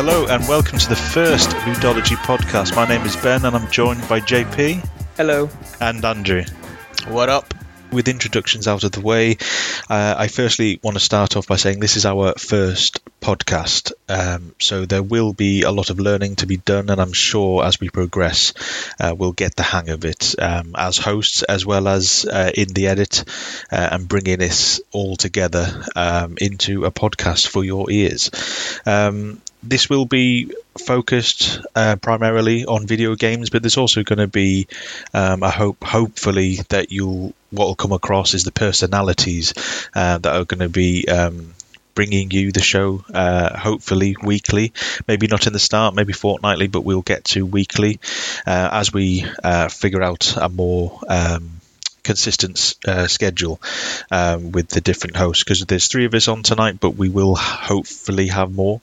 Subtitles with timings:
[0.00, 2.76] Hello and welcome to the first Ludology podcast.
[2.76, 5.50] My name is Ben and I'm joined by JP Hello.
[5.80, 6.44] and Andrew.
[7.08, 7.52] What up?
[7.90, 9.38] With introductions out of the way,
[9.90, 13.90] uh, I firstly want to start off by saying this is our first podcast.
[14.08, 17.64] Um, so there will be a lot of learning to be done, and I'm sure
[17.64, 18.52] as we progress,
[19.00, 22.68] uh, we'll get the hang of it um, as hosts as well as uh, in
[22.68, 23.24] the edit
[23.72, 28.30] uh, and bringing this all together um, into a podcast for your ears.
[29.62, 34.68] This will be focused uh, primarily on video games, but there's also going to be
[35.12, 39.54] um, a hope, hopefully, that you'll what will come across is the personalities
[39.94, 41.06] uh, that are going to be.
[41.08, 41.54] Um,
[41.94, 44.72] bringing you the show uh, hopefully weekly
[45.08, 47.98] maybe not in the start maybe fortnightly but we'll get to weekly
[48.46, 51.57] uh, as we uh, figure out a more um,
[52.08, 53.60] consistent uh, schedule
[54.10, 57.34] um, with the different hosts because there's three of us on tonight, but we will
[57.36, 58.80] hopefully have more.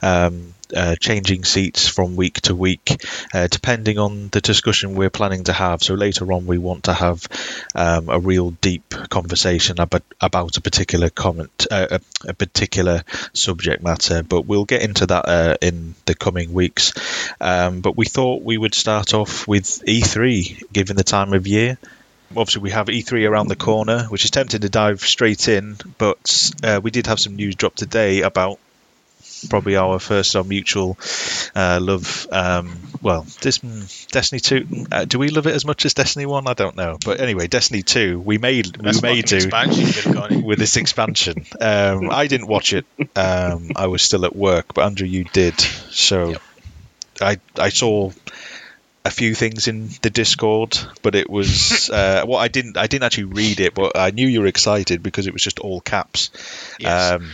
[0.00, 5.44] Um, uh, changing seats from week to week, uh, depending on the discussion we're planning
[5.44, 5.82] to have.
[5.82, 7.26] So later on, we want to have
[7.74, 13.82] um, a real deep conversation about, about a particular comment, uh, a, a, particular subject
[13.82, 14.22] matter.
[14.22, 16.92] But we'll get into that uh, in the coming weeks.
[17.40, 21.78] Um, but we thought we would start off with E3, given the time of year
[22.30, 26.50] obviously we have E3 around the corner, which is tempting to dive straight in, but
[26.62, 28.58] uh, we did have some news drop today about
[29.48, 30.98] probably our first our mutual
[31.54, 32.26] uh, love.
[32.30, 33.58] Um, well, this
[34.10, 34.86] Destiny Two.
[34.90, 36.46] Uh, do we love it as much as Destiny One?
[36.48, 38.18] I don't know, but anyway, Destiny Two.
[38.18, 39.48] We made That's we made do
[40.44, 41.46] with this expansion.
[41.60, 42.86] Um, I didn't watch it.
[43.14, 45.58] Um, I was still at work, but Andrew, you did.
[45.60, 46.42] So Yep.
[47.20, 48.12] I I saw
[49.04, 53.04] a few things in the Discord, but it was uh, well, I didn't I didn't
[53.04, 56.30] actually read it, but I knew you were excited because it was just all caps.
[56.78, 57.12] Yes.
[57.12, 57.30] Um,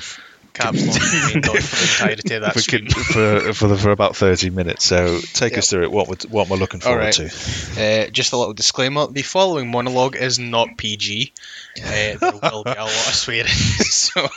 [0.54, 4.84] Caps lock for the entirety of that for, for, for, the, for about thirty minutes.
[4.84, 5.58] So take Yep.
[5.58, 5.90] us through it.
[5.90, 7.14] What would, what am I looking forward Alright.
[7.14, 8.06] to?
[8.06, 11.32] Uh, just a little disclaimer: the following monologue is not PG.
[11.76, 14.28] Uh, there will be a lot of swearing, so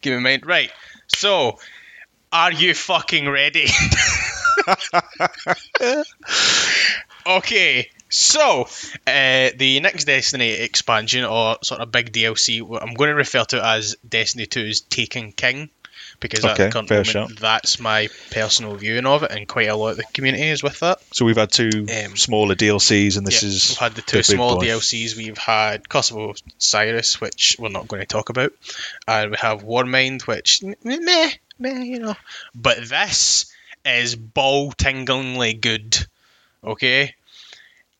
[0.00, 0.46] keep in mind.
[0.46, 0.70] Right.
[1.08, 1.58] So,
[2.32, 3.66] are you fucking ready?
[7.26, 7.90] okay.
[8.08, 8.66] So,
[9.06, 13.64] uh, the next Destiny expansion, or sort of big DLC, I'm going to refer to
[13.64, 15.70] as Destiny 2's Taken King,
[16.20, 19.74] because at Okay, the current moment, that's my personal viewing of it, and quite a
[19.74, 21.00] lot of the community is with that.
[21.12, 24.18] So we've had two Um, smaller DLCs, and this Yeah, is we've had the two
[24.18, 24.66] big small boy.
[24.66, 25.16] DLCs.
[25.16, 28.52] We've had Kosovo Cyrus, which we're not going to talk about,
[29.08, 32.16] and we have Warmind, which meh, meh, you know.
[32.54, 33.52] But this
[33.84, 35.96] is ball tinglingly good.
[36.62, 37.14] Okay,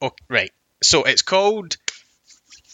[0.03, 0.53] oh, right.
[0.83, 1.77] So it's called.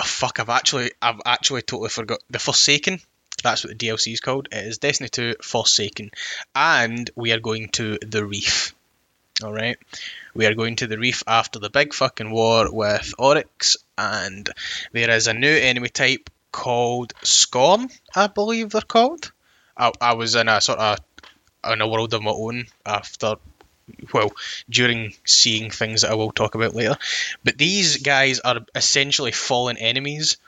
[0.01, 0.41] Oh, fuck!
[0.41, 3.01] I've actually, I've actually totally forgot the Forsaken.
[3.43, 4.49] That's what the DLC is called.
[4.51, 6.11] It is Destiny 2 Forsaken,
[6.55, 8.75] and we are going to the Reef.
[9.45, 9.79] All right.
[10.35, 14.49] We are going to the reef after the big fucking war with Oryx, and
[14.93, 19.31] there is a new enemy type called Scorn, I believe they're called.
[19.77, 20.99] I, I was in a sort of
[21.71, 23.35] in a world of my own after,
[24.15, 24.33] well,
[24.71, 26.97] during seeing things that I will talk about later.
[27.45, 30.39] But these guys are essentially fallen enemies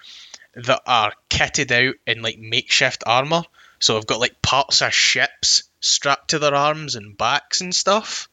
[0.64, 3.42] that are kitted out in like makeshift armor.
[3.80, 8.28] So I've got like parts of ships strapped to their arms and backs and stuff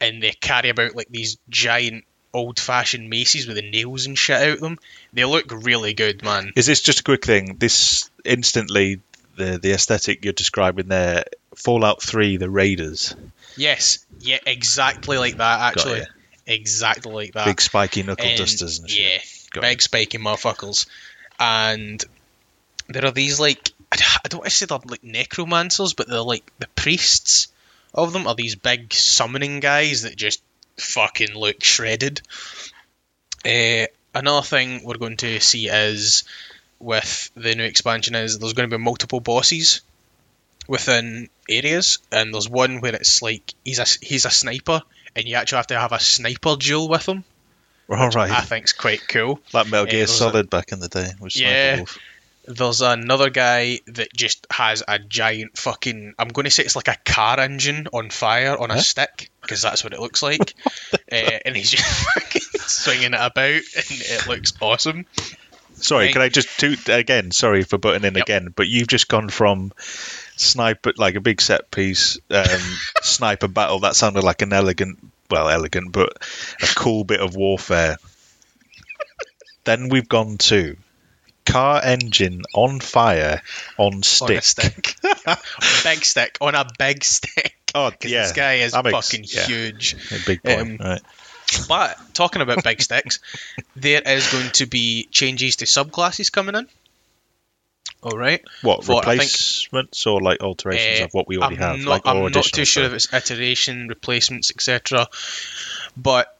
[0.00, 4.42] and they carry about like these giant old fashioned maces with the nails and shit
[4.42, 4.78] out them.
[5.12, 6.52] They look really good, man.
[6.56, 7.56] Is this just a quick thing?
[7.58, 9.00] This instantly
[9.36, 11.24] the the aesthetic you're describing there,
[11.54, 13.14] Fallout Three, the Raiders,
[13.56, 16.02] Yes, yeah, exactly like that, actually.
[16.46, 17.46] Exactly like that.
[17.46, 19.04] big spiky knuckle And, dusters and shit.
[19.04, 19.18] Yeah,
[19.52, 20.86] Got big spiky motherfuckers.
[21.38, 22.02] And
[22.88, 26.50] there are these like I don't want to say they're like necromancers, but they're like
[26.58, 27.48] the priests
[27.94, 30.42] of them are these big summoning guys that just
[30.76, 32.20] fucking look shredded.
[33.44, 36.24] Uh, another thing we're going to see is
[36.78, 39.82] with the new expansion is there's going to be multiple bosses
[40.68, 44.82] within areas, and there's one where it's like he's a he's a sniper,
[45.14, 47.24] and you actually have to have a sniper duel with him.
[47.88, 49.40] All right, I think's quite cool.
[49.52, 51.06] like Metal Yeah, Gear a- Solid back in the day.
[51.28, 51.84] Sniper Yeah.
[52.48, 56.14] There's another guy that just has a giant fucking.
[56.16, 59.62] I'm going to say it's like a car engine on fire on a stick because
[59.62, 60.54] that's what it looks like.
[61.10, 61.84] uh, and he's just
[62.14, 65.06] fucking swinging it about, and it looks awesome.
[65.74, 66.12] Sorry, Right.
[66.12, 67.32] can I just do again?
[67.32, 68.22] Sorry for butting in Yep.
[68.24, 69.72] again, but you've just gone from
[70.36, 72.46] sniper, like a big set piece um,
[73.02, 73.80] sniper battle.
[73.80, 74.98] That sounded like an elegant,
[75.30, 76.12] well, elegant, but
[76.62, 77.96] a cool bit of warfare.
[79.64, 80.76] then we've gone to
[81.44, 83.40] car engine on fire
[83.78, 84.44] on On a stick.
[84.44, 84.96] stick.
[85.84, 86.38] big stick.
[86.40, 87.54] On a big stick.
[87.74, 88.22] Oh, yeah.
[88.22, 89.46] this guy is makes- fucking yeah.
[89.46, 89.94] huge.
[90.12, 91.02] A big point, Um, right?
[91.68, 93.20] But talking about big sticks,
[93.76, 96.66] there is going to be changes to subclasses coming in.
[98.06, 98.40] All right.
[98.62, 101.78] What for, I think- replacements or like alterations Uh, of what we already I'm have?
[101.80, 105.08] Not, like, I'm not too sure if it's iteration, replacements, etc.
[105.96, 106.32] But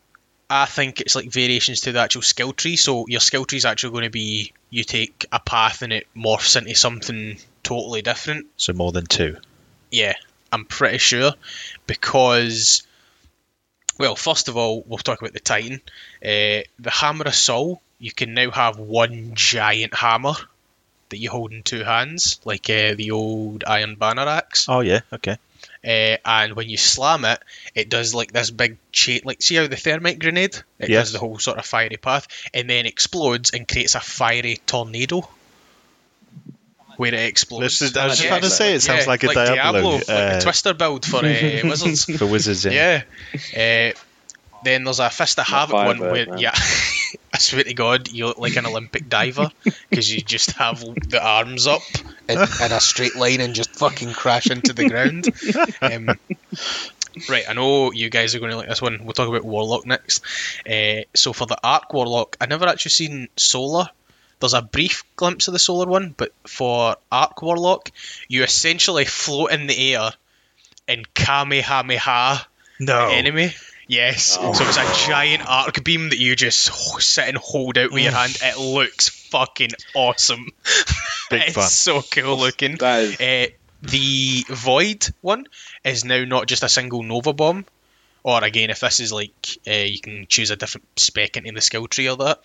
[0.48, 2.76] I think it's like variations to the actual skill tree.
[2.76, 6.06] So your skill tree is actually going to be you take a path and it
[6.16, 8.46] morphs into something totally different.
[8.56, 9.36] So more than two.
[9.90, 10.14] Yeah,
[10.52, 11.32] I'm pretty sure
[11.88, 12.84] because.
[13.98, 15.80] Well, first of all, we'll talk about the Titan.
[16.22, 20.34] Uh, the Hammer of Sol, you can now have one giant hammer
[21.10, 24.66] that you hold in two hands, like uh, the old Iron Banner axe.
[24.68, 25.36] Oh yeah, okay.
[25.84, 27.40] Uh, and when you slam it,
[27.74, 29.20] it does like this big chain.
[29.24, 30.56] Like, see how the thermite grenade?
[30.80, 31.06] It Yes.
[31.06, 35.28] does the whole sort of fiery path, and then explodes and creates a fiery tornado.
[36.96, 37.78] Where it explodes.
[37.78, 40.08] This is, I was just about to say it sounds yeah, like a Diablo, like
[40.08, 41.20] a uh, Twister build for uh,
[41.64, 42.04] wizards.
[42.06, 42.64] for wizards.
[42.64, 43.02] Yeah.
[43.52, 43.92] Yeah.
[44.62, 46.38] Then there's a Fist of Havoc one Firebird, where, man.
[46.38, 46.52] yeah,
[47.34, 49.50] I swear to God, you look like an Olympic diver
[49.90, 51.82] because you just have the arms up
[52.28, 55.28] in, in a straight line and just fucking crash into the ground.
[55.82, 56.18] Um,
[57.28, 59.00] right, I know you guys are going to like this one.
[59.04, 60.24] We'll talk about Warlock next.
[60.68, 63.88] Uh, so for the Arc Warlock, I never actually seen Solar.
[64.40, 67.90] There's a brief glimpse of the Solar one, but for Arc Warlock,
[68.28, 70.10] you essentially float in the air
[70.88, 72.46] and Kamehameha
[72.80, 73.08] No.
[73.08, 73.54] the enemy.
[73.88, 74.36] Yes.
[74.40, 74.52] Oh.
[74.52, 78.12] So it's a giant arc beam that you just sit and hold out with your
[78.12, 78.36] hand.
[78.42, 80.46] It looks fucking awesome.
[81.30, 81.68] Big it's fun.
[81.68, 82.72] so cool looking.
[82.80, 83.46] Is Uh,
[83.82, 85.46] the Void one
[85.84, 87.64] is now not just a single Nova Bomb.
[88.24, 89.30] Or again, if this is like
[89.68, 92.40] uh, you can choose a different spec into the skill tree or that,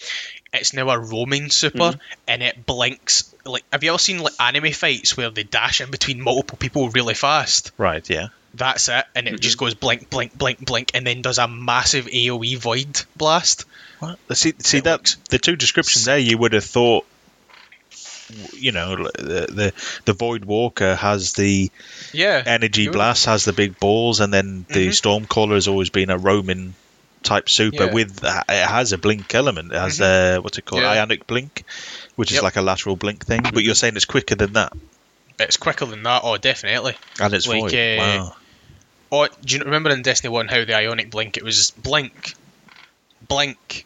[0.53, 1.99] it's now a roaming super Mm-hmm.
[2.27, 3.33] and it blinks.
[3.45, 6.89] Like, have you ever seen like anime fights where they dash in between multiple people
[6.89, 7.71] really fast?
[7.79, 8.07] Right.
[8.07, 8.27] Yeah.
[8.53, 12.05] That's it, and it just goes blink, blink, blink, blink, and then does a massive
[12.07, 13.65] AOE void blast.
[13.99, 14.19] What?
[14.33, 17.05] See, see It that the two descriptions there, you would have thought,
[18.53, 19.73] you know, the the,
[20.05, 21.71] the Void Walker has the
[22.13, 25.01] Yeah, energy blast, has the big balls, and then the Mhm.
[25.27, 26.75] Stormcaller has always been a roaming
[27.23, 27.91] type super Yeah.
[27.93, 29.71] with it has a blink element.
[29.71, 30.89] It has a what's it called, Yeah.
[30.91, 31.63] ionic blink,
[32.15, 33.43] which is like a lateral blink thing.
[33.43, 34.73] But you're saying it's quicker than that,
[35.39, 36.21] it's quicker than that.
[36.23, 36.97] Oh, definitely.
[37.19, 37.75] and it's Like, void.
[37.75, 38.33] uh, wow.
[39.11, 41.37] Oh, do you remember in Destiny One how the Ionic blink?
[41.37, 42.33] It was blink,
[43.27, 43.85] blink,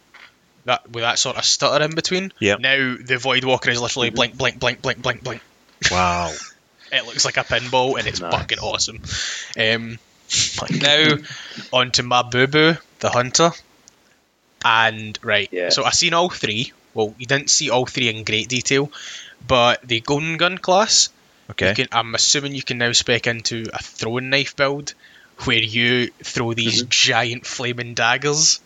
[0.66, 2.32] that with that sort of stutter in between.
[2.40, 2.60] Yep.
[2.60, 5.42] Now the Void Walker is literally blink, blink, blink, blink, blink, blink.
[5.92, 6.32] Wow.
[6.92, 8.32] It looks like a pinball, and it's Nice.
[8.32, 9.02] fucking awesome.
[9.60, 9.98] Um,
[10.82, 11.18] now
[11.74, 13.52] on to my boo boo, the hunter.
[14.64, 15.70] And right, Yeah.
[15.70, 16.72] so I seen all three.
[16.94, 18.92] Well, you didn't see all three in great detail,
[19.48, 21.10] but the golden gun class.
[21.52, 21.70] Okay.
[21.70, 24.94] You can, I'm assuming you can now spec into a throwing knife build
[25.44, 26.90] where you throw these Mm-hmm.
[26.90, 28.60] giant flaming daggers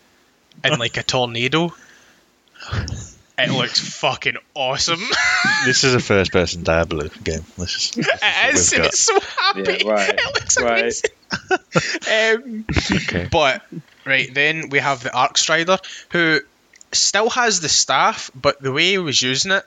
[0.64, 1.72] in like a tornado.
[3.38, 5.00] It looks fucking awesome.
[5.64, 7.44] this is a first-person Diablo game.
[7.58, 9.60] This is, this it is, and it's so happy.
[9.84, 10.80] Yeah, right, It looks right.
[10.82, 12.44] amazing.
[12.44, 12.64] um,
[13.02, 13.28] Okay.
[13.30, 13.62] but
[14.04, 15.78] right then we have the Arc Strider
[16.10, 16.40] who
[16.92, 19.64] still has the staff, but the way he was using it,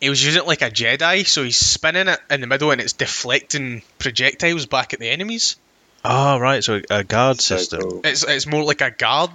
[0.00, 1.26] he was using it like a Jedi.
[1.26, 5.56] So he's spinning it in the middle and it's deflecting projectiles back at the enemies.
[6.04, 6.62] Oh, right.
[6.62, 7.80] So a guard so system.
[7.80, 8.00] cool.
[8.04, 9.30] It's it's more like a guard,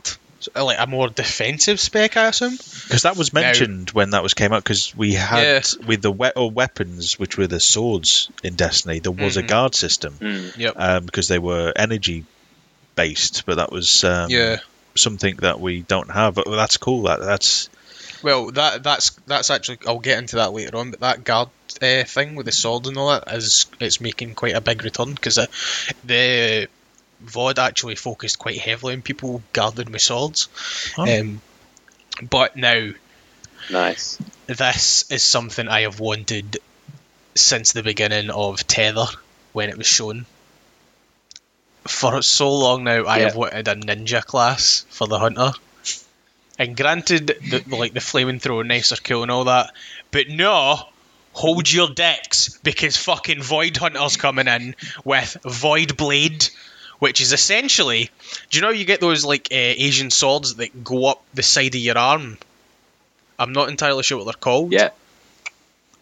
[0.55, 2.55] like a more defensive spec, I assume.
[2.55, 4.63] Because that was Now- mentioned when that was came out.
[4.63, 5.85] Because we had Yeah.
[5.87, 9.47] with the we- or weapons, which were the swords in Destiny, there was a Mhm.
[9.47, 10.57] guard system Mm.
[10.57, 10.73] Yep.
[10.77, 12.23] um, because they were energy
[12.95, 13.43] based.
[13.47, 14.59] But that was um, Yeah.
[14.95, 16.35] something that we don't have.
[16.35, 17.03] But that's cool.
[17.03, 17.69] That that's
[18.21, 20.91] Well, that that's that's actually I'll get into that later on.
[20.91, 21.49] But that guard
[21.81, 25.13] uh, thing with the sword and all that is it's making quite a big return
[25.13, 25.45] because uh,
[26.03, 26.67] the
[27.25, 30.47] VOD actually focused quite heavily on people guarding with swords.
[30.97, 31.19] Oh.
[31.19, 31.41] Um,
[32.21, 32.91] but now
[33.69, 34.17] Nice.
[34.47, 36.57] this is something I have wanted
[37.35, 39.05] since the beginning of Tether
[39.53, 40.25] when it was shown.
[41.87, 43.23] For so long now, I Yeah.
[43.25, 45.53] have wanted a ninja class for the hunter.
[46.57, 49.73] And granted, the, the- like the flaming thrower knives are cool and all that,
[50.11, 50.87] but no,
[51.39, 56.49] hold your decks because fucking Void Hunter's coming in with Void Blade,
[56.99, 58.09] which is essentially,
[58.49, 61.73] do you know you get those like uh, Asian swords that go up the side
[61.75, 62.37] of your arm?
[63.39, 64.73] I'm not entirely sure what they're called.
[64.73, 64.89] Yeah.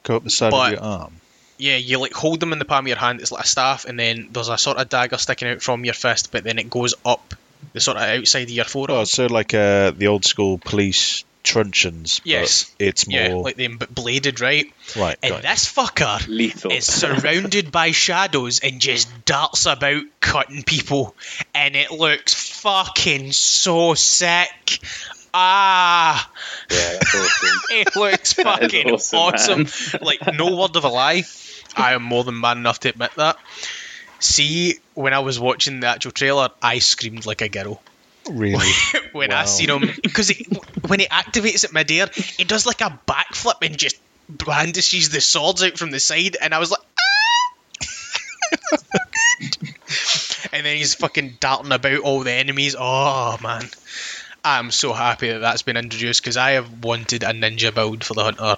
[0.03, 1.13] go up the side But- of your arm.
[1.59, 3.19] Yeah, you like hold them in the palm of your hand.
[3.19, 5.95] It's like a staff, and then there's a sort of dagger sticking out from your
[5.95, 7.33] fist, but then it goes up
[7.73, 8.99] the sort of outside of your forearm.
[8.99, 12.19] Oh, so like uh, the old school police truncheons.
[12.19, 12.71] but Yes.
[12.79, 14.71] it's more Yeah, like them but bladed, right?
[14.95, 15.17] right.
[15.23, 16.71] And this fucker Lethal.
[16.71, 21.15] is surrounded by shadows and just darts about cutting people,
[21.55, 24.79] and it looks fucking so sick.
[25.33, 26.29] Ah,
[26.71, 27.59] yeah, awesome.
[27.71, 29.19] it looks fucking awesome,
[29.65, 29.99] awesome.
[30.01, 31.23] like no word of a lie,
[31.75, 33.37] I am more than man enough to admit that.
[34.19, 37.81] See, when I was watching the actual trailer, I screamed like a girl
[38.31, 38.69] really.
[39.11, 39.41] when Wow.
[39.41, 40.31] I seen him because
[40.87, 42.07] when he activates at midair,
[42.37, 43.97] he does like a backflip and just
[44.29, 48.87] brandishes the swords out from the side, and I was like, ah!
[50.53, 52.75] and then he's fucking darting about all the enemies.
[52.77, 53.69] Oh man,
[54.43, 58.13] I'm so happy that that's been introduced because I have wanted a ninja build for
[58.13, 58.55] the hunter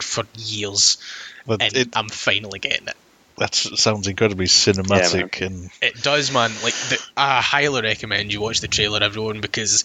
[0.00, 0.98] for years,
[1.46, 2.96] But and it I'm finally getting it.
[3.38, 6.50] That sounds incredibly cinematic and It does, man.
[6.62, 9.84] Like, the, I highly recommend you watch the trailer, everyone, because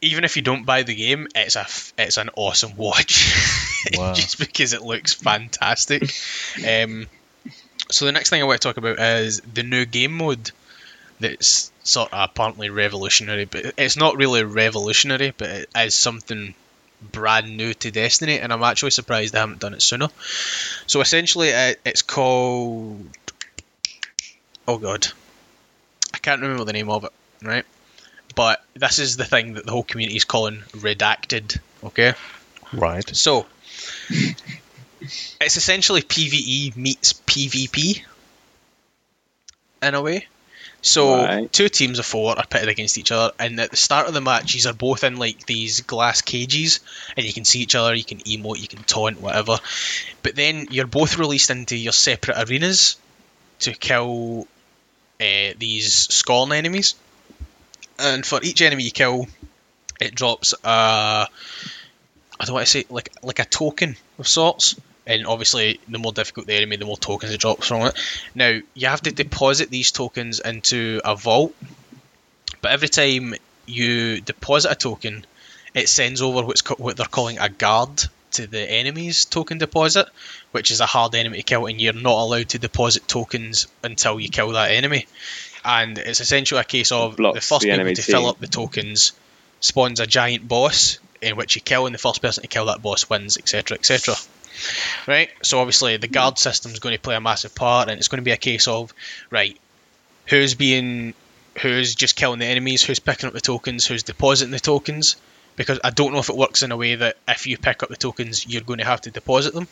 [0.00, 3.34] even if you don't buy the game, it's a f- it's an awesome watch,
[3.94, 4.12] Wow.
[4.12, 6.02] just because it looks fantastic.
[6.66, 7.08] Um,
[7.90, 10.50] so the next thing I want to talk about is the new game mode.
[11.20, 16.54] That's sort of apparently revolutionary, but it's not really revolutionary, but it is something
[17.00, 20.08] brand new to Destiny, and I'm actually surprised they haven't done it sooner.
[20.86, 23.06] So essentially, it, it's called
[24.66, 25.08] oh god,
[26.12, 27.12] I can't remember the name of it,
[27.42, 27.64] right?
[28.34, 31.58] But this is the thing that the whole community is calling redacted.
[31.82, 32.14] Okay,
[32.72, 33.08] right.
[33.16, 33.46] so
[34.20, 38.02] it's essentially PVE meets PvP
[39.82, 40.26] in a way.
[40.80, 41.52] So Right.
[41.52, 44.20] two teams of four are pitted against each other, and at the start of the
[44.20, 46.80] matches are both in like these glass cages,
[47.16, 49.58] and you can see each other, you can emote, you can taunt, whatever.
[50.22, 52.96] But then you're both released into your separate arenas
[53.60, 54.46] to kill
[55.20, 56.94] uh, these scorn enemies,
[57.98, 59.26] and for each enemy you kill,
[60.00, 61.28] it drops a
[62.40, 64.76] I don't want to say like like a token of sorts.
[65.08, 67.98] And obviously, the more difficult the enemy, the more tokens it drops from it.
[68.34, 71.54] Now, you have to deposit these tokens into a vault,
[72.60, 73.34] but every time
[73.66, 75.24] you deposit a token,
[75.74, 80.08] it sends over what's co- what they're calling a guard to the enemy's token deposit,
[80.52, 84.20] which is a hard enemy to kill, and you're not allowed to deposit tokens until
[84.20, 85.06] you kill that enemy.
[85.64, 89.12] And it's essentially a case of the first the people to fill up the tokens
[89.60, 92.82] spawns a giant boss in which you kill, and the first person to kill that
[92.82, 94.14] boss wins, etc., etc.
[95.06, 95.30] Right?
[95.42, 98.18] So obviously the guard system is going to play a massive part, and it's going
[98.18, 98.92] to be a case of
[99.30, 99.58] right,
[100.28, 101.14] who's being,
[101.60, 105.16] who's just killing the enemies, who's picking up the tokens, who's depositing the tokens.
[105.56, 107.88] Because I don't know if it works in a way that if you pick up
[107.88, 109.66] the tokens, you're going to have to deposit them.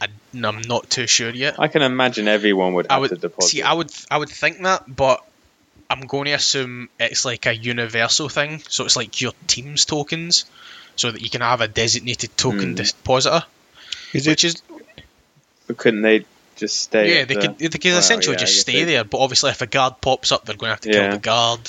[0.00, 1.58] I, I'm not too sure yet.
[1.58, 3.48] I can imagine everyone would I have would to deposit.
[3.48, 3.62] see.
[3.62, 3.90] I would.
[4.08, 5.20] I would think that, but
[5.90, 8.62] I'm going to assume it's like a universal thing.
[8.68, 10.44] So it's like your team's tokens,
[10.94, 12.74] so that you can have a designated token Hmm.
[12.74, 13.44] depositor,
[14.12, 14.62] Is which it is
[15.66, 16.24] But couldn't they
[16.56, 17.18] just stay?
[17.18, 17.24] yeah.
[17.24, 17.58] They the- could.
[17.58, 19.04] They could Well, essentially yeah, just stay they- there.
[19.04, 21.60] But obviously, if a guard pops up, they're going to have to kill the guard.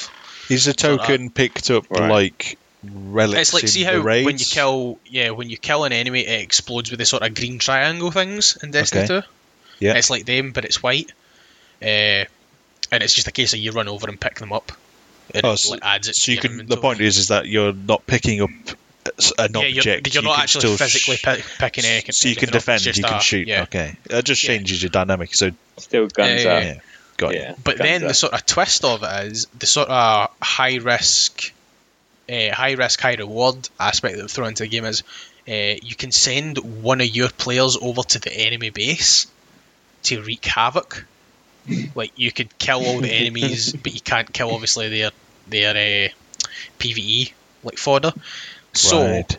[0.49, 1.05] is the Sort of.
[1.07, 2.09] token picked up Right.
[2.09, 3.39] like relics?
[3.39, 6.21] It's like in see the how when you kill yeah when you kill an enemy,
[6.21, 9.21] it explodes with the sort of green triangle things in Destiny Okay.
[9.21, 9.27] 2.
[9.85, 9.93] Yeah.
[9.95, 11.11] It's like them, but it's white.
[11.81, 12.25] Uh,
[12.91, 14.71] and it's just a case of you run over and pick them up.
[15.35, 16.65] And Oh, it, so- adds it So you can.
[16.65, 18.49] The point is, is that you're not picking up
[19.37, 19.85] an yeah, object.
[19.85, 22.11] you're, you're you not can actually still physically sh- pick, picking anything.
[22.13, 22.97] So you can anything up, it's defend.
[22.97, 23.47] You can a- shoot.
[23.47, 23.63] Yeah.
[23.63, 24.47] Okay, it just Yeah.
[24.49, 25.33] changes your dynamic.
[25.35, 26.63] So Still guns Yeah, up.
[26.63, 26.79] yeah,
[27.17, 27.51] got Yeah.
[27.51, 27.57] it.
[27.63, 31.51] But guns then the sort of twist of it is the sort of high risk,
[32.29, 35.03] uh, high risk, high reward aspect that they've thrown into the game is
[35.47, 39.25] uh, you can send one of your players over to the enemy base
[40.03, 41.05] to wreak havoc.
[41.95, 45.11] like you could kill all the enemies, but you can't kill obviously their
[45.47, 45.71] their
[46.07, 46.09] uh,
[46.79, 47.31] PVE
[47.63, 48.13] like fodder.
[48.73, 49.37] So right.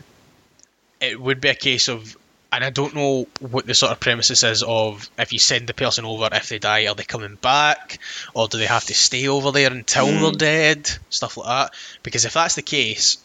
[1.01, 2.17] it would be a case of
[2.53, 5.75] and I don't know what the sort of premises is of if you send the
[5.75, 8.01] person over, if they die, are they coming back,
[8.35, 10.21] or do they have to stay over there until Hmm.
[10.21, 11.75] they're dead, stuff like that.
[12.03, 13.19] Because if that's the case,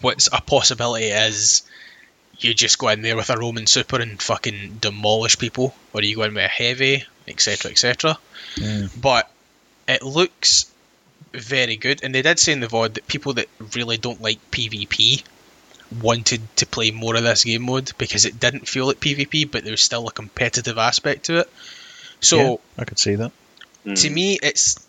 [0.00, 1.62] what's a possibility is
[2.38, 6.16] you just go in there with a roaming super and fucking demolish people, or you
[6.16, 8.18] go in with a heavy, etc., etc.
[8.56, 8.90] Mm.
[9.00, 9.30] But
[9.88, 10.66] it looks
[11.36, 14.38] very good, and they did say in the VOD that people that really don't like
[14.50, 15.22] PvP
[16.02, 19.62] wanted to play more of this game mode because it didn't feel like PvP, but
[19.62, 21.50] there was still a competitive aspect to it.
[22.20, 23.32] So Yeah, I could see that.
[23.84, 24.02] Mm.
[24.02, 24.84] to me, it's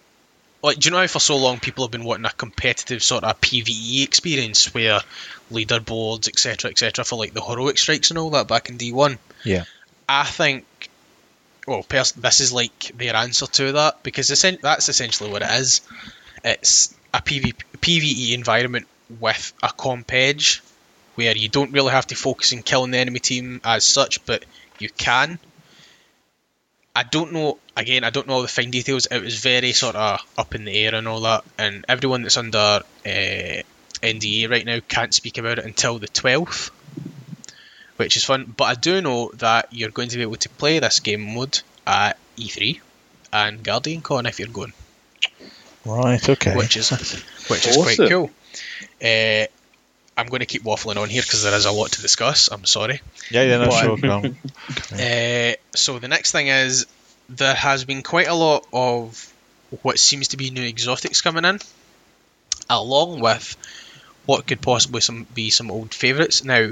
[0.63, 3.23] like, do you know how for so long people have been wanting a competitive sort
[3.23, 5.01] of PVE experience where
[5.51, 9.19] leaderboards, etc., etc., for like the heroic strikes and all that back in D1?
[9.43, 9.65] Yeah.
[10.09, 10.65] I think,
[11.67, 15.81] well, pers- this is like their answer to that because that's essentially what it is.
[16.47, 18.87] It's a PV- PVE environment
[19.19, 20.61] with a comp edge
[21.15, 24.45] where you don't really have to focus on killing the enemy team as such, but
[24.79, 25.39] you can.
[26.95, 27.57] I don't know.
[27.75, 29.07] Again, I don't know all the fine details.
[29.07, 32.37] It was very sort of up in the air and all that, and everyone that's
[32.37, 32.57] under
[33.05, 33.61] uh,
[34.01, 36.71] NDA right now can't speak about it until the twelfth,
[37.97, 38.53] which is fun.
[38.55, 41.61] But I do know that you're going to be able to play this game mode
[41.85, 42.79] at E3
[43.33, 44.73] and Guardian Con if you're going,
[45.87, 46.29] Right.
[46.29, 46.55] Okay.
[46.55, 46.89] which is
[47.49, 48.29] which is quite cool.
[49.03, 49.45] Uh,
[50.19, 52.49] I'm going to keep waffling on here because there is a lot to discuss.
[52.51, 53.01] I'm sorry.
[53.31, 53.43] yeah.
[53.43, 53.57] Yeah.
[53.57, 53.65] No.
[53.65, 53.97] but- Sure.
[53.97, 54.23] go.
[54.93, 56.85] Uh, so the next thing is
[57.29, 59.33] there has been quite a lot of
[59.81, 61.59] what seems to be new exotics coming in,
[62.69, 63.55] along with
[64.25, 66.43] what could possibly some be some old favourites.
[66.43, 66.71] Now,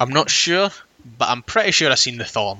[0.00, 0.70] I'm not sure,
[1.18, 2.58] but I'm pretty sure I've seen the Thorn.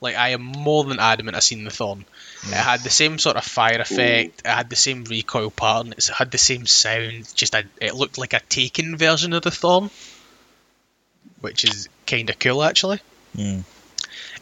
[0.00, 2.04] Like I am more than adamant I've seen the Thorn.
[2.44, 4.40] It had the same sort of fire effect.
[4.40, 5.92] It had the same recoil pattern.
[5.92, 7.28] It had the same sound.
[7.34, 9.90] Just a, it looked like a taken version of the Thorn,
[11.40, 13.00] which is kind of cool actually.
[13.36, 13.64] Mm.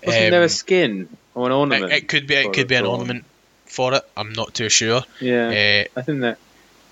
[0.07, 1.93] Wasn't there Um, a skin or an ornament?
[1.93, 2.35] It, it could be.
[2.35, 3.01] It could be an thorn?
[3.01, 3.25] ornament
[3.67, 4.03] for it.
[4.17, 5.03] I'm not too sure.
[5.21, 6.39] Yeah, Uh, I think that.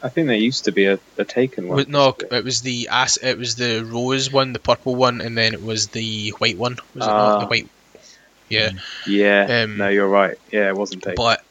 [0.03, 1.87] I think there used to be a, a taken one.
[1.89, 3.17] no, it was the ass.
[3.17, 6.77] It was the rose one, the purple one, and then it was the white one.
[6.95, 7.39] Was it not Ah.
[7.41, 7.69] the white?
[8.49, 8.71] Yeah,
[9.07, 10.37] Yeah, Um, no, you're right.
[10.53, 11.17] Yeah, it wasn't taken.
[11.17, 11.45] but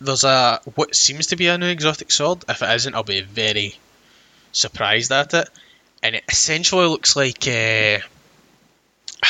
[0.00, 2.44] there's a what seems to be a new exotic sword.
[2.48, 3.76] If it isn't, I'll be very
[4.52, 5.48] surprised at it.
[6.02, 7.46] And it essentially looks like.
[7.46, 7.98] Uh,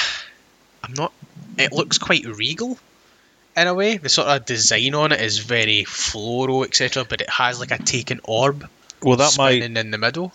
[0.84, 1.12] I'm not.
[1.56, 2.78] It looks quite regal.
[3.56, 7.04] In a way, the sort of design on it is very floral, etc.
[7.04, 8.68] But it has like a taken orb
[9.02, 10.32] Well, that might spinning in the middle.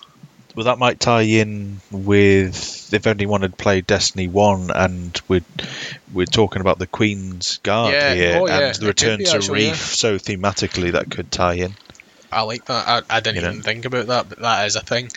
[0.56, 5.44] Well that might tie in with if anyone had played Destiny One and we're
[6.14, 9.52] we're talking about the Queen's Guard Yeah, here oh, yeah, and the could return to
[9.52, 9.78] Reef.
[9.78, 11.74] So thematically, that could tie in.
[12.32, 12.88] I like that.
[12.88, 13.50] I, I didn't You know?
[13.52, 15.10] even think about that, but that is a thing.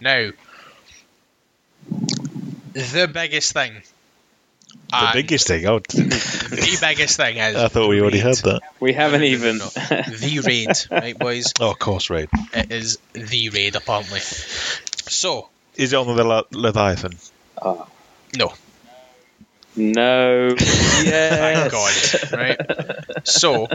[0.00, 0.30] Now,
[2.72, 3.82] the biggest thing.
[4.90, 5.66] The and biggest thing.
[5.66, 7.56] Oh, The biggest thing is.
[7.56, 8.26] I thought we already raid.
[8.26, 8.60] had that.
[8.80, 9.58] we haven't even.
[9.58, 11.52] The raid, right, boys?
[11.60, 12.28] Oh, of course, Raid.
[12.54, 14.20] It is the raid, apparently.
[14.20, 17.12] So, Is it on the Le- Leviathan?
[17.60, 17.86] Ah,
[18.36, 18.52] no,
[19.76, 20.54] no.
[20.58, 21.94] thank God,
[22.32, 22.60] right?
[23.24, 23.66] So,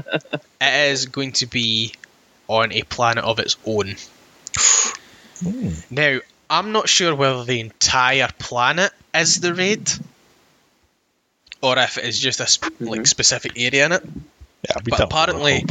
[0.61, 1.93] it is going to be
[2.47, 3.95] on a planet of its own.
[5.43, 5.69] Hmm.
[5.91, 9.89] Now, I'm not sure whether the entire planet is the raid,
[11.63, 13.05] or if it is just a sp- like mm-hmm.
[13.05, 14.03] specific area in it.
[14.69, 15.65] Yeah, But apparently-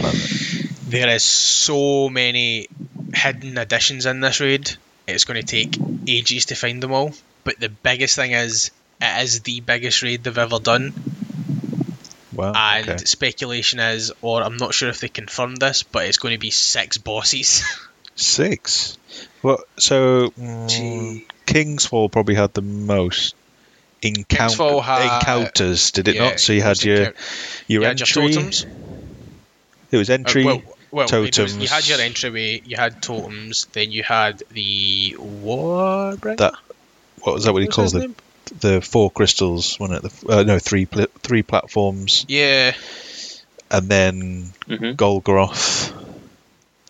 [0.88, 2.68] There is so many
[3.14, 4.76] hidden additions in this raid.
[5.06, 7.14] It's going to take ages to find them all.
[7.44, 10.92] But the biggest thing is, it is the biggest raid they've ever done.
[12.34, 12.52] Wow.
[12.54, 13.04] And okay.
[13.04, 16.50] speculation is, or I'm not sure if they confirmed this, but it's going to be
[16.50, 17.64] six bosses.
[18.14, 18.98] Six.
[19.42, 20.32] Well, so
[20.68, 21.26] Gee.
[21.46, 23.34] Kingsfall probably had the most
[24.02, 26.40] encounter- Kingsfall had- encounters, did it Yeah, not?
[26.40, 27.14] So you had your encou-
[27.68, 28.34] your you had your entry.
[28.34, 28.66] totems.
[29.90, 30.44] It was Uh, entry.
[30.44, 31.56] well, well, it was- totems.
[31.56, 36.36] you had your entryway, you had totems, then you had the Warbringer.
[36.38, 36.54] That-
[37.20, 37.52] what was that?
[37.52, 38.16] What do you Was call his the name?
[38.60, 39.78] the four crystals?
[39.78, 40.10] Wasn't it?
[40.26, 42.74] The, uh, no, three pl- three platforms, Yeah,
[43.70, 44.96] and then Mhm.
[44.96, 45.92] Golgoroth.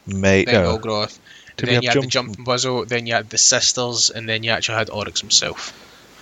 [0.07, 1.17] May then no, Golgroth.
[1.57, 4.43] Did then you had the jump- Jumping Puzzle, then you had the Sisters, and then
[4.43, 5.73] you actually had Oryx himself.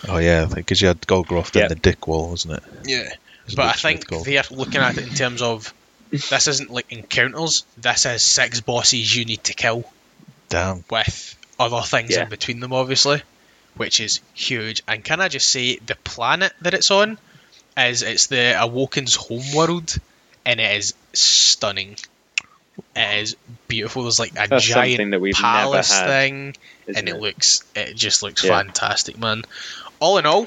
[0.09, 1.63] Oh yeah, because you had Golgoroth Yeah.
[1.63, 2.63] and the Dick Wall, wasn't it?
[2.85, 3.13] Yeah.
[3.47, 4.25] Is But I what think called.
[4.27, 5.73] they're looking at it in terms of
[6.11, 9.85] this isn't like encounters, this is six bosses you need to kill
[10.49, 10.85] Damn.
[10.91, 12.25] with other things Yeah.
[12.25, 13.23] in between them, obviously,
[13.77, 14.83] which is huge.
[14.89, 17.19] And can I just say, the planet that it's on
[17.77, 19.97] is it's the Awoken's homeworld,
[20.45, 21.97] and it is stunning.
[22.97, 23.37] It is
[23.69, 24.03] beautiful.
[24.03, 26.57] There's like a That's giant that we've palace thing,
[26.89, 27.21] and it, it?
[27.21, 28.57] looks, it just looks Yeah.
[28.59, 29.43] fantastic, man.
[30.01, 30.47] All in all,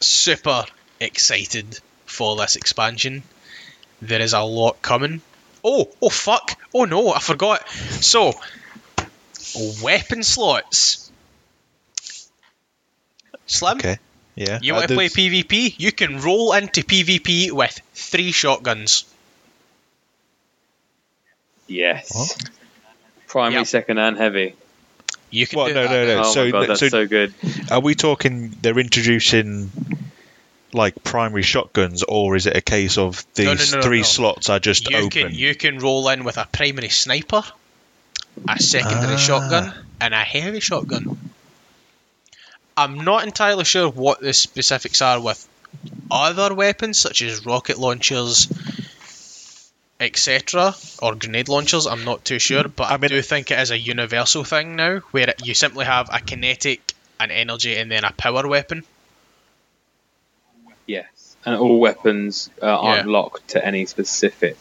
[0.00, 0.64] super
[1.00, 3.22] excited for this expansion.
[4.02, 5.20] There is a lot coming.
[5.64, 6.60] Oh, oh fuck!
[6.74, 7.68] Oh no, I forgot.
[7.68, 8.32] So,
[9.82, 11.10] weapon slots.
[13.46, 13.98] Slim, Okay.
[14.36, 14.58] Yeah.
[14.62, 15.74] you Uh, want to play PvP?
[15.78, 19.04] You can roll into PvP with three shotguns.
[21.66, 22.14] Yes.
[22.14, 22.50] What?
[23.26, 23.66] Primary, Yep.
[23.66, 24.54] second, and heavy.
[25.30, 25.68] You can What?
[25.68, 25.90] do No, that.
[26.06, 26.20] no, no.
[26.28, 27.34] Oh so, my god, that's so, so good.
[27.70, 28.54] are we talking?
[28.60, 29.70] They're introducing
[30.72, 33.98] like primary shotguns, or is it a case of these No, no, no, no, three
[33.98, 34.04] no.
[34.04, 35.10] slots are just You open?
[35.10, 37.42] can you can roll in with a primary sniper,
[38.48, 39.16] a secondary Ah.
[39.16, 41.18] shotgun, and a heavy shotgun.
[42.76, 45.46] I'm not entirely sure what the specifics are with
[46.10, 48.46] other weapons such as rocket launchers,
[50.00, 51.86] etc., or grenade launchers.
[51.86, 54.98] I'm not too sure, but I, I do think it is a universal thing now,
[55.10, 58.84] where you simply have a kinetic, an energy, and then a power weapon.
[60.86, 63.12] Yes, and all weapons uh, aren't Yeah.
[63.12, 64.56] locked to any specific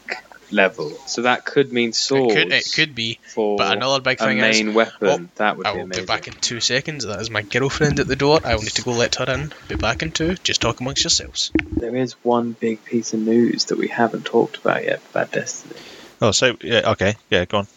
[0.51, 2.35] level, so that could mean swords.
[2.35, 4.63] It could, it could be, for but another big a thing is.
[4.63, 5.29] main weapon.
[5.35, 6.05] that would I be will be amazing.
[6.05, 7.05] back in two seconds.
[7.05, 8.39] That is my girlfriend at the door.
[8.43, 9.51] I will need to go let her in.
[9.67, 10.35] Be back in two.
[10.35, 11.51] Just talk amongst yourselves.
[11.77, 15.79] There is one big piece of news that we haven't talked about yet about Destiny.
[16.21, 17.67] Oh, so yeah, okay, yeah, go on.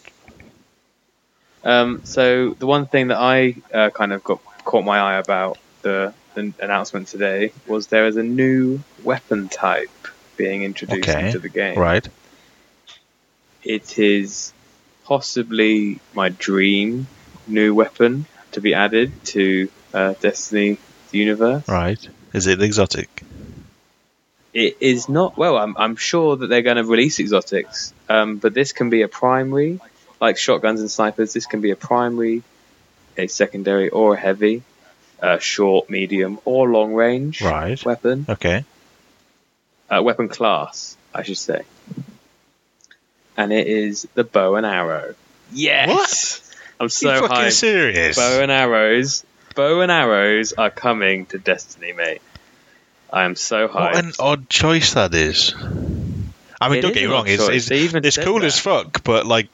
[1.62, 5.58] Um, so the one thing that I uh, kind of got caught my eye about
[5.82, 9.90] the, the announcement today was there is a new weapon type
[10.36, 11.78] being introduced Okay, into the game.
[11.78, 12.08] Right.
[13.62, 14.52] It is
[15.04, 17.06] possibly my dream
[17.46, 20.78] new weapon to be added to uh, Destiny
[21.12, 21.68] universe.
[21.68, 22.08] Right.
[22.32, 23.22] Is it exotic?
[24.52, 25.56] It is not well.
[25.56, 29.08] I'm I'm sure that they're going to release exotics, um, but this can be a
[29.08, 29.80] primary,
[30.20, 31.32] like shotguns and snipers.
[31.32, 32.42] This can be a primary,
[33.16, 34.62] a secondary, or a heavy,
[35.22, 37.84] uh, short, medium, or long range Right.
[37.84, 38.26] weapon.
[38.28, 38.64] Okay.
[39.88, 41.62] Uh, weapon class, I should say.
[43.40, 45.14] And it is the bow and arrow.
[45.50, 45.88] Yes.
[45.88, 46.56] What?
[46.78, 47.52] I'm so you fucking hyped.
[47.52, 48.16] serious?
[48.16, 49.24] Bow and arrows.
[49.54, 52.20] Bow and arrows are coming to Destiny, mate.
[53.10, 53.72] I am so hyped.
[53.94, 55.54] what an odd choice that is.
[56.60, 57.26] I mean, It don't get me wrong.
[57.26, 58.46] It's it's, even it's cool that.
[58.46, 59.48] as fuck, but like,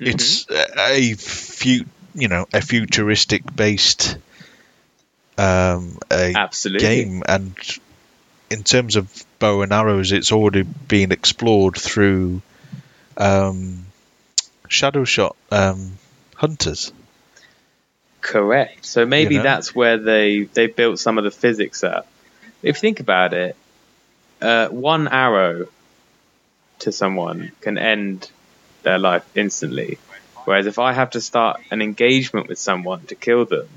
[0.00, 0.06] Mhm.
[0.14, 0.46] it's
[0.78, 4.16] a fu- you know a futuristic based
[5.36, 6.86] um a Absolutely.
[6.86, 7.54] game and
[8.50, 9.10] in terms of
[9.40, 12.40] bow and arrows it's already been explored through
[13.18, 13.84] um
[14.68, 15.98] shadow shot um
[16.34, 16.92] hunters
[18.20, 18.84] Correct.
[18.84, 19.44] So maybe You know?
[19.44, 22.06] that's where they they built some of the physics up.
[22.62, 23.56] If you think about it,
[24.42, 25.66] uh, one arrow
[26.80, 28.30] to someone can end
[28.82, 29.98] their life instantly.
[30.44, 33.68] Whereas if I have to start an engagement with someone to kill them,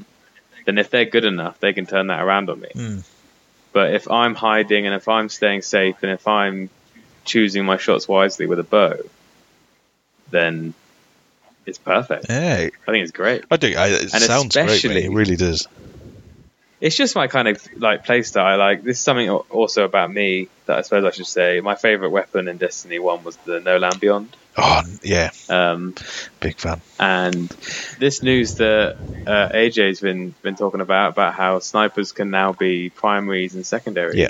[0.66, 2.70] then if they're good enough, they can turn that around on me.
[2.74, 3.00] Hmm.
[3.74, 6.70] But if I'm hiding and if I'm staying safe and if I'm
[7.24, 8.98] choosing my shots wisely with a bow,
[10.32, 10.74] then
[11.66, 12.26] it's perfect.
[12.30, 13.44] yeah I think it's great.
[13.52, 15.06] i do I, it And sounds great mate.
[15.06, 15.68] it really does
[16.82, 18.58] it's just my kind of like play style.
[18.58, 21.62] Like this is something also about me that I suppose I should say.
[21.62, 25.94] My favorite weapon in Destiny One was the No Land Beyond, oh yeah um,
[26.40, 27.50] big fan and
[28.00, 32.90] this news that uh, AJ's been been talking about about how snipers can now be
[32.90, 34.16] primaries and secondaries.
[34.18, 34.30] Yeah.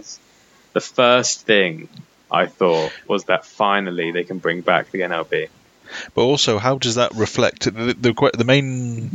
[0.73, 1.87] The first thing
[2.29, 5.47] I thought was that finally they can bring back the NLB.
[6.13, 9.09] But also, how does that reflect the the, the main?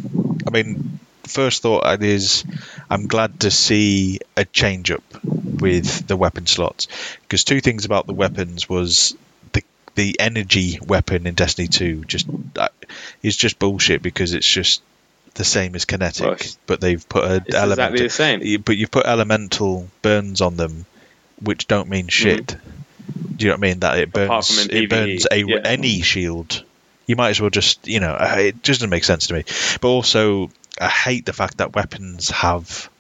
[0.47, 2.45] I mean, first thought is,
[2.91, 6.89] I'm glad to see a change up with the weapon slots
[7.23, 9.17] because two things about the weapons was
[9.53, 9.63] the
[9.95, 12.73] the energy weapon in Destiny Two just that
[13.23, 14.83] is just bullshit because it's just
[15.35, 17.95] the same as kinetic, but they've put a It's elemental.
[17.95, 18.63] exactly the same.
[18.63, 20.87] But you've put elemental burns on them,
[21.43, 22.47] which don't mean shit.
[23.37, 23.81] Do you know what I mean?
[23.81, 24.29] That it Mm-hmm.
[24.29, 25.61] Burns, it burns a, yeah.
[25.65, 26.65] any shield.
[27.07, 29.45] You might as well just, you know, uh, it just doesn't make sense to me.
[29.81, 32.91] But also, I hate the fact that weapons have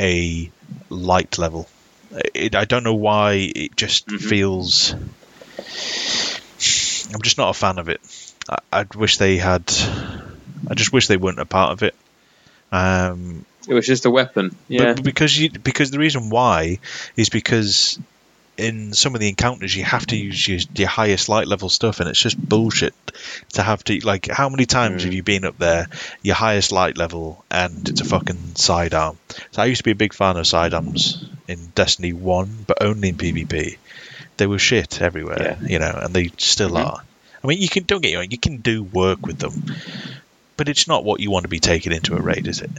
[0.00, 0.50] a
[0.88, 1.68] light level.
[2.34, 4.20] It, I don't know why it just Mhm.
[4.20, 4.92] feels.
[7.12, 8.00] I'm just not a fan of it.
[8.48, 9.62] I, I wish they had.
[10.68, 11.94] I just wish they weren't a part of it.
[12.70, 14.54] Um, It was just a weapon.
[14.68, 14.94] Yeah.
[14.94, 16.78] but because you because the reason why
[17.16, 17.98] is because
[18.58, 22.00] in some of the encounters you have to use your, your highest light level stuff
[22.00, 22.92] and it's just bullshit
[23.52, 25.04] to have to like how many times Mm.
[25.04, 25.86] have you been up there
[26.22, 29.16] your highest light level and it's a fucking sidearm.
[29.52, 33.10] So i used to be a big fan of sidearms in destiny 1 but only
[33.10, 33.78] in pvp.
[34.36, 36.84] They were shit everywhere you know and they still Mhm.
[36.86, 37.02] are.
[37.42, 39.54] I mean you can don't get me wrong you can do work with them
[40.56, 42.70] but it's not what you want to be taken into a raid is it?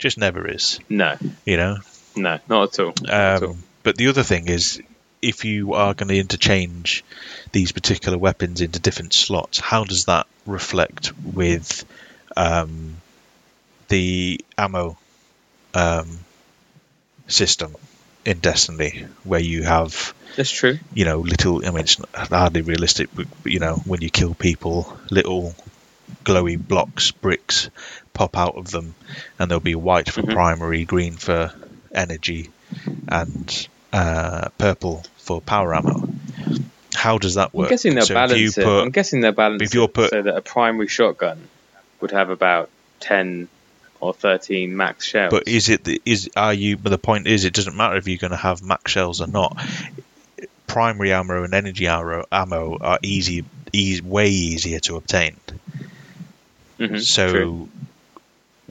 [0.00, 0.80] Just never is.
[0.88, 1.76] No, you know?
[2.16, 2.94] No, not at all.
[3.02, 3.50] Not at all.
[3.50, 4.80] um, but the other thing is,
[5.22, 7.04] if you are going to interchange
[7.52, 11.84] these particular weapons into different slots, how does that reflect with
[12.36, 12.96] um,
[13.88, 14.96] the ammo
[15.74, 16.20] um,
[17.28, 17.74] system
[18.24, 20.78] in Destiny, where you have That's true.
[20.94, 21.62] you know little?
[21.66, 25.54] I mean, it's hardly realistic, but you know when you kill people, little
[26.24, 27.70] glowy blocks, bricks
[28.12, 28.94] pop out of them,
[29.38, 30.30] and there'll be white for Mhm.
[30.32, 31.52] primary, green for
[31.94, 32.50] energy,
[33.08, 36.08] and uh, purple for power ammo.
[36.94, 37.66] How does that work?
[37.66, 38.64] I'm guessing they'll So balance it.
[38.64, 41.48] put- I'm guessing they'll balance if you're put- so that a primary shotgun
[42.00, 42.68] would have about
[43.00, 43.48] ten
[44.00, 45.30] or thirteen max shells.
[45.30, 46.76] But is it the, is are you?
[46.76, 49.26] But the point is, it doesn't matter if you're going to have max shells or
[49.26, 49.56] not.
[50.66, 55.36] primary ammo and energy ammo, ammo are easy, easy, way easier to obtain.
[56.78, 57.68] Mhm, so, true.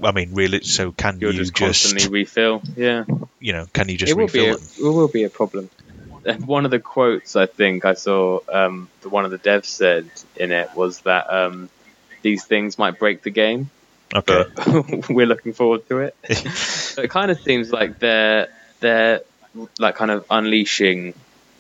[0.04, 2.62] I mean, really, so can you'll you just just, refill.
[2.76, 3.06] Yeah,
[3.40, 4.68] you know, can you just it will be refill a, them?
[4.78, 5.70] it will be a problem.
[6.26, 9.66] And One of the quotes I think I saw, um, the one of the devs
[9.66, 11.70] said in it was that um,
[12.22, 13.70] these things might break the game,
[14.14, 14.44] Okay.
[14.56, 16.16] but we're looking forward to it.
[16.24, 19.22] it kind of seems like they're they're
[19.78, 21.14] like kind of unleashing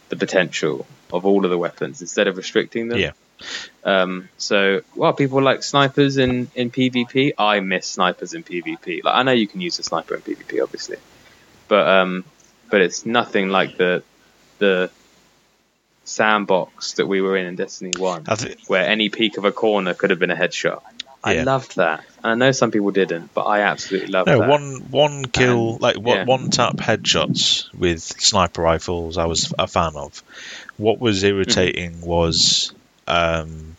[0.09, 2.99] the potential of all of the weapons instead of restricting them.
[2.99, 3.11] Yeah.
[3.83, 7.33] Um, so, well, people like snipers in, in PvP.
[7.37, 9.03] I miss snipers in PvP.
[9.03, 10.97] Like, I know you can use a sniper in PvP, obviously,
[11.67, 12.25] but um,
[12.69, 14.03] but it's nothing like the
[14.59, 14.91] the
[16.03, 18.25] sandbox that we were in in Destiny One,
[18.67, 20.81] where any peek of a corner could have been a headshot.
[21.23, 21.43] I Yeah.
[21.43, 22.03] loved that.
[22.23, 24.47] And I know some people didn't, but I absolutely loved No, that.
[24.49, 26.23] one one kill And, like one, yeah.
[26.25, 29.17] one tap headshots with sniper rifles.
[29.17, 30.23] I was a fan of.
[30.77, 32.73] What was irritating was
[33.09, 33.75] um,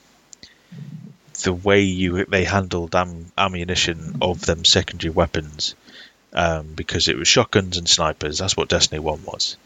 [1.43, 5.75] the way you they handled am, ammunition of them secondary weapons,
[6.35, 8.39] um, because it was shotguns and snipers.
[8.39, 9.57] That's what Destiny One was.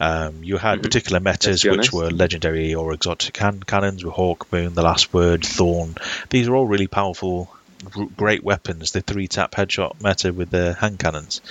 [0.00, 0.82] Um, you had Mhm.
[0.82, 5.44] particular metas which were legendary or exotic can- cannons with Hawk Moon, the Last Word,
[5.44, 5.94] Thorn.
[6.30, 7.54] These are all really powerful,
[7.94, 8.92] r- great weapons.
[8.92, 11.42] The three tap headshot meta with the hand cannons.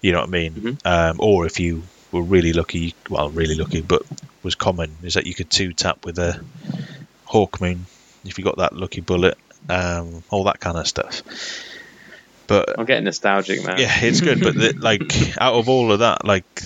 [0.00, 0.52] You know what I mean?
[0.52, 0.86] Mhm.
[0.86, 4.02] Um, or if you were really lucky, well, really lucky, but
[4.44, 6.40] was common, is that you could two tap with a
[7.28, 7.86] Hawk Moon
[8.24, 9.38] if you got that lucky bullet,
[9.68, 11.22] um, all that kind of stuff.
[12.46, 13.78] But I'm getting nostalgic, man.
[13.78, 16.62] yeah, it's good, but the, like out of all of that, like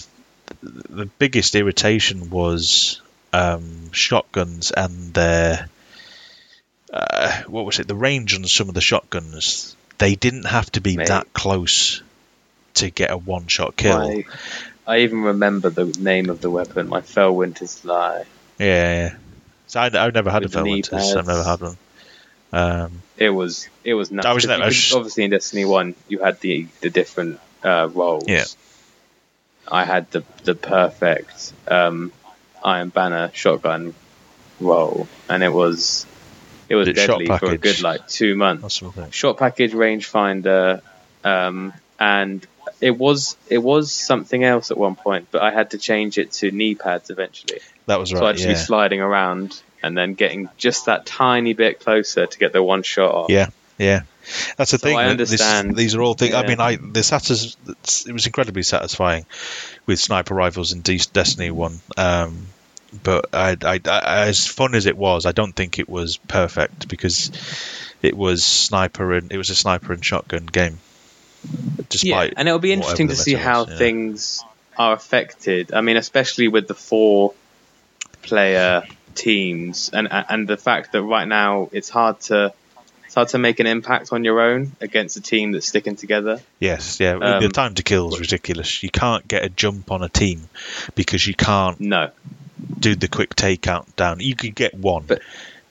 [0.62, 3.00] the biggest irritation was
[3.32, 5.68] um, shotguns and their
[6.92, 7.88] uh, what was it?
[7.88, 9.76] The range on some of the shotguns.
[9.98, 11.08] They didn't have to be Mate.
[11.08, 12.02] that close
[12.74, 13.98] to get a one-shot kill.
[13.98, 14.24] My-
[14.84, 18.24] I even remember the name of the weapon, my Felwinter's Lie.
[18.58, 19.16] Yeah, yeah.
[19.72, 21.76] So I, I've never had a knee I've never had one.
[22.52, 24.26] Um, It was it was nuts.
[24.26, 27.88] I was never- I was obviously in Destiny One you had the the different uh,
[27.90, 28.24] rolls.
[28.28, 28.44] Yeah.
[29.66, 32.12] I had the the perfect um,
[32.62, 33.94] Iron Banner shotgun
[34.60, 36.04] roll, and it was
[36.68, 38.62] it was deadly for a good like two months.
[39.14, 40.82] shot package rangefinder
[41.24, 42.46] um, and
[42.82, 46.32] it was it was something else at one point but i had to change it
[46.32, 48.20] to knee pads eventually That was right.
[48.20, 48.52] so i'd just yeah.
[48.52, 52.82] be sliding around and then getting just that tiny bit closer to get the one
[52.82, 54.02] shot off Yeah, yeah.
[54.56, 54.96] That's the So thing.
[54.96, 55.76] I that this- understand.
[55.76, 56.34] these are all things.
[56.34, 57.56] I mean, I the satis-
[58.06, 59.26] It was incredibly satisfying
[59.84, 61.80] with sniper rifles in De- Destiny One.
[61.96, 62.46] Um,
[63.02, 66.86] but I, I, I, as fun as it was, I don't think it was perfect
[66.88, 67.32] because
[68.00, 70.78] it was sniper and it was a sniper and shotgun game.
[71.90, 73.78] yeah and it'll be interesting to see how was, yeah.
[73.78, 74.44] things
[74.76, 77.34] are affected i mean especially with the four
[78.22, 78.82] player
[79.14, 82.52] teams and and the fact that right now it's hard to
[83.04, 86.40] it's hard to make an impact on your own against a team that's sticking together
[86.58, 87.18] Yes, yeah.
[87.18, 88.82] the Um, time to kill is ridiculous.
[88.82, 90.48] You can't get a jump on a team
[90.94, 92.10] because you can't no
[92.80, 94.20] do the quick takeout down.
[94.20, 95.20] You could get one, but,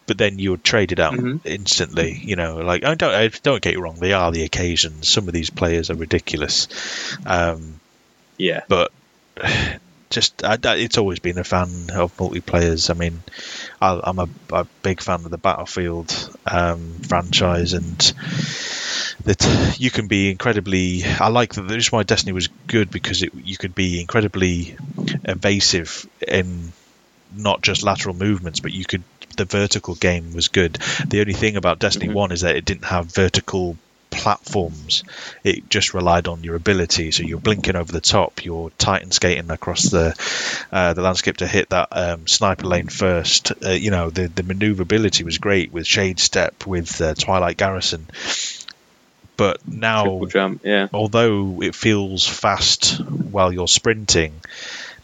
[0.05, 1.39] But- then you would trade it out Mhm.
[1.45, 2.19] instantly.
[2.23, 3.95] You know, like I don't I don't get you wrong.
[3.99, 5.07] They are the occasions.
[5.09, 6.67] Some of these players are ridiculous,
[7.25, 7.79] um,
[8.37, 8.91] yeah but
[10.11, 12.89] just I, it's always been a fan of multiplayers.
[12.89, 13.23] I mean,
[13.81, 17.97] I, I'm a, a big fan of the Battlefield um, franchise and
[19.25, 21.03] that you can be incredibly.
[21.05, 21.67] I like that.
[21.67, 24.77] That's why Destiny was good because it, you could be incredibly
[25.23, 26.73] evasive in
[27.31, 29.05] not just lateral movements, but you could.
[29.37, 30.75] The vertical game was good.
[31.09, 32.15] The only thing about Destiny Mhm.
[32.15, 33.77] One is that it didn't have vertical
[34.11, 35.03] platforms.
[35.43, 37.11] It just relied on your ability.
[37.11, 40.15] So you're blinking over the top, you're titan skating across the
[40.71, 43.51] uh, the landscape to hit that um, sniper lane first.
[43.65, 48.07] Uh, you know the the maneuverability was great with Shade Step, with uh, Twilight Garrison.
[49.37, 54.39] But now, jump yeah although it feels fast while you're sprinting,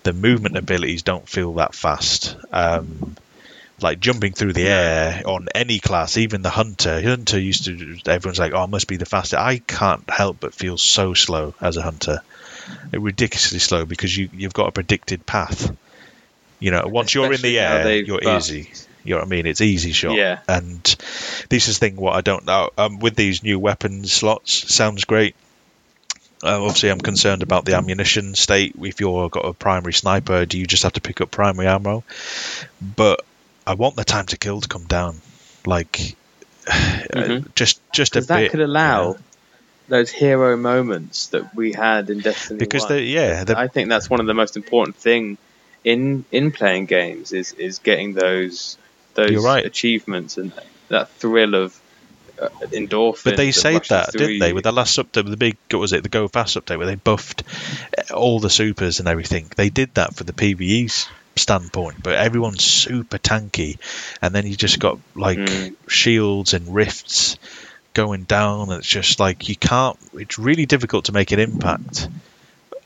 [0.04, 2.36] the movement abilities don't feel that fast.
[2.52, 3.16] Um,
[3.80, 7.02] like jumping through the air on any class, even the hunter.
[7.02, 7.98] Hunter used to.
[8.08, 11.78] Everyone's like, "Oh, must be the fastest." I can't help but feel so slow as
[11.78, 12.22] a hunter,
[12.92, 15.76] ridiculously slow because you you've got a predicted path.
[16.60, 18.72] You know, once you're in the air, you're buffed- easy.
[19.04, 19.46] You know what I mean?
[19.46, 20.18] It's easy shot.
[20.18, 20.40] Yeah.
[20.50, 20.84] And
[21.48, 22.72] this is the thing what I don't know.
[22.78, 25.34] Um, with these new weapons slots, sounds great.
[26.44, 28.76] Uh, obviously, I'm concerned about the ammunition state.
[28.80, 32.04] If you've got a primary sniper, do you just have to pick up primary ammo?
[32.82, 33.22] But
[33.68, 35.22] I want the time to kill to come down.
[35.66, 36.16] Like,
[36.68, 36.72] uh,
[37.14, 37.54] Mhm.
[37.56, 38.52] just just a because that bit.
[38.52, 39.20] could allow you know?
[39.90, 42.90] those hero moments that we had in Destiny because 1.
[42.90, 45.38] they yeah, they're, I think that's one of the most important thing
[45.84, 48.78] in in playing games is is getting those
[49.16, 49.66] those right.
[49.66, 50.54] achievements and
[50.88, 51.78] that thrill of
[52.42, 53.24] uh, endorphins.
[53.26, 54.54] But they said that, didn't they?
[54.54, 56.96] With the last update, the big, what was it, the Go Fast update, where they
[56.96, 57.44] buffed
[57.98, 59.50] uh, all the supers and everything.
[59.56, 63.78] They did that for the PVE's standpoint, but everyone's super tanky,
[64.22, 65.76] and then you just got like Mm.
[65.88, 67.38] shields and rifts
[67.94, 69.98] going down, and it's just like you can't.
[70.14, 72.10] It's really difficult to make an impact.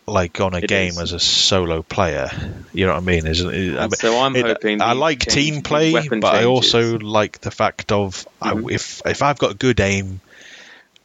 [0.08, 0.98] Like on a It game is.
[1.00, 2.30] as a solo player,
[2.74, 3.28] you know what I mean?
[3.28, 6.98] Is it, I mean, so I'm it- hoping I like team play, but I also
[6.98, 8.72] like the fact of I, Mhm.
[8.72, 10.20] if if I've got good aim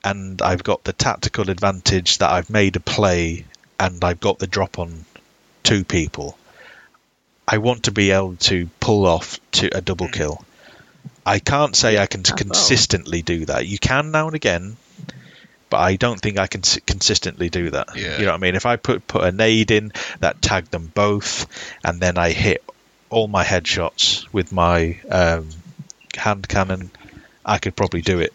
[0.03, 3.45] and I've got the tactical advantage that I've made a play
[3.79, 5.05] and I've got the drop on
[5.63, 6.37] two people,
[7.49, 10.45] I want to be able to pull off to a double kill.
[11.25, 12.35] I can't say I can Oh.
[12.35, 13.67] consistently do that.
[13.67, 14.77] You can now and again,
[15.71, 17.97] but I don't think I can s- consistently do that.
[17.97, 18.19] Yeah.
[18.19, 18.55] You know what I mean?
[18.57, 21.47] If I put put a nade in that tagged them both,
[21.85, 22.63] and then I hit
[23.11, 25.49] all my headshots with my um,
[26.17, 26.91] hand cannon,
[27.45, 28.33] I could probably do it.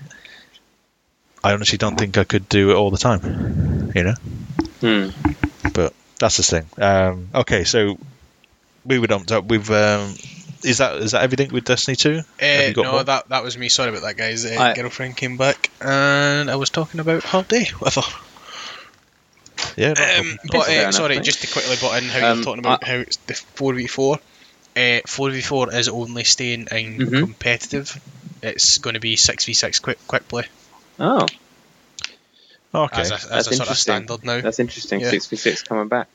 [1.44, 3.92] I honestly don't think I could do it all the time.
[3.96, 4.14] You know,
[4.82, 5.10] Hmm.
[5.74, 6.66] but that's the thing.
[6.78, 7.98] Um, okay, so
[8.86, 9.28] moving on.
[9.28, 10.14] So we've um,
[10.64, 12.22] is that is that everything with Destiny Two?
[12.42, 13.04] Uh, no, more?
[13.04, 13.70] that that was me.
[13.70, 14.46] Sorry about that, guys.
[14.46, 18.02] Uh, I- girlfriend came back, and I was talking about her day with her.
[19.78, 21.24] Yeah, Um, but uh, sorry, mate.
[21.24, 23.88] just to quickly butt in how Um, you're talking about how it's the four v
[23.88, 24.20] four.
[25.08, 27.20] Four v four is only staying in Mhm.
[27.20, 28.00] competitive.
[28.42, 30.46] It's going to be six v six quick quick play
[31.00, 31.28] Oh,
[32.74, 33.02] okay.
[33.02, 33.74] as a, as That's a sort of interesting.
[34.08, 34.42] standard now.
[34.42, 35.00] that's interesting.
[35.02, 35.10] Yeah.
[35.12, 36.08] Six v six coming back.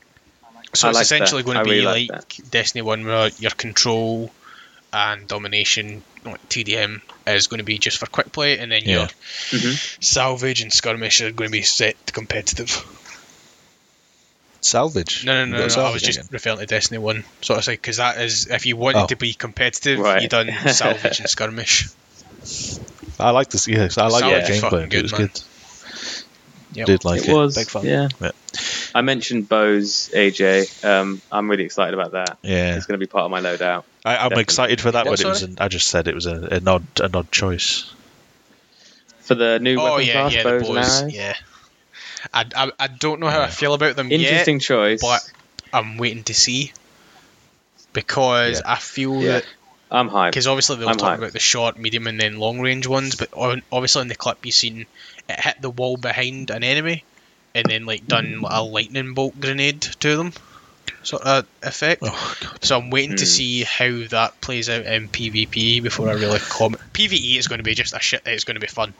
[0.77, 1.47] So I it's like essentially that.
[1.47, 4.31] going I to be really like like Destiny One, where your control
[4.93, 9.09] and domination, like TDM, is going to be just for quick play, and then Yeah.
[9.51, 12.85] your hmm salvage and skirmish are going to be set to competitive.
[14.61, 15.25] salvage.
[15.25, 15.57] No, no, no, no.
[15.59, 16.29] Got I was salvage just again.
[16.33, 19.07] referring to Destiny One, sort of thing, because that is if you wanted Oh.
[19.07, 20.23] to be competitive, Right.
[20.23, 21.89] you done salvage and skirmish.
[23.19, 23.67] I like this.
[23.69, 24.91] Yes, I like Salvage the is fucking gameplay.
[24.91, 25.21] good, it was man.
[25.23, 25.41] good.
[26.75, 26.87] Yep.
[26.87, 27.29] Did like it.
[27.29, 27.87] it was Big fun.
[27.87, 28.09] Yeah.
[28.21, 28.31] Yeah.
[28.97, 30.83] I mentioned bows AJ.
[30.83, 32.39] Um, I'm really excited about that.
[32.41, 32.77] Yeah.
[32.77, 33.85] It's going to be part of my loadout.
[34.07, 34.43] I, I'm Definitely.
[34.43, 35.43] excited for that, but it was.
[35.43, 37.93] An, I just said it was a, an odd, an odd choice.
[39.21, 41.15] For the new Oh weapon yeah, class, yeah, the bows boys.
[41.15, 41.35] Yeah.
[42.33, 44.21] I, I, I don't know how I feel about them yet.
[44.21, 45.03] Interesting choice.
[45.03, 45.21] but
[45.75, 46.73] I'm waiting to see
[47.93, 48.73] because Yeah.
[48.73, 49.29] I feel Yeah.
[49.33, 49.47] that
[49.91, 50.31] I'm hyped.
[50.31, 51.19] because obviously they were I'm talking hyped.
[51.19, 54.39] about the short, medium, and then long range ones, but on, obviously in the clip
[54.47, 54.87] you've seen
[55.29, 57.05] it hit the wall behind an enemy
[57.57, 60.33] and then like done a lightning bolt grenade to them,
[61.03, 62.03] sort of effect.
[62.05, 62.35] Oh.
[62.63, 63.29] So I'm waiting to Hmm.
[63.29, 66.83] see how that plays out in PvP before I really comment.
[66.93, 68.23] PvE is going to be just a shit.
[68.27, 68.95] It's going to be fun.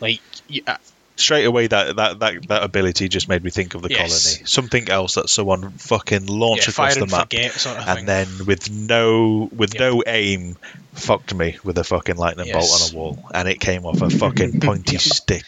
[0.00, 0.76] Like you, uh,
[1.18, 4.34] Straight away, that, that, that, that ability just made me think of the Yes.
[4.36, 4.46] colony.
[4.46, 7.98] Something else that someone fucking launched yeah, across the and map, forget sort of thing.
[7.98, 9.80] and then with no with Yep.
[9.80, 10.56] no aim,
[10.94, 14.10] fucked me with a fucking lightning bolt on a wall, and it came off a
[14.10, 15.44] fucking pointy stick.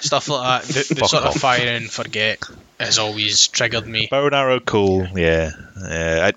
[0.00, 0.68] Stuff like that.
[0.74, 1.34] The, the sort off.
[1.36, 2.40] of fire and forget
[2.78, 4.08] has always triggered me.
[4.10, 5.06] Bow and arrow, cool.
[5.16, 6.26] Yeah, yeah.
[6.26, 6.28] I,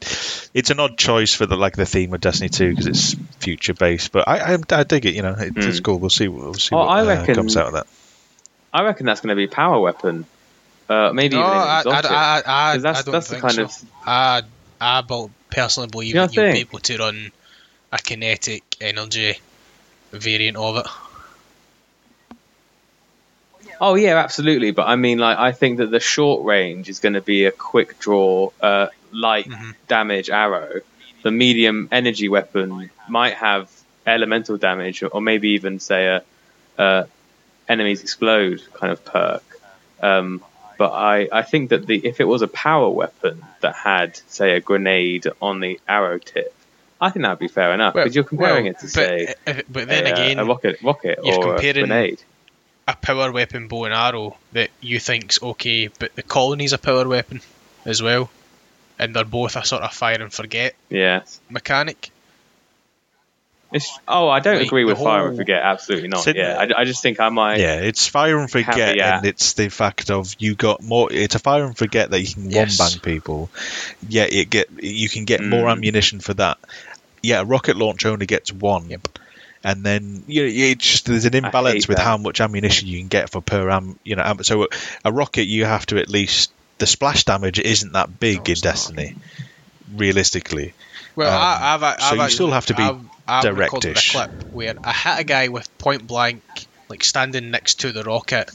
[0.54, 3.74] it's an odd choice for the like the theme of Destiny Two because it's future
[3.74, 5.14] based, but I, I I dig it.
[5.14, 5.84] You know, it, it's Mm.
[5.84, 6.00] cool.
[6.00, 6.30] We'll see.
[6.30, 7.88] We'll see Oh, what I uh, reckon- comes out of that.
[8.78, 10.28] I reckon that's going to be power weapon.
[10.88, 12.42] Uh, maybe No, even I, I.
[12.46, 13.64] I, I, that's I don't that's the think kind so.
[13.64, 13.74] of
[14.06, 14.44] I,
[14.80, 15.04] I
[15.50, 17.32] personally believe You don't you'll be able to run
[17.92, 19.40] a kinetic energy
[20.12, 20.86] variant of it.
[23.82, 24.70] Oh yeah, absolutely.
[24.72, 27.52] But I mean, like, I think that the short range is going to be a
[27.52, 29.74] quick draw, uh, light Mhm.
[29.88, 30.82] damage arrow.
[31.24, 33.72] The medium energy weapon might have
[34.06, 36.24] elemental damage, or maybe even say a,
[36.82, 37.06] uh
[37.68, 39.44] enemies explode kind of perk.
[40.02, 40.44] Um,
[40.78, 44.52] but I, I think that the if it was a power weapon that had say
[44.56, 46.54] a grenade on the arrow tip,
[47.02, 49.34] I think that would be fair enough because you're comparing well, it to but, say
[49.48, 52.22] uh, but then a, uh, again, a rocket rocket or a grenade.
[52.88, 57.08] a power weapon bow and arrow that you think's okay, but the colony's a power
[57.08, 57.42] weapon
[57.86, 58.30] as well,
[59.00, 61.24] and they're both a sort of fire and forget Yeah.
[61.50, 62.12] mechanic.
[63.72, 65.62] It's, oh, I don't Like, agree with fire and forget.
[65.62, 66.26] Absolutely not.
[66.34, 67.60] Yeah, I, I just think I might.
[67.60, 69.18] Yeah, it's fire and forget, Happy, yeah.
[69.18, 71.12] and it's the fact of you got more.
[71.12, 72.80] It's a fire and forget that you can Yes.
[72.80, 73.50] one bang people.
[74.08, 75.72] Yeah, it get you can get more Mm.
[75.74, 76.58] ammunition for that.
[77.22, 78.90] Yeah, a rocket launch only gets one.
[78.90, 79.08] Yep.
[79.66, 82.04] And then you know, it's just there's an imbalance with that.
[82.04, 84.00] how much ammunition you can get for per am.
[84.06, 84.68] You know, am, so a,
[85.04, 88.52] a rocket you have to at least the splash damage isn't that big No, in
[88.52, 88.72] it's not.
[88.72, 89.16] Destiny,
[89.94, 90.74] realistically.
[91.18, 93.98] Well, Um, I, I've, I've so you actually- still have to be I've, I've recorded
[93.98, 96.44] a clip where I hit a guy with point blank,
[96.90, 98.50] like standing next to the rocket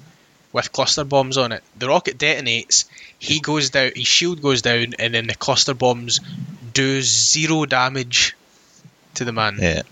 [0.52, 1.62] with cluster bombs on it.
[1.76, 2.84] The rocket detonates.
[3.18, 3.90] He goes down.
[3.96, 6.20] His shield goes down, and then the cluster bombs
[6.72, 8.36] do zero damage
[9.14, 9.82] to the man, Yeah.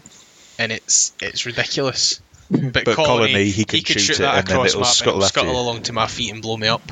[0.59, 2.21] and it's it's ridiculous.
[2.51, 5.53] But, But Colony, he can could shoot it that and then it'll map, scuttle scuttle
[5.53, 5.59] you.
[5.59, 6.83] along to my feet and blow me up.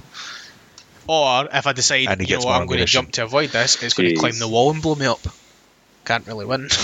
[1.07, 3.95] Or if I decide, you know what, I'm going to jump to avoid this, it's
[3.95, 5.27] going to climb the wall and blow me up.
[6.09, 6.69] Can't really win.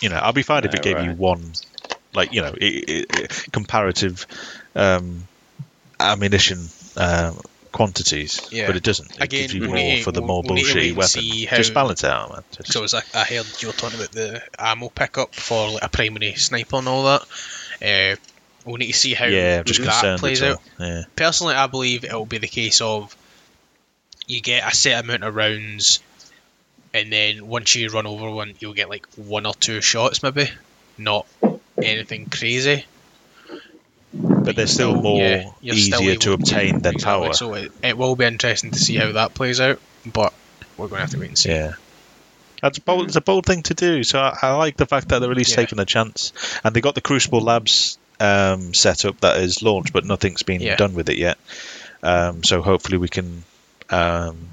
[0.00, 1.52] You know, I'll be fine if it Yeah, gave you one,
[2.12, 4.26] like you know, i i i comparative
[4.74, 5.26] um,
[5.98, 6.58] ammunition
[6.98, 7.40] um,
[7.72, 8.66] quantities, Yeah.
[8.66, 9.12] but it doesn't.
[9.12, 11.08] It Again, gives you more need for the more we need to wait bullshitty weapon.
[11.08, 12.44] see how- Just balance it out, man.
[12.52, 15.82] Just- So as I, I heard you were talking about the ammo pickup for like
[15.84, 17.22] a primary sniper and all that.
[17.82, 18.16] Uh,
[18.66, 20.60] we'll need to see how yeah, just that plays out.
[20.78, 21.04] Yeah.
[21.16, 23.16] Personally, I believe it'll be the case of
[24.26, 26.00] you get a set amount of rounds,
[26.94, 30.48] and then once you run over one, you'll get like one or two shots, maybe,
[30.96, 31.26] not
[31.82, 32.86] anything crazy.
[34.12, 37.32] But they're still more yeah, still easier able- to obtain than exactly, power.
[37.34, 40.32] So it, it will be interesting to see how that plays out, but
[40.76, 41.50] we're going to have to wait and see.
[41.50, 41.72] Yeah.
[42.62, 44.04] That's bold, it's a bold thing to do.
[44.04, 45.56] So I, I like the fact that they're at least Yeah.
[45.56, 46.32] taking a chance.
[46.62, 50.60] And they got the Crucible Labs um, set up that is launched, but nothing's been
[50.60, 50.76] Yeah.
[50.76, 51.38] done with it yet.
[52.02, 53.44] Um, so hopefully we can
[53.90, 54.48] um,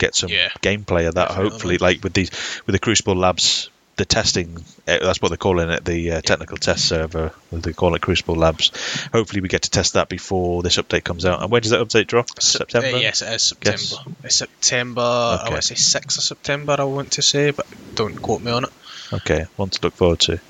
[0.00, 0.48] get some Yeah.
[0.62, 1.28] gameplay of that.
[1.28, 1.50] Definitely.
[1.50, 2.30] Hopefully, like with these
[2.66, 4.56] with the Crucible Labs, the testing.
[4.88, 7.32] Uh, that's what they're calling it, the uh, technical test server.
[7.52, 8.70] They call it Crucible Labs.
[9.12, 11.42] Hopefully, we get to test that before this update comes out.
[11.42, 12.26] And when does that update drop?
[12.40, 12.96] Sep- September.
[12.96, 14.12] uh, yes, it is September.
[14.24, 15.02] It's September.
[15.02, 15.50] I Okay.
[15.52, 16.76] want to say 6th of September.
[16.78, 18.70] I want to say, but don't quote me on it.
[19.12, 20.40] Okay, one to look forward to.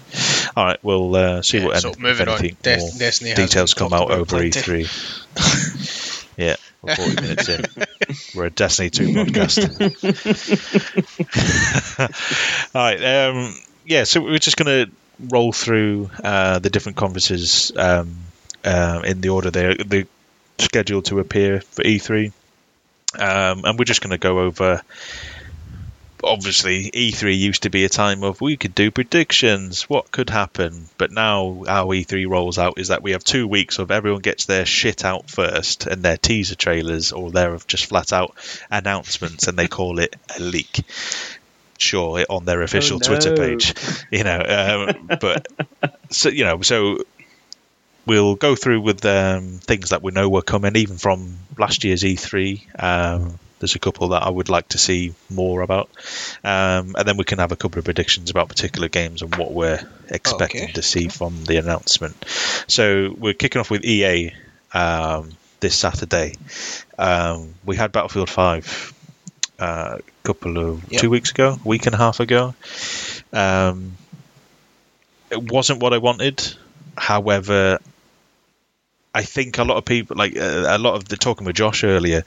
[0.57, 2.39] All right, we'll uh, see Yeah, what so if moving on.
[2.39, 4.51] anything more Destiny details come out over plenty.
[4.51, 6.31] E3.
[6.37, 7.65] yeah, we're 40 minutes in.
[8.35, 9.61] We're a Destiny 2 podcast.
[12.75, 13.55] All right, um,
[13.85, 14.93] yeah, so we're just going to
[15.31, 18.17] roll through uh, the different conferences um,
[18.65, 20.07] uh, in the order they're, they're
[20.59, 22.33] scheduled to appear for E3.
[23.19, 24.83] Um, and we're just going to go over
[26.23, 30.89] obviously E3 used to be a time of we could do predictions, what could happen,
[30.99, 34.47] but now how E3 rolls out is that we have two weeks of everyone gets
[34.47, 38.35] their shit out first and their teaser trailers or their just flat out
[38.71, 40.85] announcements and they call it a leak.
[41.79, 43.07] Sure, on their official no.
[43.07, 43.75] Twitter page,
[44.11, 45.49] you know, um, but
[46.11, 46.99] so you know, so
[48.05, 52.03] we'll go through with um, things that we know were coming, even from last year's
[52.03, 52.83] E3.
[52.83, 55.89] Um, there's a couple that I would like to see more about,
[56.43, 59.53] um, and then we can have a couple of predictions about particular games and what
[59.53, 60.73] we're expecting Okay.
[60.73, 62.17] to see from the announcement.
[62.67, 64.33] So we're kicking off with EA
[64.75, 65.31] um,
[65.61, 66.35] this Saturday.
[66.99, 68.93] Um, we had Battlefield Five
[69.59, 71.01] uh, a couple of Yep.
[71.03, 72.55] two weeks ago, week and a half ago.
[73.33, 73.97] Um,
[75.31, 76.43] it wasn't what I wanted.
[76.97, 77.79] However,
[79.15, 81.85] I think a lot of people, like uh, a lot of the talking with Josh
[81.85, 82.25] earlier,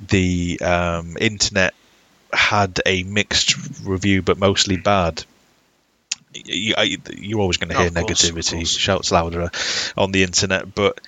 [0.00, 1.74] the um, internet
[2.32, 5.24] had a mixed review, but mostly bad.
[6.32, 6.74] You,
[7.16, 9.50] you're always going to Oh, hear course, negativity, shouts louder
[9.96, 10.74] on the internet.
[10.74, 11.00] But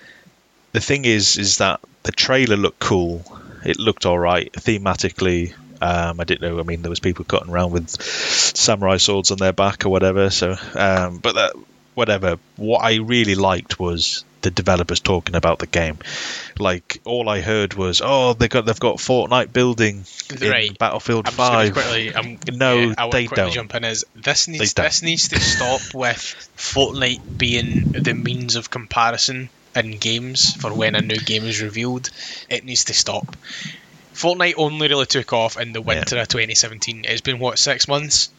[0.71, 3.23] the thing is, is that the trailer looked cool.
[3.65, 5.53] It looked all right thematically.
[5.81, 6.59] Um, I didn't know.
[6.59, 10.29] I mean, there was people cutting around with samurai swords on their back or whatever.
[10.29, 11.53] So, um, but that,
[11.93, 12.37] whatever.
[12.55, 15.97] What I really liked was the developers talking about the game.
[16.59, 20.05] Like all I heard was, "Oh, they got they've got Fortnite building
[20.41, 21.67] in Battlefield I'm just going Five.
[21.67, 22.15] to quickly.
[22.15, 23.51] I'm, No, yeah, I they don't.
[23.51, 23.83] jump in.
[23.83, 24.85] Is this needs don't.
[24.85, 26.19] this needs to stop with
[26.57, 32.09] Fortnite being the means of comparison in games for when a new game is revealed.
[32.49, 33.35] It needs to stop.
[34.13, 37.05] Fortnite only really took off in the winter of 2017.
[37.05, 38.29] It's been what six months,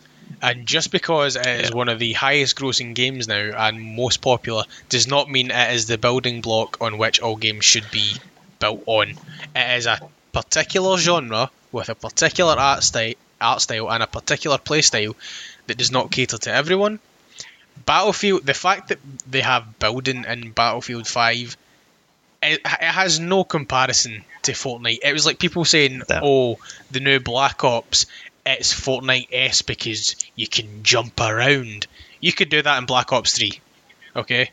[0.42, 1.76] and just because it is Yeah.
[1.76, 5.86] one of the highest grossing games now and most popular does not mean it is
[5.86, 8.20] the building block on which all games should be
[8.60, 9.18] built on.
[9.54, 10.00] It is a
[10.32, 15.14] particular genre with a particular art style, art style and a particular play style
[15.66, 17.00] that does not cater to everyone.
[17.86, 18.98] Battlefield, the fact that
[19.30, 21.56] they have building in Battlefield 5,
[22.42, 24.98] it, it has no comparison to Fortnite.
[25.02, 26.58] It was like people saying, oh,
[26.90, 28.06] the new Black Ops,
[28.48, 31.86] it's Fortnite S because you can jump around.
[32.20, 33.60] You could do that in Black Ops 3.
[34.16, 34.50] Okay?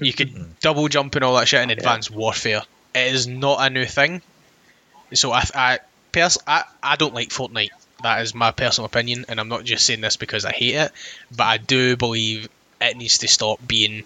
[0.00, 2.62] you could double jump and all that shit in Advanced Warfare.
[2.94, 4.22] It is not a new thing.
[5.12, 5.78] So I, I,
[6.12, 7.70] pers- I, I don't like Fortnite.
[8.02, 10.92] That is my personal opinion, and I'm not just saying this because I hate it,
[11.34, 12.48] but I do believe
[12.80, 14.04] it needs to stop being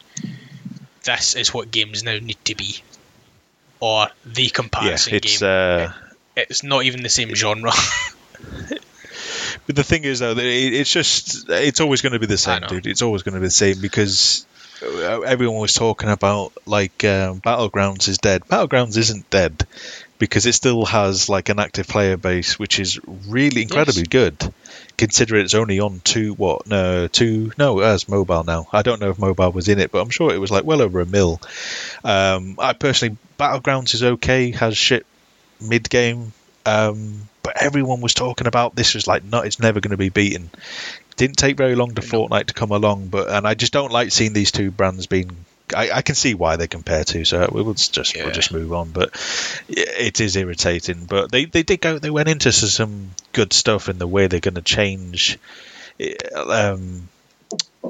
[1.03, 2.83] this is what games now need to be,
[3.81, 5.49] or the yeah, comparison it's game.
[5.49, 5.93] uh,
[6.37, 7.73] it's not even the same genre.
[9.67, 12.39] But the thing is, though, that it, it's just it's always going to be the
[12.39, 12.87] same, dude.
[12.87, 14.45] It's always going to be the same because
[14.83, 18.43] uh, everyone was talking about like um, battlegrounds is dead.
[18.47, 19.67] Battlegrounds isn't dead.
[20.19, 24.37] because it still has like an active player base, which is really incredibly good,
[24.99, 28.67] considering it's only on two what no two no as mobile now.
[28.73, 30.83] I don't know if mobile was in it, but I'm sure it was like well
[30.83, 31.41] over a mil.
[32.05, 35.07] Um, I personally Battlegrounds is okay, has shit
[35.61, 36.33] mid game,
[36.71, 40.09] um, but everyone was talking about this was like not it's never going to be
[40.09, 40.51] beaten.
[41.17, 44.13] Didn't take very long to Fortnite to come along, but and I just don't like
[44.13, 45.45] seeing these two brands being
[45.75, 48.25] I, I, can see why they compare to, so we'll just yeah.
[48.25, 48.91] we'll just move on.
[48.91, 49.11] But
[49.69, 51.05] it is irritating.
[51.05, 51.99] But they, they did go.
[51.99, 55.39] They went into some good stuff in the way they're going to change
[56.35, 57.09] um,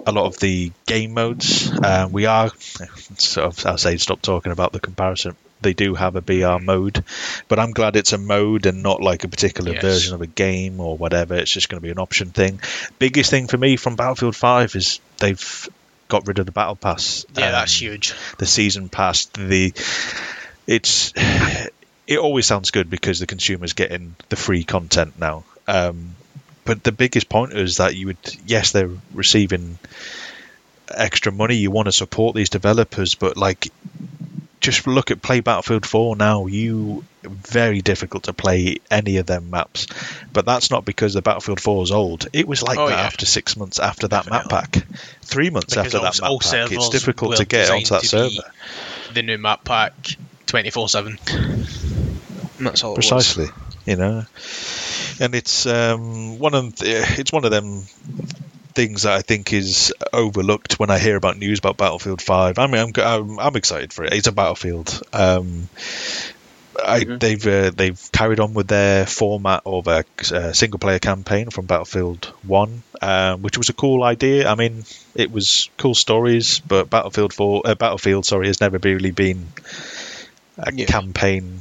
[0.07, 1.71] a lot of the game modes.
[1.83, 2.51] Um, we are
[3.19, 5.37] sort of I'll say stop talking about the comparison.
[5.61, 7.05] They do have a BR mode,
[7.49, 9.83] but I'm glad it's a mode and not like a particular yes.
[9.83, 11.35] version of a game or whatever.
[11.35, 12.61] It's just going to be an option thing.
[12.99, 15.69] Biggest thing for me from Battlefield 5 is they've
[16.09, 17.25] got rid of the battle pass.
[17.37, 18.15] Yeah, um, that's huge.
[18.39, 19.27] The season pass.
[19.27, 19.73] The
[20.67, 21.13] it's
[22.07, 25.45] it always sounds good because the consumer's getting the free content now.
[25.67, 26.15] Um,
[26.65, 29.79] but the biggest point is that you would yes they're receiving
[30.89, 31.57] extra money.
[31.57, 33.73] You want to support these developers, but like
[34.61, 36.47] just look at play Battlefield 4 now.
[36.47, 39.87] You very difficult to play any of them maps,
[40.33, 42.29] but that's not because the Battlefield 4 is old.
[42.33, 43.03] It was like oh, that yeah.
[43.03, 44.55] after six months after that Definitely.
[44.55, 44.87] map pack,
[45.23, 46.73] three months because after that map pack.
[46.73, 48.51] It's difficult to get onto that server.
[49.15, 49.95] The new map pack,
[50.47, 51.19] twenty four seven.
[52.61, 52.95] That's all.
[52.95, 53.47] Precisely,
[53.87, 54.25] you know,
[55.21, 57.85] and it's um, one of the, it's one of them
[58.81, 62.59] things that I think is overlooked when I hear about news about Battlefield Five.
[62.59, 64.15] I mean, I'm I'm, I'm excited for it.
[64.15, 65.03] It's a Battlefield.
[65.13, 65.69] Um,
[66.83, 67.19] I, mm-hmm.
[67.19, 71.67] they've uh, they've carried on with their format of a uh, single player campaign from
[71.67, 74.49] Battlefield One, um, which was a cool idea.
[74.49, 79.11] I mean, it was cool stories, but Battlefield Four, uh, Battlefield, sorry, has never really
[79.11, 79.47] been
[80.57, 80.87] a yeah.
[80.87, 81.61] campaign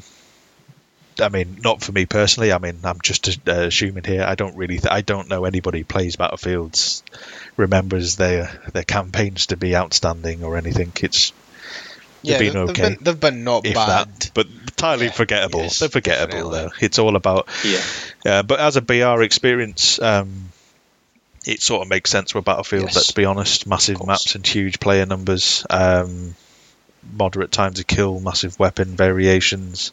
[1.22, 2.51] I mean, not for me personally.
[2.51, 4.24] I mean, I'm just uh, assuming here.
[4.24, 7.03] I don't really, th- I don't know anybody who plays Battlefields
[7.57, 10.91] remembers their their campaigns to be outstanding or anything.
[11.01, 11.34] It's
[12.22, 12.82] yeah, they've been okay.
[12.82, 15.61] They've been, they've been not bad, that, but entirely yeah, forgettable.
[15.61, 16.59] Yes, They're forgettable definitely.
[16.59, 16.86] though.
[16.86, 17.82] It's all about yeah.
[18.26, 20.49] Uh, but as a BR experience, um,
[21.45, 22.86] it sort of makes sense with Battlefield.
[22.86, 22.95] Yes.
[22.95, 26.36] Let's be honest, massive maps and huge player numbers, um,
[27.13, 29.91] moderate time to kill, massive weapon variations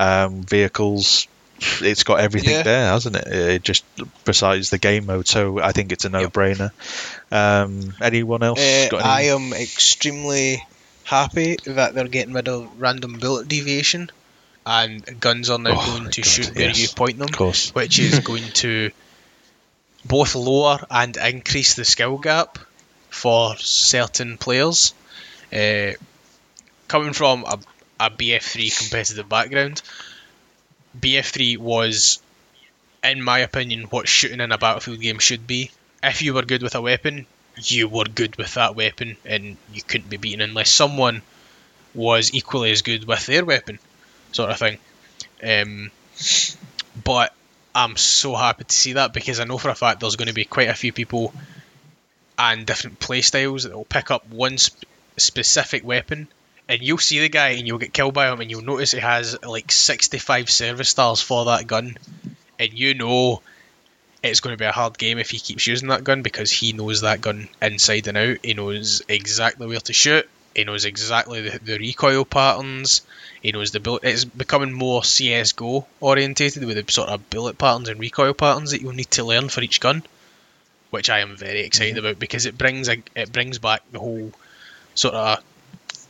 [0.00, 1.28] um, vehicles.
[1.82, 2.62] It's got everything yeah.
[2.62, 3.26] there, hasn't it?
[3.28, 3.84] It just
[4.24, 6.70] besides the game mode, so I think it's a no-brainer.
[7.30, 8.60] Um, anyone else?
[8.60, 10.64] Uh, I am extremely
[11.04, 14.10] happy that they're getting rid of random bullet deviation,
[14.64, 17.28] and guns are now oh, going to God, shoot where you point them,
[17.74, 18.90] which is going to
[20.06, 22.58] both lower and increase the skill gap
[23.10, 24.94] for certain players.
[25.52, 25.92] Uh,
[26.88, 27.58] coming from a
[28.00, 29.82] a BF3 competitive background.
[30.98, 32.20] BF3 was,
[33.04, 35.70] in my opinion, what shooting in a Battlefield game should be.
[36.02, 37.26] If you were good with a weapon,
[37.56, 41.20] you were good with that weapon, and you couldn't be beaten unless someone
[41.94, 43.78] was equally as good with their weapon,
[44.32, 44.78] sort of thing.
[45.42, 45.90] Um,
[47.04, 47.34] but
[47.74, 50.34] I'm so happy to see that because I know for a fact there's going to
[50.34, 51.34] be quite a few people
[52.38, 54.88] and different playstyles that will pick up one sp-
[55.18, 56.28] specific weapon
[56.70, 59.00] and you'll see the guy and you'll get killed by him and you'll notice he
[59.00, 61.96] has like 65 service stars for that gun.
[62.60, 63.42] And you know
[64.22, 66.72] it's going to be a hard game if he keeps using that gun because he
[66.72, 68.36] knows that gun inside and out.
[68.44, 70.28] He knows exactly where to shoot.
[70.54, 73.02] He knows exactly the, the recoil patterns.
[73.42, 77.88] He knows the bullet it's becoming more csgo orientated with the sort of bullet patterns
[77.88, 80.02] and recoil patterns that you'll need to learn for each gun
[80.90, 82.04] which i am very excited mm-hmm.
[82.04, 84.30] about because it brings a, it brings back the whole
[84.94, 85.42] sort of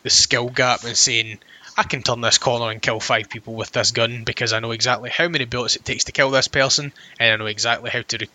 [0.03, 1.39] the skill gap and saying
[1.77, 4.71] I can turn this corner and kill five people with this gun because I know
[4.71, 8.03] exactly how many bullets it takes to kill this person and I know exactly how
[8.03, 8.29] to re-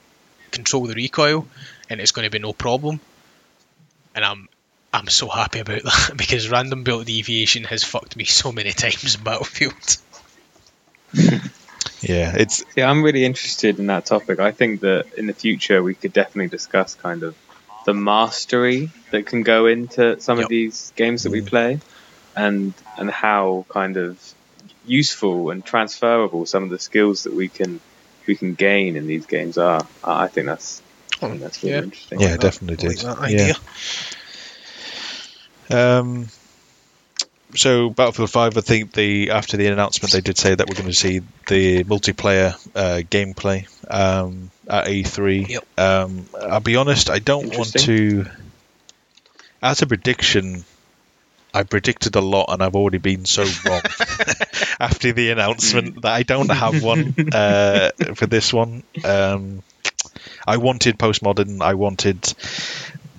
[0.52, 1.48] control the recoil
[1.90, 3.00] and it's going to be no problem.
[4.16, 4.50] And I'm
[4.94, 9.16] I'm so happy about that because random bullet deviation has fucked me so many times
[9.16, 9.98] in Battlefield.
[12.02, 12.90] yeah, it's yeah.
[12.90, 14.40] I'm really interested in that topic.
[14.40, 17.36] I think that in the future we could definitely discuss kind of
[17.86, 20.46] the mastery that can go into some yep.
[20.46, 21.48] of these games that we mm.
[21.48, 21.80] play,
[22.36, 24.20] and and how kind of
[24.86, 27.80] useful and transferable some of the skills that we can
[28.28, 29.88] we can gain in these games are.
[30.04, 30.82] I think that's
[31.22, 31.84] I think that's really yeah.
[31.84, 32.20] interesting.
[32.20, 33.04] Yeah, like definitely did.
[33.04, 33.54] Like yeah.
[35.70, 36.28] Um,
[37.56, 40.88] so Battlefield Five, I think the after the announcement they did say that we're going
[40.88, 45.50] to see the multiplayer uh, gameplay um, at E3.
[45.50, 45.66] Yep.
[45.78, 48.26] Um, I'll be honest, I don't want to.
[49.62, 50.64] As a prediction,
[51.54, 53.82] I predicted a lot and I've already been so wrong.
[54.80, 58.84] after the announcement that I don't have one uh, for this one.
[59.04, 59.64] Um,
[60.48, 61.62] I wanted postmodern.
[61.62, 62.22] I wanted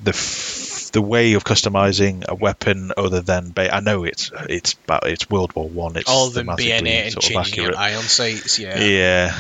[0.03, 0.56] the f-
[0.97, 5.29] the way of customizing a weapon other than ba- I know it's it's about it's
[5.29, 5.97] World War One.
[5.97, 7.71] It's All of them thematically bayonet and changing accurate.
[7.73, 8.59] your iron sights.
[8.59, 8.81] Yeah.
[8.81, 9.37] Yeah,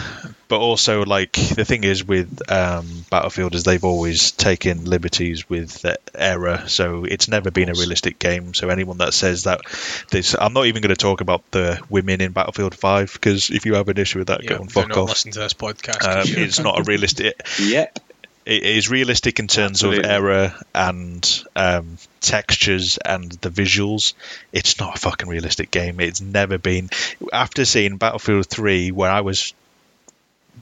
[0.48, 5.80] but also like the thing is with um, Battlefield is they've always taken liberties with
[5.80, 8.52] the error, so it's never been a realistic game.
[8.52, 9.62] So anyone that says that,
[10.10, 13.64] this I'm not even going to talk about the women in Battlefield Five because if
[13.64, 15.08] you have an issue with that, Yeah, go and fuck not off.
[15.08, 16.04] listen to this podcast.
[16.06, 17.40] Um, 'cause you're it's not a realistic.
[17.58, 17.98] Yep.
[18.46, 20.04] It is realistic in terms Absolutely.
[20.04, 24.14] of error and um, textures and the visuals.
[24.52, 25.98] It's not a fucking realistic game.
[25.98, 26.90] It's never been.
[27.32, 29.52] After seeing Battlefield 3, where I was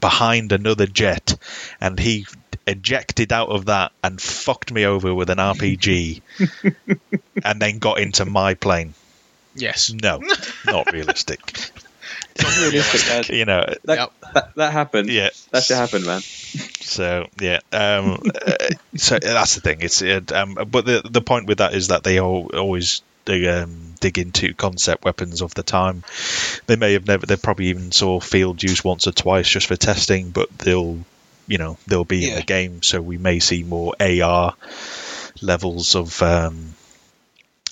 [0.01, 1.37] behind another jet
[1.79, 2.25] and he
[2.65, 6.21] ejected out of that and fucked me over with an RPG
[7.45, 8.95] and then got into my plane.
[9.53, 9.93] Yes.
[9.93, 10.21] No,
[10.65, 11.71] not realistic.
[12.41, 13.29] Not realistic, lad.
[13.29, 14.13] You know, That, Yep.
[14.33, 15.09] that, that happened.
[15.09, 15.29] yeah.
[15.51, 16.21] That should happen, man.
[16.21, 18.55] So yeah, um, uh,
[18.95, 19.81] so that's the thing.
[19.81, 23.47] It's it, um, but the the point with that is that they all, always they,
[23.47, 26.03] um, dig into concept weapons of the time.
[26.67, 27.25] They may have never.
[27.25, 30.99] They probably even saw field use once or twice just for testing, but they'll
[31.47, 34.53] you know they'll be in the game, so we may see more AR
[35.41, 36.75] levels of um,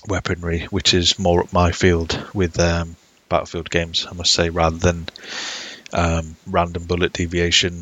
[0.08, 2.96] weaponry, which is more up my field with um,
[3.34, 4.06] Battlefield games.
[4.08, 5.06] I must say, rather than
[5.92, 7.72] um, random bullet deviation,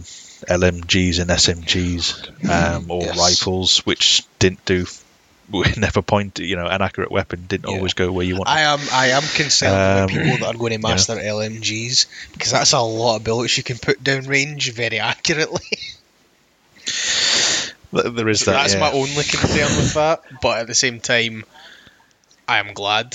[0.48, 3.18] LMGs and SMGs, um, or Yes.
[3.18, 4.86] rifles, which didn't do.
[5.76, 7.76] Never point, you know, an accurate weapon didn't Yeah.
[7.76, 8.48] always go where you want.
[8.48, 12.52] I am I am concerned Um, with people that are going to master LMGs because
[12.52, 15.60] that's a lot of bullets you can put down range very accurately.
[17.92, 18.52] There is that.
[18.52, 18.80] that's yeah.
[18.80, 20.22] my only concern with that.
[20.40, 21.44] But at the same time,
[22.48, 23.14] I am glad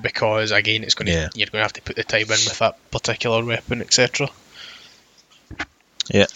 [0.00, 1.28] because again, it's going to Yeah.
[1.34, 4.28] you're going to have to put the time in with that particular weapon, etc.
[6.12, 6.26] Yeah.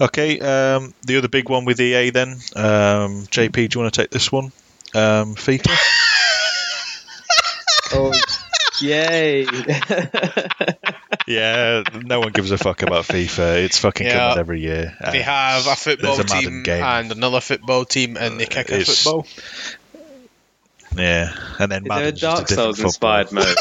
[0.00, 0.40] Okay.
[0.40, 2.32] Um, the other big one with EA then.
[2.56, 4.46] Um, JP, do you want to take this one?
[4.94, 5.70] Um, FIFA.
[7.96, 8.12] Oh,
[8.80, 9.44] yay!
[11.28, 11.84] yeah.
[12.02, 13.62] No one gives a fuck about FIFA.
[13.64, 14.14] It's fucking Yeah.
[14.30, 14.96] coming every year.
[15.12, 16.82] They Um, have a football a team game.
[16.82, 19.26] and another football team, and they kick a football.
[20.96, 23.46] Yeah, and then Is there a Madden's just Dark Souls inspired football.
[23.46, 23.56] mode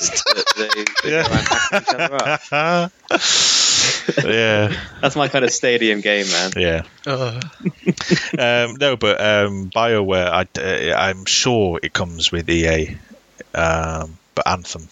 [0.58, 1.24] they, they Yeah.
[1.24, 2.92] go around hacking each other up?
[4.24, 6.52] yeah, That's my kind of stadium game, man.
[6.56, 6.84] yeah.
[7.06, 7.42] Uh,
[8.38, 12.98] Um, no, but um, Bioware, I, uh, I'm sure it comes with EA.
[13.54, 14.88] Um, but Anthem,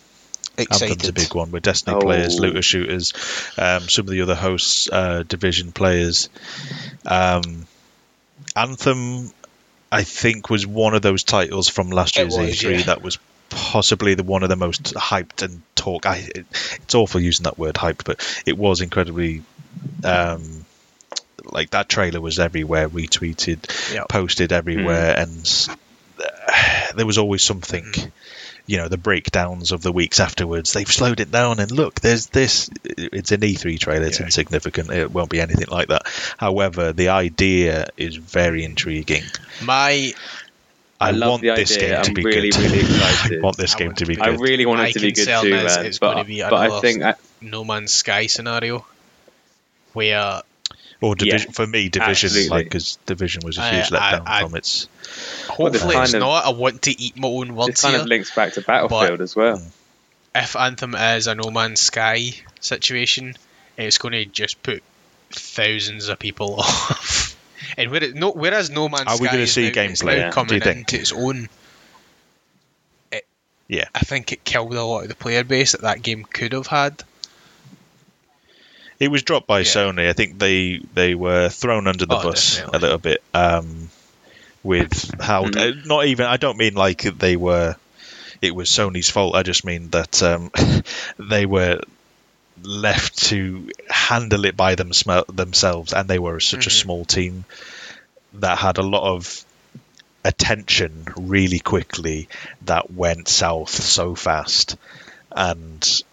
[0.57, 1.99] Anthem's a big one with Destiny Oh.
[2.01, 3.13] players, looter shooters,
[3.57, 6.29] um, some of the other hosts, uh, Division players.
[7.05, 7.65] Um,
[8.55, 9.31] Anthem,
[9.91, 12.83] I think, was one of those titles from last year's was, E3 yeah.
[12.83, 13.19] that was
[13.49, 16.05] possibly the one of the most hyped and talk.
[16.05, 19.43] I, it, it's awful using that word hyped, but it was incredibly.
[20.03, 20.65] Um,
[21.43, 24.09] like that trailer was everywhere, retweeted, Yep.
[24.09, 25.69] posted everywhere, and
[26.19, 27.85] uh, there was always something.
[28.67, 30.71] You know the breakdowns of the weeks afterwards.
[30.73, 32.69] They've slowed it down, and look, there's this.
[32.85, 34.05] It's an E3 trailer.
[34.05, 34.25] It's Yeah.
[34.25, 34.91] insignificant.
[34.91, 36.03] It won't be anything like that.
[36.37, 39.23] However, the idea is very intriguing.
[39.61, 40.13] My
[40.99, 41.89] I, I love want the this idea.
[41.89, 42.59] game to I'm be really, good.
[42.61, 43.39] really excited.
[43.39, 44.39] I want this I game to to be be I good.
[44.39, 45.85] really want My it to be good too, man.
[45.87, 48.85] it's But, gonna be but I another- think I, No Man's Sky scenario
[49.93, 50.41] where
[51.01, 52.49] or division Yeah, for me, division absolutely.
[52.49, 54.87] like because division was a huge I- letdown I- from its.
[55.47, 56.45] Hopefully it's of- not.
[56.45, 58.01] I want to eat my own words this kind here.
[58.01, 59.61] of links back to Battlefield as well.
[60.35, 63.35] if Anthem is a No Man's Sky situation,
[63.77, 64.83] it's going to just put
[65.31, 67.37] thousands of people off.
[67.77, 70.29] And where it, no, whereas No Man's Are we gonna see now, it's gameplay, now
[70.29, 70.77] do coming you think?
[70.79, 71.47] into its own.
[73.11, 73.25] It,
[73.67, 73.85] Yeah.
[73.95, 76.67] I think it killed a lot of the player base that that game could have
[76.67, 77.03] had.
[78.99, 79.65] It was dropped by Yeah.
[79.65, 80.09] Sony.
[80.09, 82.77] I think they they were thrown under the Oh, bus definitely.
[82.77, 83.89] a little bit um,
[84.63, 85.45] with how.
[85.45, 85.57] Mhm.
[85.57, 86.25] uh, not even.
[86.25, 87.75] I don't mean like they were.
[88.41, 89.35] It was Sony's fault.
[89.35, 90.51] I just mean that um,
[91.19, 91.81] they were
[92.63, 94.91] left to handle it by them,
[95.29, 96.81] themselves, and they were such a Mhm.
[96.81, 97.45] small team
[98.33, 99.43] that had a lot of
[100.23, 102.27] attention really quickly
[102.63, 104.77] that went south so fast
[105.31, 106.03] and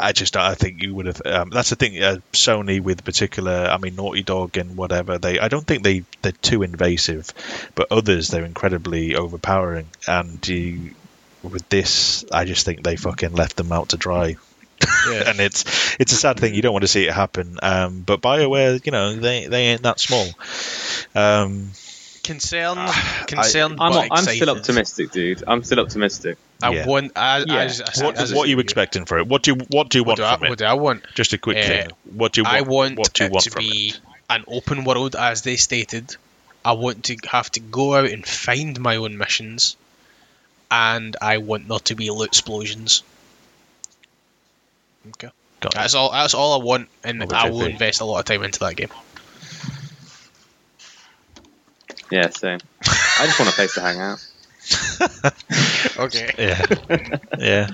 [0.00, 1.22] I just I think you would have.
[1.24, 2.02] Um, that's the thing.
[2.02, 3.68] Uh, Sony with particular.
[3.70, 5.18] I mean, Naughty Dog and whatever.
[5.18, 5.38] They.
[5.38, 7.32] I don't think they they're too invasive,
[7.74, 9.88] but others they're incredibly overpowering.
[10.06, 10.94] And you,
[11.42, 14.36] with this, I just think they fucking left them out to dry.
[15.08, 15.24] Yeah.
[15.26, 16.54] and it's it's a sad thing.
[16.54, 17.58] You don't want to see it happen.
[17.62, 20.26] Um, but Bioware, you know, they they ain't that small.
[21.14, 21.70] Um,
[22.22, 22.80] concerned,
[23.26, 25.42] concerned, I'm, but I'm still optimistic, dude.
[25.46, 26.38] I'm still optimistic.
[26.62, 26.86] I Yeah.
[26.86, 27.12] want.
[27.16, 27.56] As, Yeah.
[27.56, 29.26] as, as, What, as- what are you expecting for it?
[29.26, 31.04] What do you what do you What want do, I, from what do I want?
[31.14, 31.88] Just a quick Uh, thing.
[32.14, 32.56] What do you want?
[32.56, 34.00] I want what do you it want to from be it?
[34.28, 36.16] an open world, as they stated.
[36.64, 39.76] I want to have to go out and find my own missions,
[40.70, 43.02] and I want there to be loot explosions.
[45.08, 45.74] Okay, Got it.
[45.74, 46.12] that's all.
[46.12, 48.90] That's all I want, and I will invest a lot of time into that game.
[52.10, 52.58] Yeah, same.
[52.82, 54.18] I just want a place to hang out.
[55.96, 56.32] Okay.
[56.38, 56.66] Yeah,
[57.38, 57.68] yeah.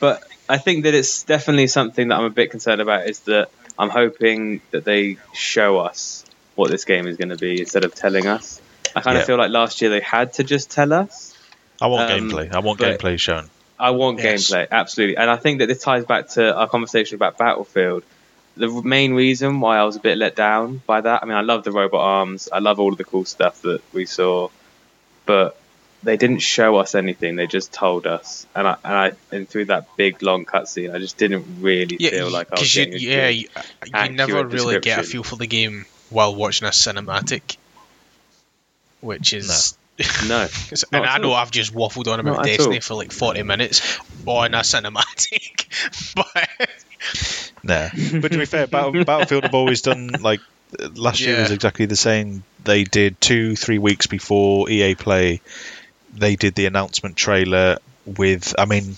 [0.00, 3.48] But I think that it's definitely something that I'm a bit concerned about is that
[3.78, 6.24] I'm hoping that they show us
[6.56, 8.60] what this game is going to be instead of telling us.
[8.94, 9.20] I kind Yeah.
[9.22, 11.34] of feel like last year they had to just tell us.
[11.80, 12.52] I want Um, gameplay.
[12.52, 13.50] I want gameplay shown.
[13.78, 14.50] I want Yes.
[14.50, 15.16] gameplay, absolutely.
[15.16, 18.04] And I think that this ties back to our conversation about Battlefield.
[18.56, 21.40] The main reason why I was a bit let down by that, I mean, I
[21.40, 24.48] love the robot arms, I love all of the cool stuff that we saw,
[25.26, 25.58] but
[26.04, 27.34] they didn't show us anything.
[27.36, 30.98] They just told us, and I and I and through that big long cutscene, I
[30.98, 34.16] just didn't really feel like I was because you, getting a yeah, good- you, you
[34.16, 37.56] never really get a feel for the game while watching a cinematic,
[39.00, 39.76] which is.
[40.28, 40.48] no.
[40.92, 41.36] and I at know all.
[41.36, 46.70] I've just waffled on about Not Destiny for like forty minutes on a cinematic, but
[47.64, 47.88] Nah.
[48.20, 50.40] But to be fair, Battle, Battlefield have always done like
[50.94, 52.44] last year was exactly the same.
[52.62, 55.40] They did two, three weeks before EA Play.
[56.14, 58.54] They did the announcement trailer with.
[58.58, 58.96] I mean,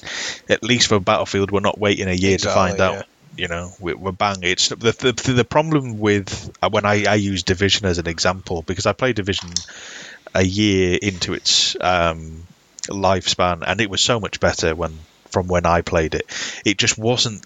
[0.49, 3.07] at least for Battlefield, we're not waiting a year to find Exactly, out.
[3.37, 4.39] You know, we're, we're bang.
[4.43, 8.63] It's the, the the problem with uh, when I, I use Division as an example
[8.63, 9.51] because I play Division
[10.37, 12.43] a year into its um,
[12.89, 14.93] lifespan, and it was so much better when
[15.30, 16.26] from when I played it.
[16.64, 17.45] It just wasn't.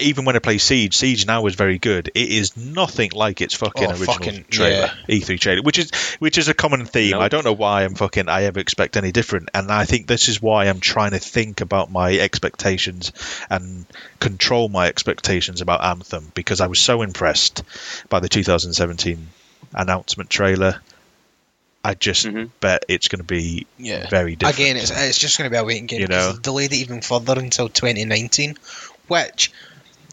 [0.00, 2.08] Even when I play Siege, Siege now is very good.
[2.12, 6.38] It is nothing like its fucking Oh, original fucking- trailer, E3 trailer, which is which
[6.38, 7.12] is a common theme.
[7.12, 7.20] Nope.
[7.22, 10.28] I don't know why I'm fucking I ever expect any different, and I think this
[10.28, 13.12] is why I'm trying to think about my expectations
[13.48, 13.86] and
[14.18, 17.62] control my expectations about Anthem because I was so impressed
[18.08, 19.28] by the 2017
[19.72, 20.80] announcement trailer.
[21.86, 22.50] I just Mhm.
[22.60, 24.08] bet it's going to be yeah.
[24.08, 24.58] very different.
[24.58, 26.32] Again, it's it's just going to be a waiting game You know?
[26.42, 28.56] delayed it even further until 2019,
[29.06, 29.52] which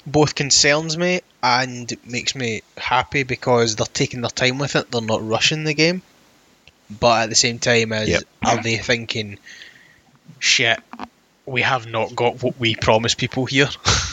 [0.06, 4.92] both concerns me and makes me happy because they're taking their time with it.
[4.92, 6.04] They're not rushing the game,
[6.92, 8.24] but at the same time, as Yep.
[8.46, 9.40] are they thinking,
[10.38, 10.80] shit,
[11.48, 13.70] we have not got what we promised people here.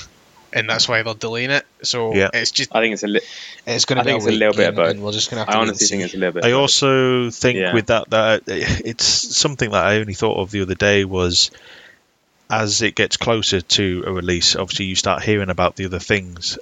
[0.53, 1.65] And that's why they're delaying it.
[1.83, 2.31] So Yeah.
[2.35, 3.21] it's just I think it's a li-
[3.67, 4.91] it's going to be a, it's a little bit of both.
[4.91, 6.33] and we're just going to have I to wait and honestly think it's a little
[6.35, 6.45] bit.
[6.45, 7.73] I also think Yeah.
[7.75, 11.51] with that that it's something that I only thought of the other day was
[12.51, 16.59] as it gets closer to a release, obviously you start hearing about the other things.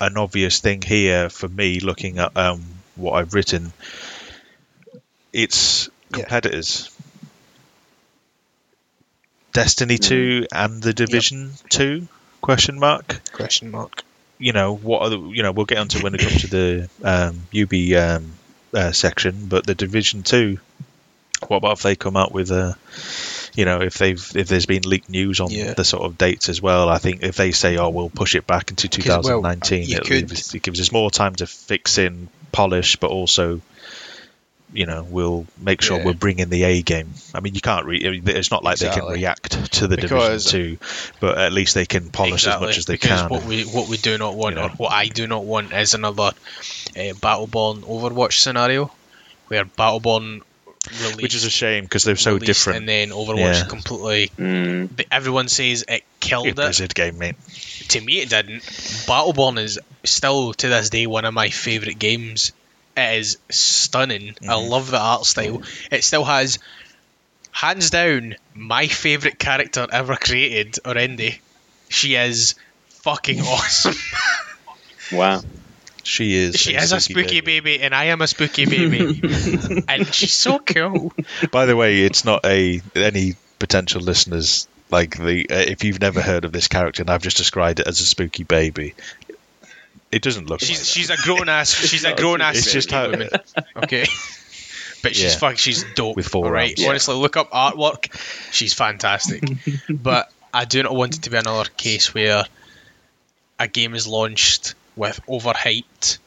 [0.00, 2.64] An obvious thing here for me, looking at um,
[2.94, 3.72] what I've written,
[5.32, 6.18] it's Yeah.
[6.22, 6.88] competitors.
[9.52, 10.02] Destiny Mm.
[10.02, 12.06] two and the Division two
[12.40, 14.02] question mark Question mark.
[14.38, 16.88] you know what are the, you know we'll get onto when it comes to the
[17.02, 18.32] um, UB um,
[18.74, 20.58] uh, section, but the Division Two.
[21.46, 22.76] What about if they come out with a,
[23.54, 25.72] you know, if they've if there's been leaked news on Yeah.
[25.74, 26.88] the sort of dates as well?
[26.88, 30.32] I think if they say, oh, we'll push it back into 2019, you it, could-
[30.54, 33.60] it gives us more time to fix in, polish, but also.
[34.72, 36.04] You know, we'll make sure Yeah.
[36.04, 37.14] we're bringing the A game.
[37.34, 37.86] I mean, you can't.
[37.86, 40.86] Re- it's not like they can react to the Because- Division Two,
[41.20, 43.30] but at least they can polish as much as they because can.
[43.30, 44.68] what we what we do not want, You know.
[44.68, 46.32] or what I do not want, is another uh,
[46.94, 48.92] Battleborn Overwatch scenario
[49.46, 50.42] where Battleborn
[51.00, 52.80] released, which is a shame because they're so different.
[52.80, 53.64] and then Overwatch Yeah.
[53.64, 54.30] completely.
[54.38, 56.56] Mm, Everyone says it killed Good it.
[56.56, 57.36] Blizzard game, mate.
[57.88, 58.62] To me, it didn't.
[59.06, 62.52] Battleborn is still to this day one of my favourite games.
[62.98, 64.34] It is stunning.
[64.42, 64.68] I Mhm.
[64.68, 65.62] love the art style.
[65.92, 66.58] It still has,
[67.52, 71.38] hands down, my favourite character ever created, Orendi.
[71.88, 72.54] She is
[73.02, 73.94] fucking awesome.
[75.12, 75.42] wow.
[76.02, 76.56] She is.
[76.56, 77.80] she is a spooky baby.
[77.80, 79.20] and I am a spooky baby,
[79.88, 81.12] and she's so cool.
[81.52, 86.22] By the way, it's not a any potential listeners like the uh, if you've never
[86.22, 88.94] heard of this character and I've just described it as a spooky baby.
[90.10, 90.60] It doesn't look.
[90.60, 91.70] She's like she's a grown ass.
[91.74, 92.56] She's a grown ass.
[92.56, 93.28] It's just how- woman.
[93.76, 94.06] Okay.
[95.00, 95.38] But she's Yeah.
[95.38, 95.58] fuck.
[95.58, 96.16] She's dope.
[96.16, 96.70] With four right?
[96.70, 96.80] arms.
[96.82, 96.88] Yeah.
[96.88, 98.12] Honestly, look up artwork.
[98.52, 99.44] She's fantastic.
[99.88, 102.42] but I do not want it to be another case where
[103.60, 106.18] a game is launched with overhyped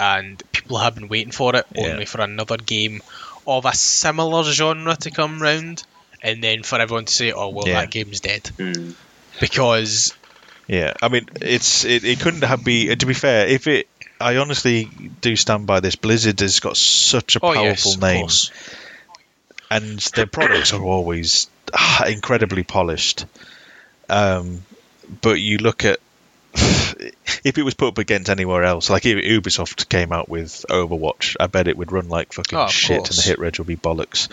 [0.00, 1.86] and people have been waiting for it Yeah.
[1.92, 3.00] only for another game
[3.46, 5.84] of a similar genre to come round
[6.20, 7.82] and then for everyone to say, "Oh well, Yeah.
[7.82, 8.94] that game's dead," Mm.
[9.38, 10.12] because
[10.68, 12.94] Yeah, I mean, it's it, it couldn't have be.
[12.94, 13.88] To be fair, if it
[14.20, 14.84] I honestly
[15.20, 15.96] do stand by this.
[15.96, 18.50] Blizzard has got such a Oh powerful yes, name, course.
[19.70, 23.26] and their products are always ah, incredibly polished.
[24.08, 24.64] Um,
[25.20, 26.00] but you look at
[26.54, 31.36] if it was put up against anywhere else, like if Ubisoft came out with Overwatch,
[31.38, 33.76] I bet it would run like fucking Oh, shit, and the hit rate would be
[33.76, 34.28] bollocks,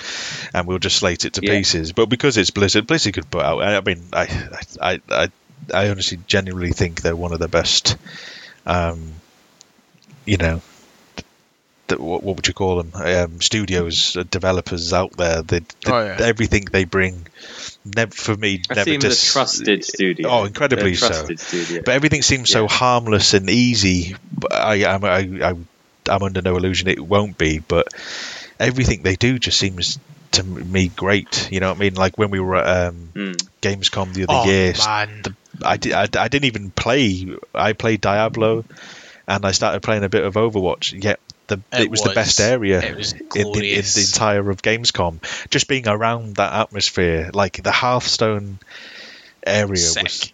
[0.54, 1.52] and we'll just slate it to Yeah.
[1.52, 1.92] pieces.
[1.92, 3.62] But because it's Blizzard, Blizzard could put out.
[3.62, 4.50] I mean, I,
[4.82, 5.32] I, I,
[5.74, 7.97] I honestly, genuinely think they're one of the best.
[8.66, 9.14] Um,
[10.26, 10.61] you know,
[11.88, 12.91] th- what, what would you call them?
[12.95, 15.41] Um, studios, uh, developers out there.
[15.41, 16.18] They, they- Oh, yeah.
[16.20, 17.28] everything they bring,
[17.84, 20.30] never for me, I never see them as dis- trusted studio.
[20.30, 21.36] Oh, incredibly They're so.
[21.36, 21.82] studio.
[21.86, 24.16] But everything seems so harmless and easy.
[24.51, 25.53] I, I'm, I, I,
[26.09, 27.59] I'm under no illusion it won't be.
[27.59, 27.88] But
[28.59, 29.99] everything they do just seems
[30.32, 31.51] to me great.
[31.51, 31.93] You know what I mean?
[31.95, 33.36] Like when we were at um, Mm.
[33.61, 37.36] Gamescom the other Oh year, man, the- I, did, I, I didn't even play.
[37.53, 38.66] I played Diablo,
[39.28, 41.03] and I started playing a bit of Overwatch.
[41.03, 45.20] Yet the it, It was, the best area in the, in the entire of Gamescom.
[45.49, 48.59] Just being around that atmosphere, like the Hearthstone
[49.45, 50.34] area, sick, was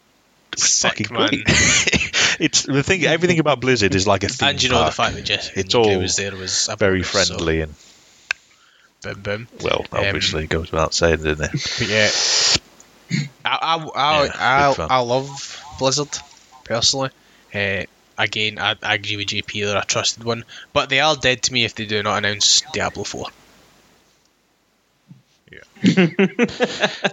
[0.57, 1.29] sick fucking man.
[1.29, 1.43] great.
[2.39, 3.05] it's the thing.
[3.05, 5.75] Everything about Blizzard is like a theme and you know the fact that Jess It's
[5.75, 7.73] all was there was very bonus, so friendly and
[9.01, 9.47] boom, boom.
[9.61, 11.79] well, Um, obviously it goes without saying, doesn't it?
[11.89, 12.09] Yeah,
[13.45, 14.87] I I I, Yeah, I.
[14.89, 16.17] I love Blizzard
[16.63, 17.09] personally.
[17.53, 17.83] Uh,
[18.17, 19.65] again, I, I agree with JP.
[19.65, 20.43] They're a trusted one,
[20.73, 23.27] but they are dead to me if they do not announce Diablo Four.
[25.51, 25.59] Yeah,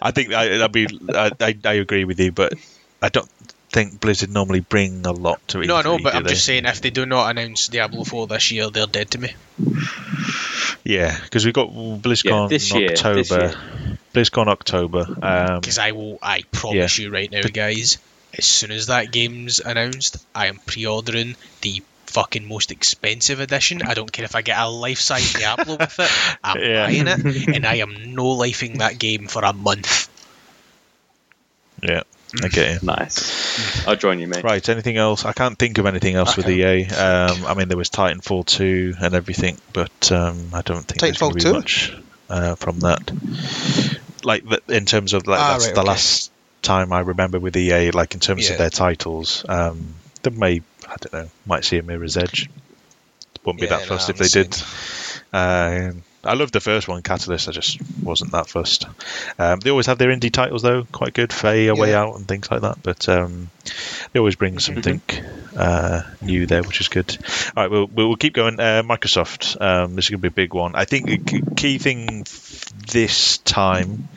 [0.02, 2.52] I think I, I mean I, I, I agree with you, but
[3.00, 3.30] I don't
[3.72, 5.66] think Blizzard normally bring a lot to it.
[5.66, 8.50] No, I know, but I'm just saying if they do not announce Diablo Four this
[8.50, 9.34] year, they're dead to me.
[10.86, 13.22] Yeah, because we've got BlizzCon Yeah, this year, October.
[13.22, 13.54] this year.
[14.14, 15.06] BlizzCon October.
[15.22, 17.98] Um, Because I will, I promise you right now, guys.
[18.38, 23.82] As soon as that game's announced, I am pre-ordering the fucking most expensive edition.
[23.82, 26.10] I don't care if I get a life-size Diablo with it.
[26.44, 26.84] I'm Yeah.
[26.86, 30.08] buying it, and I am no lifing that game for a month.
[31.82, 32.02] yeah,
[32.42, 32.86] I get you.
[32.86, 33.86] Nice.
[33.86, 34.44] I'll join you, mate.
[34.44, 35.24] Right, anything else?
[35.24, 36.82] I can't think of anything else with Okay.
[36.82, 36.86] EA.
[36.86, 41.18] Um, I mean, there was Titanfall 2 and everything, but um, I don't think there's
[41.18, 41.52] going Titanfall to be 2?
[41.52, 41.96] much
[42.28, 43.12] uh, from that.
[44.24, 45.88] Like, in terms of, like, Ah, that's right, the okay.
[45.88, 46.30] last
[46.62, 48.52] time I remember with EA, like, in terms Yeah.
[48.52, 49.44] of their titles.
[49.48, 52.50] Um, they may, I don't know, might see a Mirror's Edge.
[53.44, 54.56] Wouldn't be that no, fussed I'm if they did.
[55.32, 57.48] Um, I loved the first one, Catalyst.
[57.48, 58.86] I just wasn't that fussed.
[59.38, 61.32] Um, they always have their indie titles though, quite good.
[61.32, 62.02] Fe, A Way Yeah.
[62.02, 62.82] Out, and things like that.
[62.82, 63.50] But um,
[64.12, 65.00] they always bring something
[65.56, 67.16] uh, new there, which is good.
[67.56, 68.58] All right, we'll we'll keep going.
[68.60, 69.60] Uh, Microsoft.
[69.60, 70.74] Um, this is going to be a big one.
[70.74, 71.18] I think the
[71.54, 72.24] key- thing
[72.92, 74.08] this time,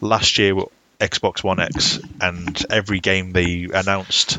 [0.00, 0.54] last year,
[1.00, 4.38] Xbox One X, and every game they announced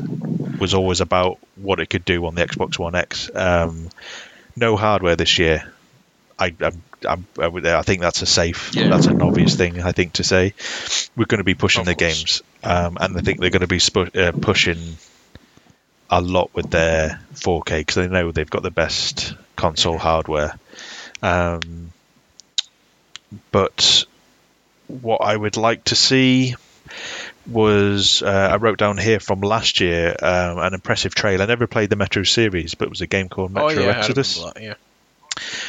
[0.58, 3.30] was always about what it could do on the Xbox One X.
[3.34, 3.90] Um,
[4.56, 5.70] no hardware this year.
[6.38, 8.88] I, I'm, I'm, I, would- I think that's a safe, Yeah.
[8.88, 9.80] that's an obvious thing.
[9.82, 10.54] I think to say
[11.16, 12.14] we're going to be pushing Of the course.
[12.16, 14.96] games, um, and I think they're going to be spu- uh, pushing
[16.10, 20.58] a lot with their 4K because they know they've got the best console hardware.
[21.22, 21.92] Um,
[23.50, 24.04] but
[24.86, 26.54] what I would like to see
[27.46, 31.44] was uh, I wrote down here from last year um, an impressive trailer.
[31.44, 33.98] I never played the Metro series, but it was a game called Metro oh yeah,
[33.98, 34.74] Exodus that, yeah.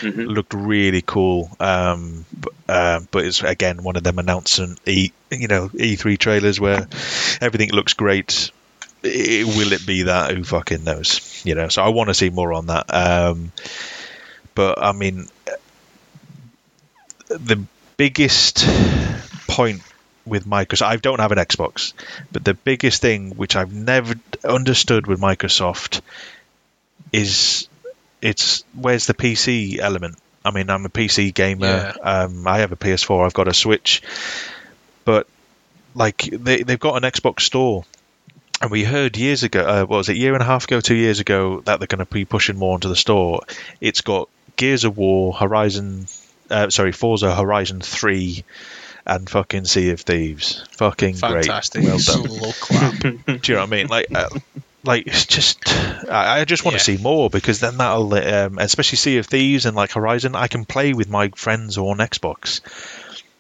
[0.02, 0.28] Mhm.
[0.28, 1.50] looked really cool.
[1.60, 6.60] Um, but, uh, but it's again one of them announcing e you know E3 trailers
[6.60, 6.88] where
[7.42, 8.52] everything looks great.
[9.04, 10.36] I will it be that?
[10.36, 11.42] Who fucking knows?
[11.46, 11.70] You know.
[11.70, 12.86] So I want to see more on that.
[12.94, 13.52] Um,
[14.56, 15.28] but I mean,
[17.28, 17.64] the
[17.98, 18.66] biggest
[19.48, 19.82] point
[20.26, 21.94] with Microsoft, I don't have an Xbox,
[22.32, 26.02] but the biggest thing which I've never understood with Microsoft
[27.12, 27.68] is
[28.26, 30.18] it's where's the PC element?
[30.44, 31.68] I mean, I'm a PC gamer.
[31.68, 32.24] Yeah.
[32.24, 33.26] Um, I have a PS4.
[33.26, 34.02] I've got a Switch,
[35.06, 35.28] but
[35.94, 37.86] like they they've got an Xbox store,
[38.62, 40.82] and we heard years ago, uh, what was it, a year and a half ago,
[40.82, 43.42] two years ago, that they're going to be pushing more into the store.
[43.80, 46.08] It's got Gears of War, Horizon,
[46.50, 48.44] uh, sorry, Forza Horizon Three,
[49.06, 50.64] and fucking Sea of Thieves.
[50.72, 51.84] Fucking Fantastic.
[51.84, 52.08] great.
[52.08, 52.54] Well done.
[52.60, 53.00] Clap.
[53.26, 53.88] Do you know what I mean?
[53.88, 54.30] Like, uh,
[54.86, 55.68] like it's just
[56.10, 59.66] I, I just want to see more because then that'll, um, especially Sea of Thieves
[59.66, 62.62] and like Horizon, I can play with my friends on Xbox.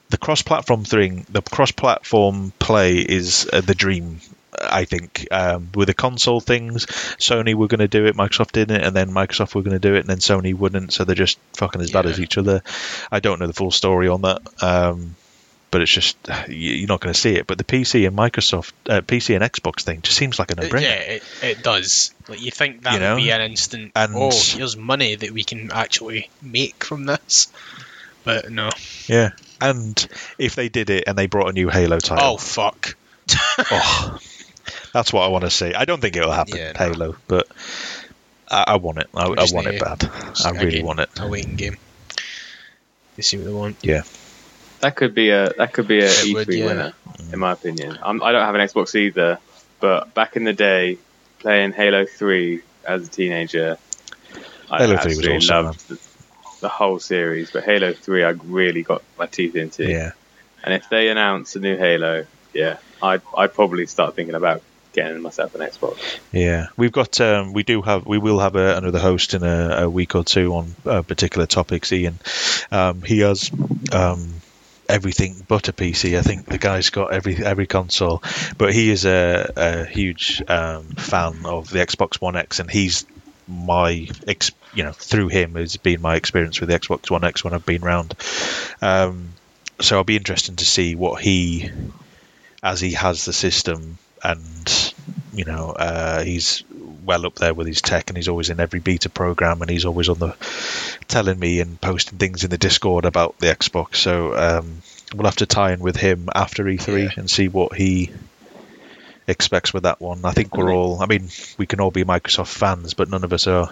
[0.10, 4.20] The cross-platform thing, the cross-platform play is uh, the dream.
[4.58, 8.82] I think um, with the console things, Sony were going to do it, Microsoft didn't,
[8.82, 10.93] and then Microsoft were going to do it, and then Sony wouldn't.
[10.93, 12.12] So they're just fucking as bad Yeah.
[12.12, 12.62] as each other.
[13.12, 14.41] I don't know the full story on that.
[14.64, 15.16] Um,
[15.76, 16.15] but it's just
[16.47, 17.47] you- you're not going to see it.
[17.47, 20.61] But the PC and Microsoft, uh, PC and Xbox thing just seems like a Uh,
[20.63, 20.82] no-brainer.
[20.84, 22.13] Yeah, it, it does.
[22.30, 23.15] Like you think that You know?
[23.15, 23.91] would be an instant.
[23.93, 27.49] And- oh, here's money that we can actually make from this.
[28.23, 28.69] But no.
[29.07, 29.32] Yeah.
[29.59, 30.07] And
[30.38, 32.95] if they did it and they brought a new Halo title, Oh fuck.
[33.69, 34.17] oh,
[34.93, 35.73] that's what I want to see.
[35.73, 36.78] I don't think it'll happen, Yeah, no.
[36.80, 37.47] Halo, but
[38.49, 39.07] I, I want it.
[39.13, 40.09] I, I want it bad.
[40.45, 41.09] I really again, want it.
[41.19, 41.76] A waiting game.
[43.17, 43.78] You see what they want.
[44.86, 46.66] That could be a that could be a It E3 would, yeah.
[46.68, 46.94] winner,
[47.34, 47.98] in my opinion.
[48.04, 49.40] I'm, I don't have an Xbox either,
[49.80, 51.00] but back in the day,
[51.40, 53.80] playing Halo 3 as a teenager,
[54.70, 56.00] I Halo 3 was absolutely awesome, loved the,
[56.62, 57.50] the whole series.
[57.50, 59.90] But Halo 3, I really got my teeth into.
[59.90, 60.12] Yeah.
[60.64, 64.62] And if they announce a new Halo, yeah, I'd I'd probably start thinking about
[64.94, 65.98] getting myself an Xbox.
[66.32, 69.86] Yeah, we've got um, we do have we will have a, another host in a,
[69.86, 71.92] a week or two on uh, particular topics.
[71.92, 72.20] Ian,
[72.72, 73.50] um, he has
[73.92, 74.42] um,
[74.90, 76.18] everything but a PC.
[76.18, 78.24] I think the guy's got every every console,
[78.58, 83.06] but he is a, a huge um, fan of the Xbox One X, and he's
[83.48, 87.44] my ex, you know through him has been my experience with the Xbox One X
[87.44, 88.14] when I've been round.
[88.82, 89.30] Um,
[89.80, 91.70] so I'll be interested to see what he,
[92.64, 94.94] as he has the system, and
[95.34, 96.64] you know uh, he's
[97.06, 99.86] well up there with his tech, and he's always in every beta program, and he's
[99.86, 100.36] always on the
[101.08, 103.97] telling me and posting things in the Discord about the Xbox.
[103.97, 104.82] So um,
[105.14, 107.10] we'll have to tie in with him after E3 Yeah.
[107.18, 108.12] and see what he
[109.28, 110.26] expects with that one.
[110.26, 111.01] I think we're all.
[111.01, 113.70] I mean, we can all be Microsoft fans, but none of us are.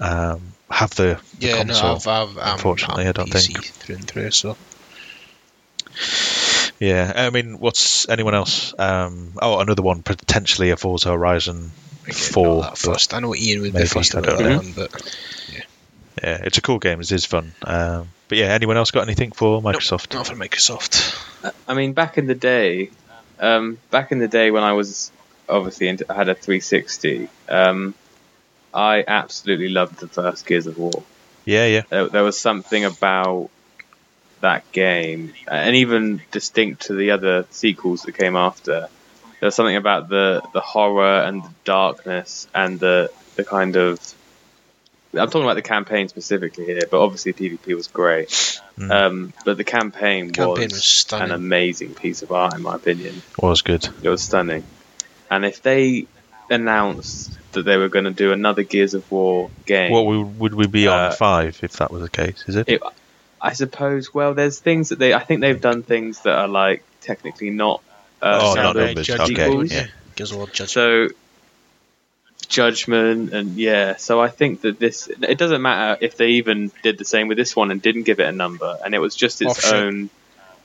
[0.00, 1.88] Um, have the, the Yeah, console.
[1.90, 3.64] no, I've, I've, I'm, unfortunately, I'm I don't PC think.
[3.64, 4.30] through and through.
[4.30, 4.56] So
[6.78, 8.72] Yeah, I mean, what's anyone else?
[8.78, 11.72] Um, oh, another one potentially a Forza Horizon
[12.04, 13.14] I get Four, first.
[13.14, 14.56] I know Ian would be maybe, fussed I don't that know.
[14.56, 15.18] one, but
[16.22, 17.00] Yeah, it's a cool game.
[17.00, 17.52] It is fun.
[17.64, 20.14] Um, but yeah, anyone else got anything for Microsoft?
[20.14, 21.52] not for Microsoft.
[21.66, 22.90] I mean, back in the day,
[23.40, 25.10] um, back in the day when I was
[25.48, 27.94] obviously into, I had a 360, um,
[28.72, 31.02] I absolutely loved the first Gears of War.
[31.44, 33.50] Yeah, yeah, There, there was something about
[34.40, 38.88] that game, and even distinct to the other sequels that came after.
[39.40, 43.98] there's something about the, the horror and the darkness and the the kind of.
[45.14, 48.60] I'm talking about the campaign specifically here, but obviously PvP was great.
[48.76, 48.90] Mm.
[48.90, 53.14] Um, but the campaign, Campaign was, was an amazing piece of art, in my opinion.
[53.38, 53.88] It was good.
[54.02, 54.64] It was stunning.
[55.30, 56.06] And if they
[56.50, 60.54] announced that they were going to do another Gears of War game, What we, would
[60.54, 62.44] we be on Uh, five if that was the case?
[62.46, 62.68] Is it?
[62.68, 62.82] it,
[63.40, 64.12] I suppose.
[64.12, 65.14] Well, there's things that they.
[65.14, 67.82] I think they've done things that are like technically not.
[68.20, 69.70] Uh, Oh, not numbers, Judge okay, sequels.
[69.72, 69.86] yeah.
[70.16, 70.70] Gears Judge.
[70.70, 71.08] So
[72.48, 73.96] judgment and yeah.
[73.96, 75.08] So I think that this.
[75.08, 78.20] It doesn't matter if they even did the same with this one and didn't give
[78.20, 79.72] it a number, and it was just its Offshoot.
[79.74, 80.10] own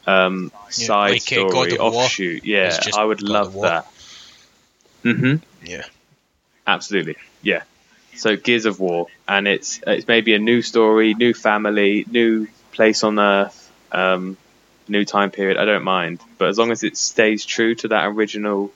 [0.05, 2.03] um, Yeah, side like, God story of War.
[2.05, 2.43] offshoot.
[2.45, 3.65] Yeah, I would God love of War.
[3.65, 3.88] that.
[5.03, 5.86] hmm yeah.
[6.65, 7.63] Absolutely, yeah.
[8.15, 13.03] So Gears of War, and it's it's maybe a new story, new family, new place
[13.03, 14.38] on Earth, um,
[14.88, 15.57] new time period.
[15.57, 18.71] I don't mind, but as long as it stays true to that original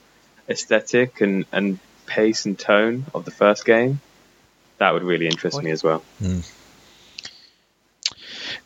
[0.48, 4.00] aesthetic and and pace and tone of the first game,
[4.78, 6.02] that would really interest me as well.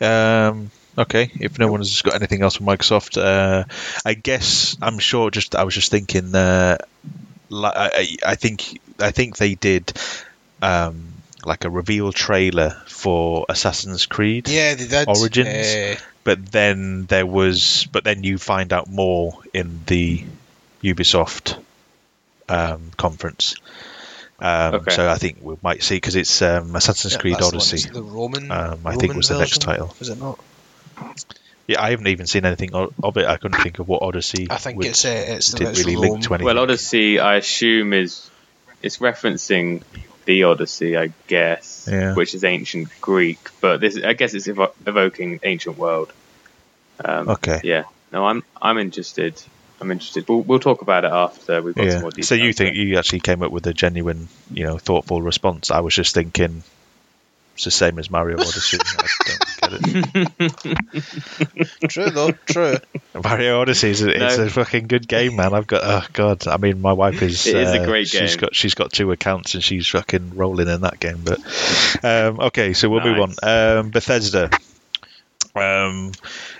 [0.01, 3.64] Um, okay, if no one's got anything else from Microsoft, uh,
[4.05, 5.30] I guess I'm sure.
[5.30, 6.35] Just I was just thinking.
[6.35, 6.78] Uh,
[7.53, 9.93] I I think I think they did
[10.62, 11.12] um,
[11.45, 14.49] like a reveal trailer for Assassin's Creed.
[14.49, 15.09] Yeah, they did.
[15.09, 15.49] Origins?
[15.49, 20.24] Uh, but then there was but then you find out more in the
[20.82, 21.59] ubisoft
[22.49, 23.55] um, conference
[24.40, 24.90] um, Okay.
[24.93, 27.88] so i think we might see because it's um, assassin's yeah, creed that's the odyssey
[27.90, 28.51] The Roman.
[28.51, 30.38] um, i Roman think was the next title Is it not?
[31.66, 34.57] yeah i haven't even seen anything of it i couldn't think of what odyssey I
[34.59, 36.03] think would- it's uh, it's didn't it's really Rome.
[36.03, 38.30] link to anything Well, Odyssey, I assume is
[38.82, 39.82] it's referencing
[40.25, 42.14] the Odyssey, I guess, Yeah.
[42.14, 46.12] which is ancient Greek, but this I guess it's evo- evoking ancient world.
[47.05, 47.85] Um, okay Yeah.
[48.12, 49.41] No, I'm I'm interested.
[49.81, 50.29] I'm interested.
[50.29, 52.29] We'll, we'll talk about it after we've got some yeah more details.
[52.29, 55.81] so you think you actually came up with a genuine you know thoughtful response i
[55.81, 56.62] was just thinking
[57.55, 60.78] it's the same as mario odyssey i don't get it
[61.88, 62.76] True though, true.
[63.22, 65.55] Mario Odyssey is a, it's a fucking good game, man.
[65.55, 66.46] I've got oh god.
[66.46, 67.46] I mean, my wife is.
[67.46, 68.40] It is a uh, great She's game.
[68.40, 71.22] got she's got two accounts and she's fucking rolling in that game.
[71.24, 71.38] But
[72.05, 73.34] um, okay, so we'll move on.
[73.42, 74.50] Um, Bethesda.
[75.55, 76.12] Um,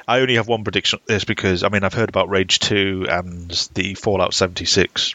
[0.07, 3.07] I only have one prediction on this because I mean I've heard about Rage Two
[3.09, 5.15] and the Fallout seventy six.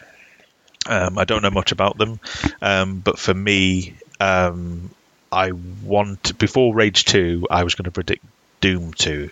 [0.86, 2.18] Um, I don't know much about them,
[2.62, 4.90] um, but for me, um,
[5.30, 8.24] I want before Rage Two, I was going to predict
[8.60, 9.28] Doom Two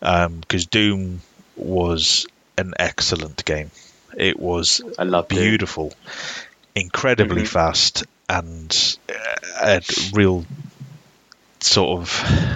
[0.00, 1.20] because Doom
[1.56, 2.26] was
[2.56, 3.70] an excellent game.
[4.16, 5.38] It was I love Doom.
[5.38, 5.92] beautiful,
[6.74, 7.48] incredibly Mhm.
[7.48, 9.82] fast, and uh, a
[10.14, 10.44] real
[11.60, 12.10] sort of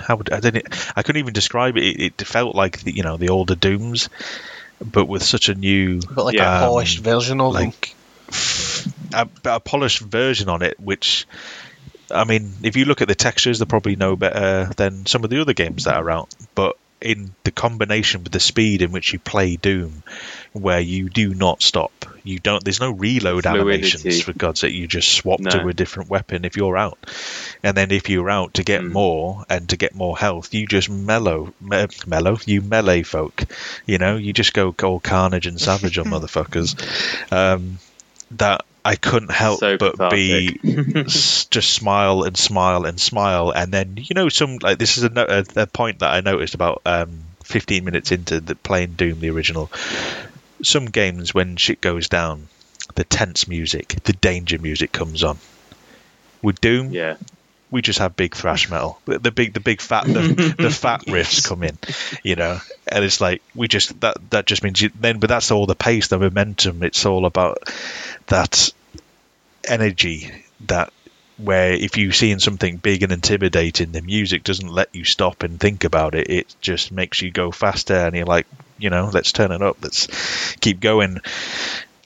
[0.07, 0.57] how would I don't
[0.97, 1.85] I couldn't even describe it.
[1.85, 4.09] It, it felt like the, you know the older Dooms,
[4.81, 6.57] but with such a new But like Yeah.
[6.57, 7.73] a polished version of them.
[7.73, 7.95] like
[9.13, 11.27] a, a polished version on it, which
[12.11, 15.31] I mean, if you look at the textures, they're probably no better than some of
[15.31, 16.35] the other games that are out.
[16.55, 20.03] But in the combination with the speed in which you play Doom,
[20.53, 21.93] where you do not stop,
[22.25, 22.65] you don't.
[22.65, 23.61] There's no reload Fluidity.
[23.61, 24.75] animations for God's sake.
[24.75, 26.99] You just swap to a different weapon if you're out,
[27.63, 28.91] and then if you're out to get Mm.
[28.93, 32.37] more and to get more health, you just mellow, me- mellow.
[32.47, 33.45] You melee folk,
[33.87, 34.17] you know.
[34.17, 36.75] You just go all carnage and savage on motherfuckers.
[37.33, 37.79] Um,
[38.33, 41.07] that I couldn't help So but be cathartic.
[41.07, 45.05] s- just smile and smile and smile, and then you know some like this is
[45.05, 48.95] a, no- a, a point that I noticed about um, 15 minutes into the playing
[48.95, 49.71] Doom the original.
[50.63, 52.49] Some games when shit goes down,
[52.95, 55.39] the tense music, the danger music comes on.
[56.41, 57.17] With Doom, yeah.
[57.71, 59.01] we just have big thrash metal.
[59.05, 61.77] The, the big, the big fat, the, the fat riffs come in,
[62.23, 65.51] you know, and it's like we just that that just means you, then, but that's
[65.51, 66.83] all the pace, the momentum.
[66.83, 67.59] It's all about
[68.29, 68.73] that
[69.67, 70.31] energy
[70.67, 70.93] that
[71.37, 75.61] where if you're seeing something big and intimidating, the music doesn't let you stop and
[75.61, 76.29] think about it.
[76.31, 78.47] It just makes you go faster, and you're like,
[78.79, 80.09] you know, let's turn it up, let's
[80.57, 81.21] keep going.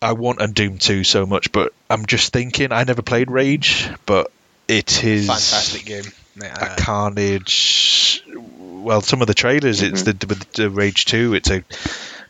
[0.02, 3.88] I want a Doom 2 so much, but I'm just thinking, I never played Rage,
[4.04, 4.30] but
[4.68, 6.04] it is Fantastic game.
[6.42, 8.22] a Uh, carnage.
[8.58, 10.12] Well, some of the trailers, it's the,
[10.54, 11.34] the Rage Two.
[11.34, 11.62] It's a,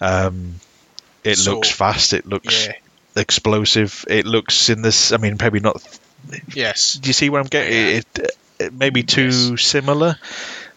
[0.01, 0.55] um,
[1.25, 2.13] it So- looks fast.
[2.13, 2.73] It looks yeah.
[3.17, 4.05] Explosive.
[4.09, 5.13] It looks in this.
[5.13, 5.83] I mean, maybe not.
[6.55, 6.95] Yes.
[6.95, 7.97] Do you see where I'm getting?
[7.99, 8.07] It,
[8.59, 10.17] it maybe too similar.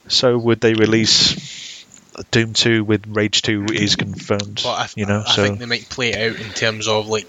[0.08, 1.86] So would they release
[2.32, 4.62] Doom Two with Rage Two is confirmed?
[4.64, 7.08] But I, you know, I so think they might play it out in terms of
[7.08, 7.28] like,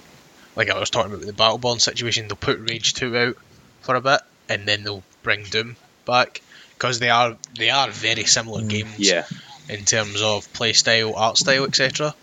[0.57, 2.29] like I was talking about the Battleborn situation.
[2.29, 3.37] They'll put Rage Two out
[3.83, 6.41] for a bit, and then they'll bring Doom back
[6.75, 8.69] because they are they are very similar Mm.
[8.69, 9.25] games Yeah.
[9.69, 12.15] in terms of play style, art style, etc.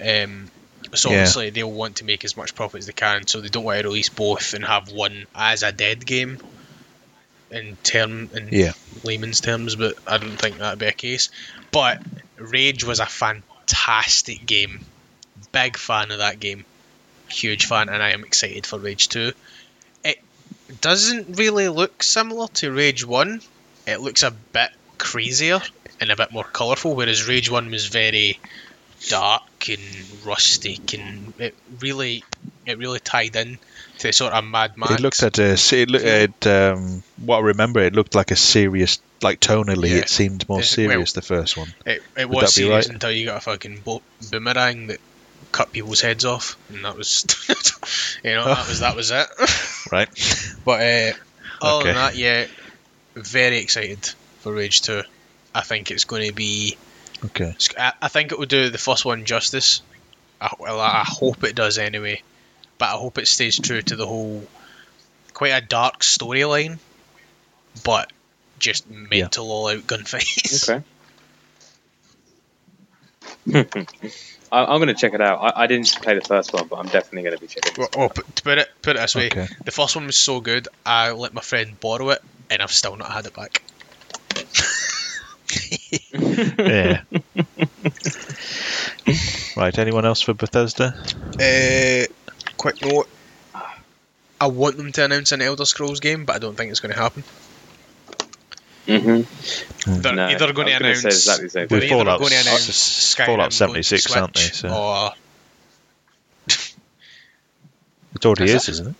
[0.00, 0.50] Um,
[0.96, 1.16] so Yeah.
[1.18, 3.80] obviously they'll want to make as much profit as they can, so they don't want
[3.80, 6.40] to release both and have one as a dead game.
[7.50, 8.72] In term, in Yeah.
[9.04, 11.30] layman's terms, but I don't think that'd be a case.
[11.70, 12.02] But
[12.36, 14.84] Rage was a fantastic game.
[15.52, 16.64] Big fan of that game.
[17.28, 19.32] Huge fan, and I am excited for Rage 2.
[20.04, 20.18] It
[20.80, 23.40] doesn't really look similar to Rage 1.
[23.86, 25.60] It looks a bit crazier
[26.00, 28.40] and a bit more colourful, whereas Rage 1 was very
[29.08, 32.24] dark and rustic and it really
[32.64, 33.58] it really tied in
[33.98, 34.92] to sort of Mad Max.
[34.92, 35.52] it looked at a.
[35.52, 36.04] It looked
[36.46, 37.80] at um, what I remember.
[37.80, 39.98] It looked like a serious, like tonally, Yeah.
[39.98, 41.12] it seemed more serious.
[41.12, 41.68] the first one.
[41.86, 42.94] It, it was serious right?
[42.94, 44.02] until you got a fucking bo-
[44.32, 44.98] boomerang that
[45.52, 47.24] cut people's heads off, and that was,
[48.24, 49.26] you know, that was that was it.
[49.92, 50.08] Right.
[50.64, 51.12] but uh,
[51.62, 51.86] other Okay.
[51.88, 52.46] than that, yeah,
[53.14, 54.04] very excited
[54.40, 55.02] for Rage Two.
[55.54, 56.76] I think it's going to be.
[57.24, 57.54] Okay.
[57.78, 59.82] I, I think it will do the first one justice.
[60.40, 62.22] I, well, I hope it does anyway,
[62.78, 64.46] but I hope it stays true to the whole
[65.32, 66.78] quite a dark storyline,
[67.84, 68.12] but
[68.58, 70.68] just mental all out gunfights.
[70.68, 70.84] Okay.
[74.52, 75.40] I, I'm going to check it out.
[75.40, 77.74] I, I didn't play the first one, but I'm definitely going to be checking.
[77.76, 79.46] Well, oh, put, to put it put it this way, Okay.
[79.64, 82.96] the first one was so good, I let my friend borrow it, and I've still
[82.96, 83.62] not had it back.
[86.12, 87.02] Yeah.
[89.56, 89.78] right.
[89.78, 90.94] Anyone else for Bethesda?
[91.40, 92.06] Uh,
[92.56, 93.08] quick note:
[94.40, 96.94] I want them to announce an Elder Scrolls game, but I don't think it's going
[96.94, 97.22] to happen.
[98.86, 100.00] Mm-hmm.
[100.02, 102.30] They're No, either going to was gonna say announce exactly the they're either Fallout going
[102.32, 104.40] to announce s- Skyrim Fallout going to 76, aren't they?
[104.42, 105.12] So- Or
[108.14, 108.72] It already Is is, it?
[108.72, 108.96] isn't it?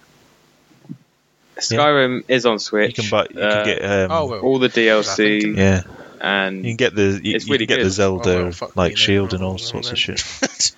[1.61, 2.99] Skyrim is on Switch.
[2.99, 3.27] You can buy.
[3.31, 3.83] You Uh, can get.
[3.85, 5.57] Um, oh well, all the DLC?
[5.57, 5.83] Yeah.
[6.27, 7.21] And You can get the.
[7.23, 7.91] You, It's you really can get the.
[7.91, 10.23] Zelda Oh, well, like shield and Oh, all well, sorts of shit.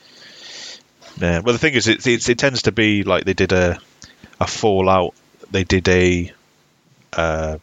[1.20, 1.40] Yeah.
[1.40, 3.80] Well, the thing is, it, it, it tends to be like they did a
[4.40, 5.14] a Fallout.
[5.50, 6.32] They did a.
[7.12, 7.58] Uh,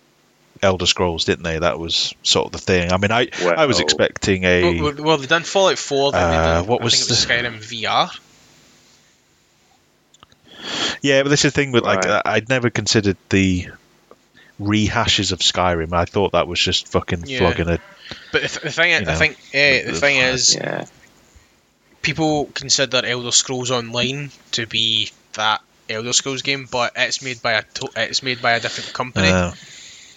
[0.62, 1.60] Elder Scrolls, didn't they?
[1.60, 2.92] That was sort of the thing.
[2.92, 4.82] I mean, I I was expecting a.
[4.82, 6.12] Well, well, they've done Fallout 4.
[6.14, 6.32] Then Uh,
[6.62, 8.20] done, what I was think it was the- Skyrim VR.
[11.02, 12.22] Yeah, but this is the thing with like Right.
[12.26, 13.68] I'd never considered the
[14.60, 15.94] rehashes of Skyrim.
[15.94, 17.40] I thought that was just fucking Yeah.
[17.40, 17.80] flogging a.
[18.32, 19.16] But the, th- the thing, You I know.
[19.16, 20.86] think, uh, the thing is, yeah,
[22.02, 27.54] people consider Elder Scrolls Online to be that Elder Scrolls game, but it's made by
[27.54, 29.28] a to- it's made by a different company.
[29.30, 29.52] Uh,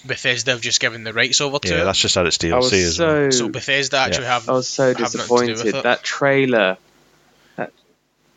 [0.06, 1.84] Bethesda have just given the rights over to Yeah, it.
[1.84, 3.30] that's just how its I was DLC as well.
[3.32, 5.82] so, So Bethesda actually have I was so have nothing to do with disappointed.
[5.84, 6.76] That trailer,
[7.56, 7.72] that,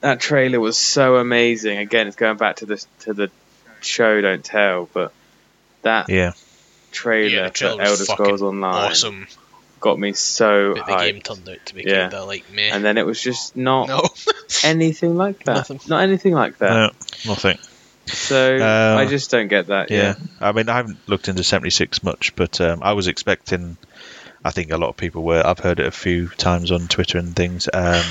[0.01, 1.77] that trailer was so amazing.
[1.77, 3.29] Again, it's going back to the to the
[3.81, 5.13] show, don't tell, but
[5.83, 6.33] that Yeah,
[6.91, 9.27] trailer yeah, the for Elder Scrolls Online awesome,
[9.79, 12.01] got me so but the game turned out to be Yeah.
[12.03, 12.69] kind of like meh.
[12.71, 14.07] and then it was just not no,
[14.63, 15.55] anything like that.
[15.69, 15.79] Nothing.
[15.87, 16.69] Not anything like that.
[16.73, 16.89] no,
[17.31, 17.57] nothing.
[18.07, 19.89] So Uh, I just don't get that.
[19.91, 20.15] Yeah.
[20.19, 20.47] Yeah.
[20.47, 23.77] I mean, I haven't looked into 76 much, but um, I was expecting.
[24.43, 25.41] I think a lot of people were.
[25.45, 27.69] I've heard it a few times on Twitter and things.
[27.71, 28.03] Um,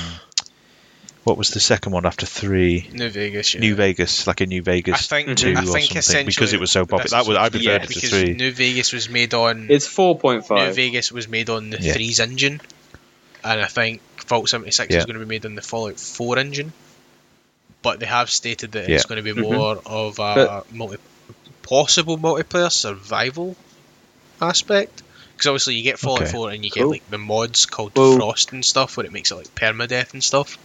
[1.23, 2.89] what was the second one after three?
[2.91, 3.53] New Vegas.
[3.53, 3.61] Yeah.
[3.61, 6.53] New Vegas, like a New I Vegas think two I or think something, essentially because
[6.53, 7.09] it was so popular.
[7.21, 8.33] That was I is- preferred yeah, it to because three.
[8.33, 10.69] New Vegas was made on It's four point five.
[10.69, 10.73] New.
[10.73, 11.93] Vegas was made on the Yeah.
[11.93, 12.59] threes engine,
[13.43, 14.99] and I think Fallout 76 Yeah.
[14.99, 16.73] is going to be made on the Fallout 4 engine.
[17.83, 18.95] But they have stated that Yeah.
[18.95, 19.51] it's going to be Mhm.
[19.53, 20.97] more of a But- multi-
[21.63, 23.55] possible multiplayer survival
[24.41, 25.01] aspect.
[25.35, 26.31] Because obviously you get Fallout Okay.
[26.31, 29.31] 4 and you get like the mods called Well- Frost and stuff, where it makes
[29.31, 30.57] it like permadeath and stuff.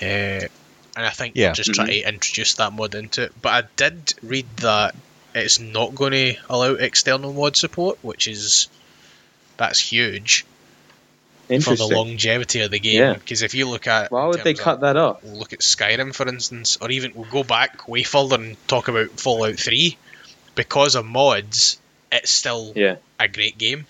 [0.00, 0.48] Uh,
[0.96, 1.46] and I think Yeah.
[1.48, 3.32] they're just trying to introduce that mod into it.
[3.42, 4.94] But I did read that
[5.34, 8.68] it's not going to allow external mod support, which is
[9.58, 10.44] that's huge
[11.62, 13.00] for the longevity of the game.
[13.00, 13.12] Yeah.
[13.14, 15.20] Because if you look at Why would they terms of- cut that up?
[15.24, 19.10] look at Skyrim, for instance, or even we'll go back way further and talk about
[19.20, 19.96] Fallout 3.
[20.54, 21.78] Because of mods,
[22.10, 23.86] it's still Yeah, a great game,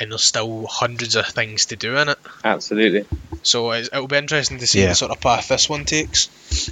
[0.00, 2.18] and there's still hundreds of things to do in it.
[2.42, 3.04] absolutely.
[3.42, 4.88] So it's, it'll be interesting to see Yeah.
[4.88, 6.70] the sort of path this one takes.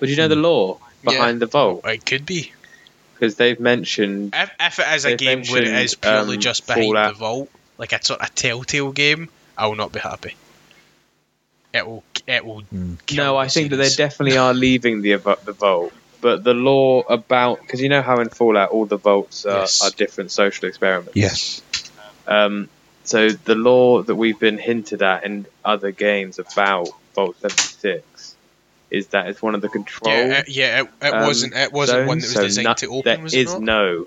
[0.00, 2.52] But you know the law behind the vault It could be.
[3.14, 6.40] because they've mentioned If, if it is a game where it mentioned, is purely um,
[6.40, 7.12] just behind Fallout.
[7.14, 10.34] the vault, like a sort of Telltale game, I will not be happy.
[11.74, 12.02] It will.
[12.26, 12.62] It will.
[12.74, 12.98] Mm.
[13.06, 13.32] kill no.
[13.32, 15.92] the I think that they definitely are leaving the avo- the vault,
[16.22, 19.82] but the law about because you know how in Fallout all the vaults are, Yes.
[19.82, 21.14] are different social experiments.
[21.16, 21.60] Yes.
[22.26, 22.68] Um,
[23.04, 28.36] so the law that we've been hinted at in other games about Vault 76
[28.90, 30.14] is that it's one of the control.
[30.14, 30.80] Yeah, it, yeah.
[30.82, 31.54] It, it um, wasn't.
[31.54, 33.02] It wasn't one that was so designed no- to open.
[33.04, 33.62] There was is not?
[33.62, 34.06] no.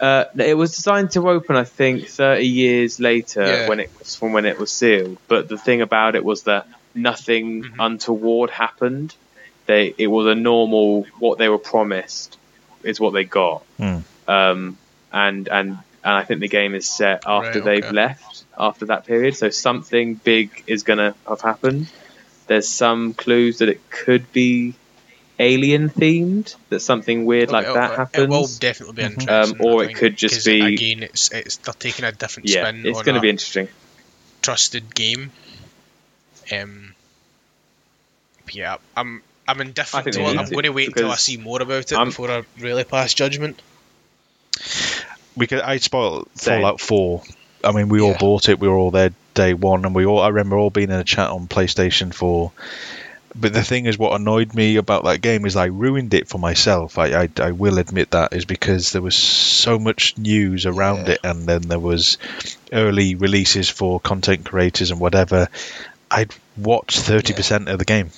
[0.00, 3.68] Uh, it was designed to open, I think, 30 years later Yeah.
[3.68, 5.18] when it was from when it was sealed.
[5.26, 7.74] But the thing about it was that nothing Mhm.
[7.80, 9.14] untoward happened.
[9.68, 12.36] They it was a normal what they were promised
[12.82, 13.62] is what they got.
[13.76, 13.98] Hmm.
[14.26, 14.78] Um,
[15.12, 15.68] and and
[16.04, 17.92] and I think the game is set after Right, they've okay.
[17.94, 19.36] left after that period.
[19.36, 21.86] So something big is gonna have happened.
[22.46, 24.74] There's some clues that it could be
[25.38, 26.56] alien themed.
[26.70, 28.24] That something weird like It'll- that happens.
[28.24, 29.20] It will definitely be Mhm.
[29.20, 29.60] interesting.
[29.60, 31.02] Um, or I it think, could just be- again.
[31.02, 33.68] It's it's they're taking a different yeah, spin it's going to be interesting.
[34.40, 35.30] trusted game.
[36.50, 36.94] Um,
[38.50, 40.38] yeah, I'm I'm indifferent think to it.
[40.38, 43.14] I'm going to wait until I see more about it I'm- before I really pass
[43.14, 43.60] judgment.
[45.36, 46.60] we could I spoiled Same.
[46.60, 47.22] Fallout Four.
[47.64, 48.60] I mean, we all bought it.
[48.60, 50.20] We were all there day one, and we all.
[50.20, 52.52] I remember all being in a chat on PlayStation Four.
[53.34, 56.38] But the thing is, what annoyed me about that game is I ruined it for
[56.38, 56.98] myself.
[56.98, 61.14] I I, I will admit that is because there was so much news around Yeah.
[61.14, 62.18] it, and then there was
[62.72, 65.48] early releases for content creators and whatever.
[66.10, 68.10] I'd watched thirty percent of the game.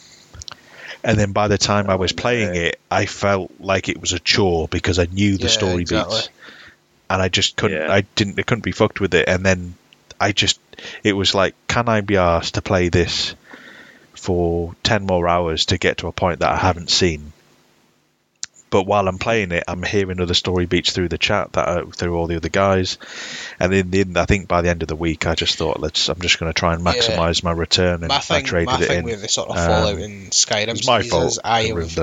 [1.02, 2.22] And then by the time I was Oh, no.
[2.22, 5.82] playing it, I felt like it was a chore because I knew the Yeah, story
[5.82, 6.16] exactly.
[6.16, 6.28] beats
[7.08, 7.78] and I just couldn't.
[7.82, 7.92] Yeah.
[7.92, 8.38] I didn't.
[8.38, 9.28] I couldn't be fucked with it.
[9.28, 9.74] And then
[10.20, 10.60] I just.
[11.02, 13.34] It was like, can I be asked to play this
[14.14, 17.32] for ten more hours to get to a point that I haven't seen?
[18.70, 21.84] But while I'm playing it, I'm hearing other story beats through the chat that are,
[21.86, 22.98] through all the other guys,
[23.58, 25.80] and then, the end, I think by the end of the week, I just thought,
[25.80, 26.08] let's.
[26.08, 26.92] I'm just going to try and Yeah.
[26.92, 29.04] maximize my return, and my I thing, traded my it thing in.
[29.04, 31.32] with the sort of Um, Fallout and Skyrim It was my series fault.
[31.32, 31.98] is I I have ruined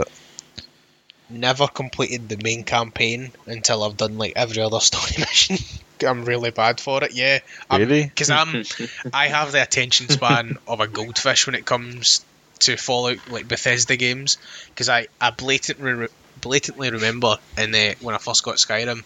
[1.30, 5.57] never completed the main campaign until I've done like every other story mission.
[6.06, 7.14] I'm really bad for it.
[7.14, 7.39] Yeah,
[7.72, 8.03] Really?
[8.03, 8.64] because I'm
[9.14, 12.23] I have the attention span of a goldfish when it comes
[12.60, 14.38] to Fallout like Bethesda games
[14.69, 16.07] because I I blatantly re-
[16.42, 19.04] blatantly remember in the when I first got Skyrim.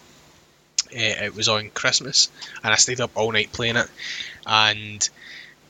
[0.94, 2.30] Uh, it was on Christmas,
[2.62, 3.88] and I stayed up all night playing it.
[4.46, 5.08] And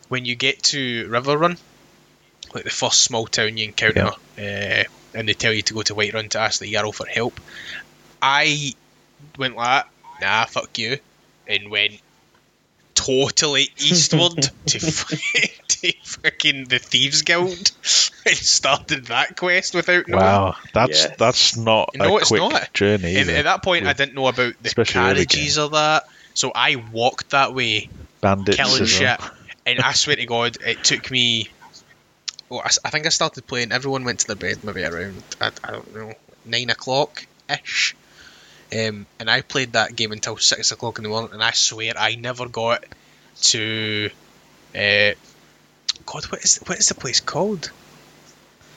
[0.09, 1.59] when you get to Riverrun,
[2.55, 4.85] like the first small town you encounter, uh,
[5.15, 7.41] and they tell you to go to Whiterun to ask the Jarl for help,
[8.21, 8.73] I
[9.39, 9.85] went like,
[10.21, 10.99] nah, fuck you,
[11.47, 12.01] and went
[12.94, 14.32] totally eastward
[14.66, 15.09] to f-
[15.69, 17.51] to fucking the Thieves Guild
[18.27, 20.23] and started that quest without knowing.
[20.23, 21.14] Wow, that's Yeah.
[21.19, 22.73] that's not No, a it's quick not.
[22.74, 23.16] journey.
[23.16, 26.05] And at that point, I didn't know about the especially early carriages or that,
[26.35, 27.89] so I walked that way
[28.20, 29.16] bandits killing as well.
[29.19, 29.31] shit.
[29.64, 31.48] And I swear to God, it took me
[32.51, 33.73] oh, I, s- I think I started playing.
[33.73, 36.12] Everyone went to their bed maybe around I, I don't know
[36.44, 37.10] nine o'clock
[37.48, 37.94] ish,
[38.73, 41.31] um, and I played that game until six o'clock in the morning.
[41.32, 42.85] And I swear I never got
[43.43, 44.11] to.
[44.74, 45.12] Uh,
[46.07, 47.70] God, what is what is the place called?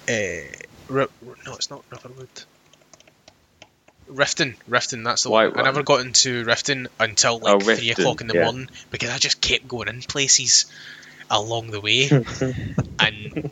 [0.08, 0.46] Uh,
[0.88, 1.08] Ri-
[1.46, 2.30] no, it's not Riverwood.
[4.10, 5.52] Riften, Riften, that's the one.
[5.56, 8.44] I never got into Riften until like Oh, three Riften, o'clock in the yeah.
[8.44, 10.66] morning because I just kept going in places
[11.32, 12.10] along the way.
[13.00, 13.50] and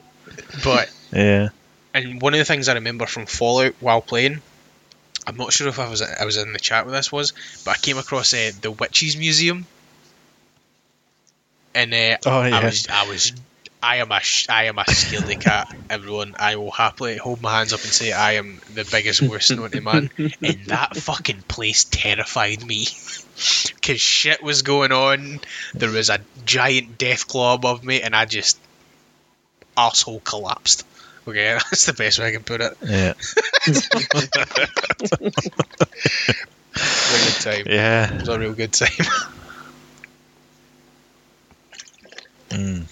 [0.63, 1.49] but Yeah.
[1.95, 4.41] and one of the things I remember from Fallout while playing,
[5.25, 7.33] I'm not sure if I was I was in the chat when this was,
[7.65, 9.65] but I came across uh, the Witches Museum,
[11.73, 13.33] and uh, Oh, I was I was
[13.81, 15.67] I am a sh- I am a scaredy cat.
[15.89, 19.55] Everyone, I will happily hold my hands up and say I am the biggest worst
[19.55, 22.85] naughty man, and that fucking place terrified me.
[23.81, 25.39] Cause shit was going on.
[25.73, 28.57] There was a giant death claw above me, and I just
[29.77, 30.85] asshole collapsed.
[31.27, 32.77] Okay, that's the best way I can put it.
[32.85, 33.13] Yeah.
[33.65, 33.89] It
[36.75, 37.59] a good time.
[37.65, 38.19] It Yeah.
[38.19, 38.89] was a real good time.
[42.49, 42.83] Mm.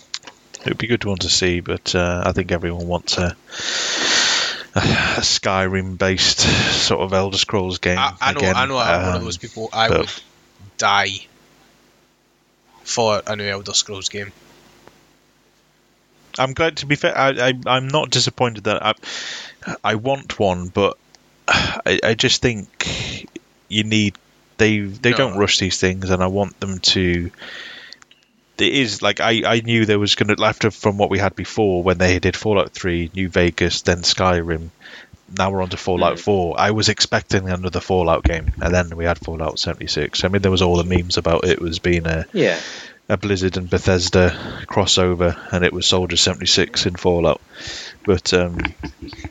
[0.62, 3.36] It would be good one to see, but uh, I think everyone wants a,
[4.76, 4.80] a
[5.22, 8.00] Skyrim-based sort of Elder Scrolls game.
[8.00, 8.56] I, I know, again.
[8.56, 8.78] I know.
[8.80, 9.70] I'm one of Um, those people.
[9.72, 10.10] I would
[10.80, 11.28] die
[12.84, 14.32] for a new Elder Scrolls game.
[16.40, 17.18] I'm glad to be fair.
[17.18, 18.94] I, I I'm not disappointed that I
[19.84, 20.98] I want one, but
[21.48, 23.28] I, I just think
[23.68, 24.16] you need
[24.58, 25.18] they they No.
[25.18, 27.32] don't rush these things, and I want them to.
[28.58, 31.36] It is like I, I knew there was going to after from what we had
[31.36, 34.70] before when they did Fallout Three, New Vegas, then Skyrim.
[35.36, 36.20] Now we're on to Fallout Mm.
[36.20, 36.60] Four.
[36.60, 40.24] I was expecting another Fallout game, and then we had Fallout seventy six.
[40.24, 42.60] I mean, there was all the memes about it was being a yeah.
[43.12, 44.30] A Blizzard and Bethesda
[44.68, 47.42] crossover, and it was Soldier 76 in Fallout.
[48.06, 48.58] But um,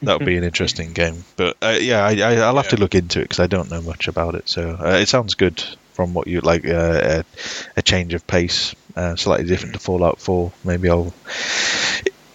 [0.03, 1.25] that would be an interesting game.
[1.37, 3.81] But uh, yeah, I, I, I'll have to look into it because I don't know
[3.81, 4.51] much about it.
[4.51, 6.67] So uh, it sounds good from what you like.
[6.67, 10.53] Uh, a, a change of pace, uh, slightly different to Fallout 4.
[10.63, 11.15] Maybe I'll.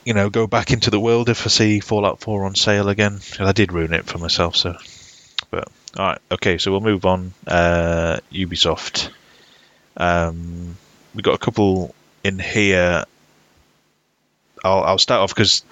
[0.04, 3.20] You know, go back into the world if I see Fallout 4 on sale again.
[3.40, 4.76] I did ruin it for myself, so.
[5.52, 5.68] But
[5.98, 7.34] all right, okay, so we'll move on.
[7.46, 9.10] Uh, Ubisoft.
[9.98, 10.78] Um,
[11.16, 13.06] we got a couple in here.
[14.64, 15.64] I'll, I'll start off because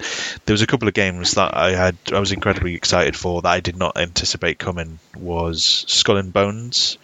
[0.45, 3.49] there was a couple of games that I had I was incredibly excited for that
[3.49, 4.99] I did not anticipate coming.
[5.15, 6.98] Was Skull and Bones,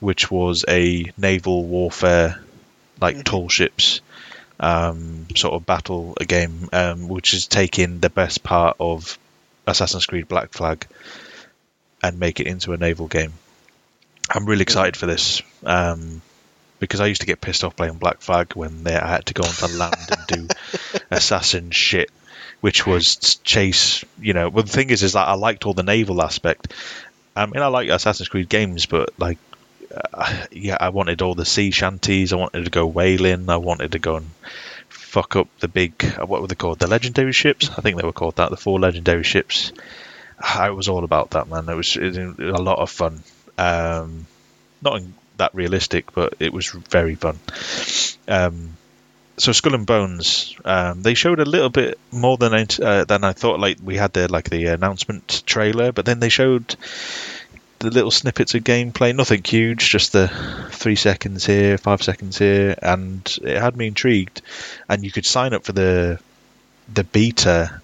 [0.00, 2.42] which was a naval warfare
[3.00, 4.00] like tall ships
[4.58, 9.18] um, sort of battle a game, um, which is taking the best part of
[9.66, 10.86] Assassin's Creed Black Flag
[12.02, 13.32] and make it into a naval game.
[14.30, 15.42] I'm really excited for this.
[15.64, 16.22] Um,
[16.78, 19.34] because I used to get pissed off playing Black Flag when they, I had to
[19.34, 20.54] go onto land and do
[21.10, 22.10] assassin shit,
[22.60, 24.04] which was chase.
[24.20, 26.72] You know, well the thing is, is that I liked all the naval aspect.
[27.34, 29.38] I mean, I like Assassin's Creed games, but like,
[30.14, 32.32] uh, yeah, I wanted all the sea shanties.
[32.32, 33.50] I wanted to go whaling.
[33.50, 34.30] I wanted to go and
[34.88, 35.92] fuck up the big.
[36.18, 36.78] uh, What were they called?
[36.78, 37.68] The legendary ships.
[37.70, 38.50] I think they were called that.
[38.50, 39.72] The four legendary ships.
[40.40, 41.68] I was all about that, man.
[41.68, 43.22] It was, it was a lot of fun.
[43.58, 44.26] Um,
[44.82, 47.38] not in, that realistic, but it was very fun.
[48.28, 48.76] Um,
[49.38, 53.22] so Skull and Bones, um, they showed a little bit more than I, uh, than
[53.22, 53.60] I thought.
[53.60, 56.76] Like we had the like the announcement trailer, but then they showed
[57.78, 59.14] the little snippets of gameplay.
[59.14, 60.28] Nothing huge, just the
[60.70, 64.40] three seconds here, five seconds here, and it had me intrigued.
[64.88, 66.18] And you could sign up for the
[66.92, 67.82] the beta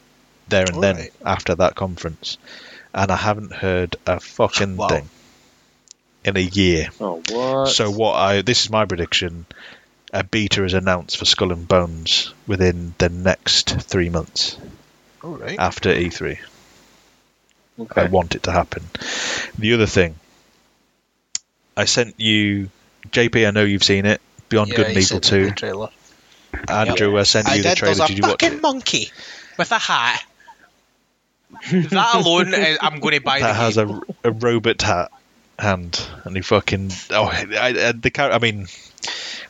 [0.49, 1.13] there and then Alright.
[1.25, 2.39] after that conference,
[2.95, 4.89] and I haven't heard a fucking Wow.
[4.89, 5.09] thing
[6.25, 6.89] in a year.
[7.01, 7.69] Oh, what?
[7.69, 9.47] So what I this is my prediction.
[10.15, 14.59] A beta is announced for Skull and Bones within the next three months
[15.25, 15.59] All right.
[15.59, 16.39] after E3.
[17.81, 18.01] Okay.
[18.03, 18.85] I want it to happen.
[19.59, 20.17] The other thing,
[21.75, 22.69] I sent you,
[23.09, 23.49] JP.
[23.49, 24.21] I know you've seen it.
[24.51, 25.51] Beyond Good and Evil Two.
[25.53, 25.89] Trailer.
[26.69, 27.79] Andrew, I sent I you the did.
[27.79, 27.95] trailer.
[27.95, 28.63] There's Did a you watch fucking it?
[28.63, 29.11] monkey
[29.57, 30.23] with a hat.
[31.73, 35.11] that alone, eh, I'm going to buy That the has a, a robot hat
[35.63, 38.35] hand, and he fucking oh, I, I, the character.
[38.37, 38.67] I mean,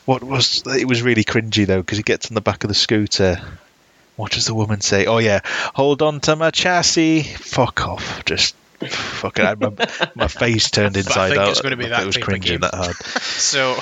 [0.05, 2.73] what was it was really cringy though because he gets on the back of the
[2.75, 3.41] scooter.
[4.15, 5.05] What does the woman say?
[5.07, 5.39] Oh yeah,
[5.73, 7.23] hold on to my chassis.
[7.23, 8.23] Fuck off.
[8.25, 9.43] Just fucking.
[9.43, 9.71] I, my,
[10.13, 11.49] my face turned inside think out.
[11.49, 12.95] it's gonna be that It was type of cringing that hard.
[13.21, 13.79] So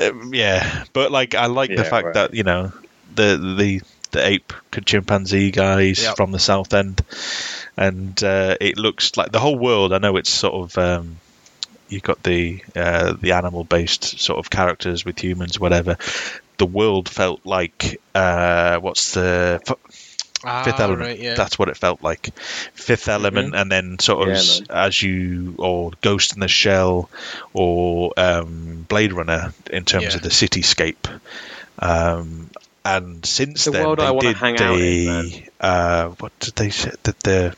[0.00, 2.14] Um, yeah, but like I like the fact right.
[2.14, 2.72] that you know
[3.14, 3.80] the the
[4.12, 4.52] the ape
[4.84, 6.16] chimpanzee guys Yep.
[6.16, 7.02] from the south end,
[7.80, 9.92] and uh, it looks like the whole world.
[9.92, 11.16] I know it's sort of um,
[11.88, 15.96] you've got the uh, the animal based sort of characters with humans, whatever.
[16.58, 19.76] the world felt like uh, what's the f-
[20.42, 21.00] Ah, Fifth Element.
[21.02, 21.34] right, yeah.
[21.34, 22.34] That's what it felt like.
[22.72, 24.86] Fifth Element, and then sort of Yeah, s- man.
[24.86, 27.10] as you or Ghost in the Shell
[27.52, 30.14] or um, Blade Runner in terms Yeah.
[30.16, 31.08] of the cityscape.
[31.78, 32.48] Um,
[32.86, 36.54] and since The then, world they I wanna did hang out in, uh, what did
[36.56, 36.92] they say?
[37.02, 37.54] That the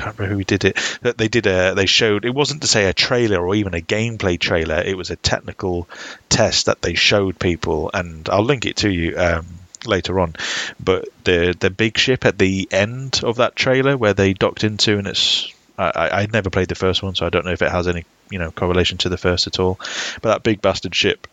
[0.00, 0.76] can't remember who did it.
[1.02, 3.80] That they did a they showed it wasn't to say a trailer or even a
[3.80, 4.80] gameplay trailer.
[4.80, 5.88] It was a technical
[6.28, 9.46] test that they showed people, and I'll link it to you um,
[9.86, 10.34] later on.
[10.82, 14.98] But the the big ship at the end of that trailer where they docked into,
[14.98, 17.62] and it's I, I I'd never played the first one, so I don't know if
[17.62, 19.78] it has any you know correlation to the first at all.
[20.22, 21.26] But that big bastard ship,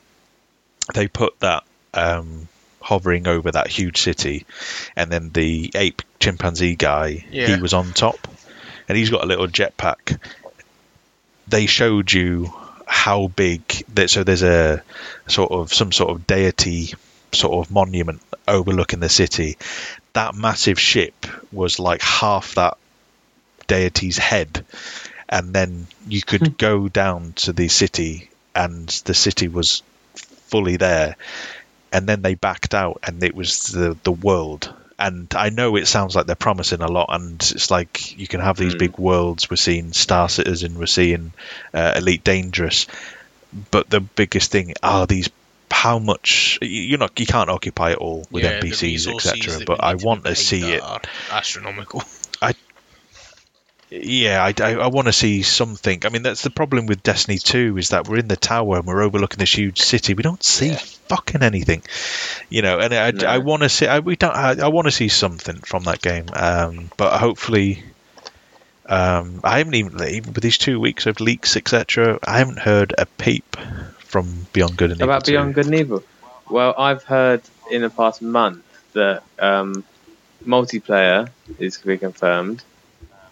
[0.93, 1.63] they put that.
[1.93, 2.47] Um,
[2.79, 4.45] hovering over that huge city
[4.95, 7.47] and then the ape chimpanzee guy Yeah.
[7.55, 8.15] he was on top
[8.87, 10.19] and he's got a little jetpack.
[11.47, 12.53] They showed you
[12.85, 13.61] how big
[13.93, 14.81] that so there's a
[15.27, 16.93] sort of some sort of deity
[17.33, 19.57] sort of monument overlooking the city.
[20.13, 22.77] That massive ship was like half that
[23.67, 24.65] deity's head,
[25.27, 26.53] and then you could hmm.
[26.57, 29.83] go down to the city, and the city was
[30.15, 31.15] fully there.
[31.91, 35.87] And then they backed out, and it was the the world and I know it
[35.87, 38.79] sounds like they're promising a lot, and it's like you can have these Mm.
[38.79, 39.49] big worlds.
[39.49, 41.31] We're seeing Star Citizen, we're seeing
[41.73, 42.87] uh, Elite Dangerous,
[43.71, 45.29] but the biggest thing are these.
[45.69, 49.65] How much you- you're not you can't occupy it all with Yeah, NPCs etc.
[49.65, 50.81] But I want to see it.
[51.29, 52.03] astronomical.
[53.89, 56.01] Yeah, I, I, I want to see something.
[56.05, 58.85] I mean, that's the problem with Destiny 2 is that we're in the tower and
[58.85, 60.13] we're overlooking this huge city.
[60.13, 60.75] We don't see Yeah.
[61.07, 61.83] fucking anything,
[62.49, 62.79] you know.
[62.79, 63.25] And I, No.
[63.25, 63.87] I want to see.
[63.87, 64.35] I, we don't.
[64.35, 66.25] I, I want to see something from that game.
[66.33, 67.81] Um, but hopefully,
[68.87, 72.19] um, I haven't even even with these two weeks of leaks, etc.
[72.27, 73.55] I haven't heard a peep
[73.99, 75.31] from Beyond Good and Evil About 2.
[75.31, 76.03] Beyond Good and Evil.
[76.49, 77.41] Well, I've heard
[77.71, 79.83] in the past month that um,
[80.45, 82.63] multiplayer is to be confirmed.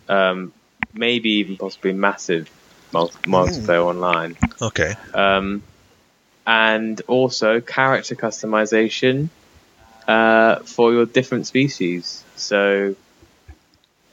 [0.07, 0.53] Um,
[0.93, 2.49] maybe even possibly massive
[2.91, 4.37] multi- multiplayer online.
[4.61, 4.95] Okay.
[5.13, 5.63] Um,
[6.47, 9.29] and also character customization
[10.07, 12.23] uh, for your different species.
[12.35, 12.95] So,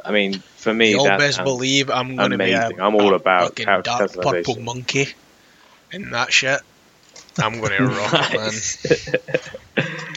[0.05, 2.71] I mean, for me, You'll best believe I'm going to be a.
[2.79, 5.09] I'm all a about character dark purple monkey
[5.93, 6.61] and that shit.
[7.39, 9.87] I'm going to rock man.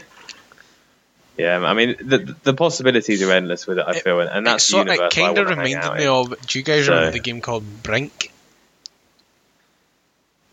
[1.38, 1.44] Nice.
[1.44, 3.84] yeah, I mean, the the possibilities are endless with it.
[3.86, 5.84] I It- feel, and, and that's it the universe I kind of wanna hang reminded
[5.84, 6.08] out me in.
[6.08, 6.46] of.
[6.46, 8.32] Do you guys So- remember the game called Brink?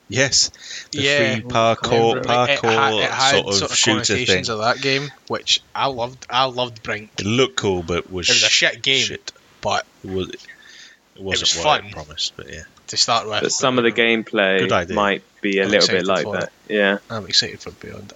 [0.10, 0.52] Yes.
[0.92, 1.34] The Yeah.
[1.36, 4.16] free parkour, parkour it had, it had sort of shooter thing.
[4.18, 6.26] connotations of that game, which I loved.
[6.30, 7.12] I loved Brink.
[7.20, 9.32] It looked cool, but was, It was a shit game, Shit.
[9.62, 10.30] but It was.
[10.30, 11.86] It wasn't was what fun.
[11.86, 12.64] I promised, but yeah.
[12.88, 16.06] to start with, But some of the Good gameplay might be a I'm little bit
[16.06, 16.52] like for that.
[16.68, 18.14] Yeah, I'm excited for Beyond.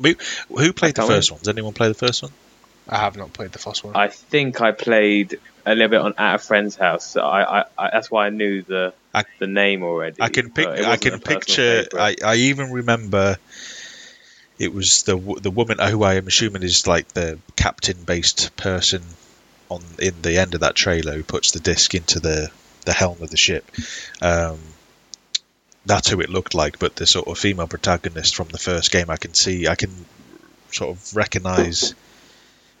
[0.00, 1.38] Who played the first one?
[1.40, 2.32] Does anyone play the first one?
[2.88, 3.94] I have not played the first one.
[3.94, 7.06] I think I played a little bit on at a friend's house.
[7.06, 10.20] So I, I, I that's why I knew the I- the name already.
[10.20, 11.86] I can pic- but it I can picture.
[11.94, 13.36] I, I even remember.
[14.58, 19.02] It was the the woman who I am assuming is like the captain based person
[19.68, 22.50] on in the end of that trailer who puts the disc into the
[22.84, 23.64] the helm of the ship.
[24.20, 24.58] Um,
[25.84, 29.10] that's who it looked like, but the sort of female protagonist from the first game,
[29.10, 30.06] I can see, I can
[30.70, 31.94] sort of recognize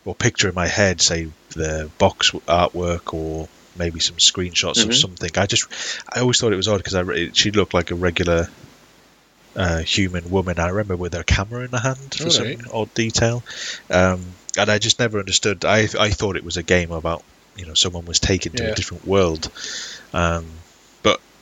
[0.04, 4.94] or picture in my head, say the box artwork or maybe some screenshots of Mhm.
[4.94, 5.30] something.
[5.36, 5.66] I just,
[6.12, 8.48] I always thought it was odd because I she looked like a regular
[9.54, 10.58] uh, human woman.
[10.58, 12.58] I remember with her camera in her hand for Alright.
[12.58, 13.44] some odd detail,
[13.90, 15.64] um, and I just never understood.
[15.64, 17.22] I I thought it was a game about
[17.56, 18.70] you know someone was taken to Yeah.
[18.70, 19.50] a different world,
[20.12, 20.61] um,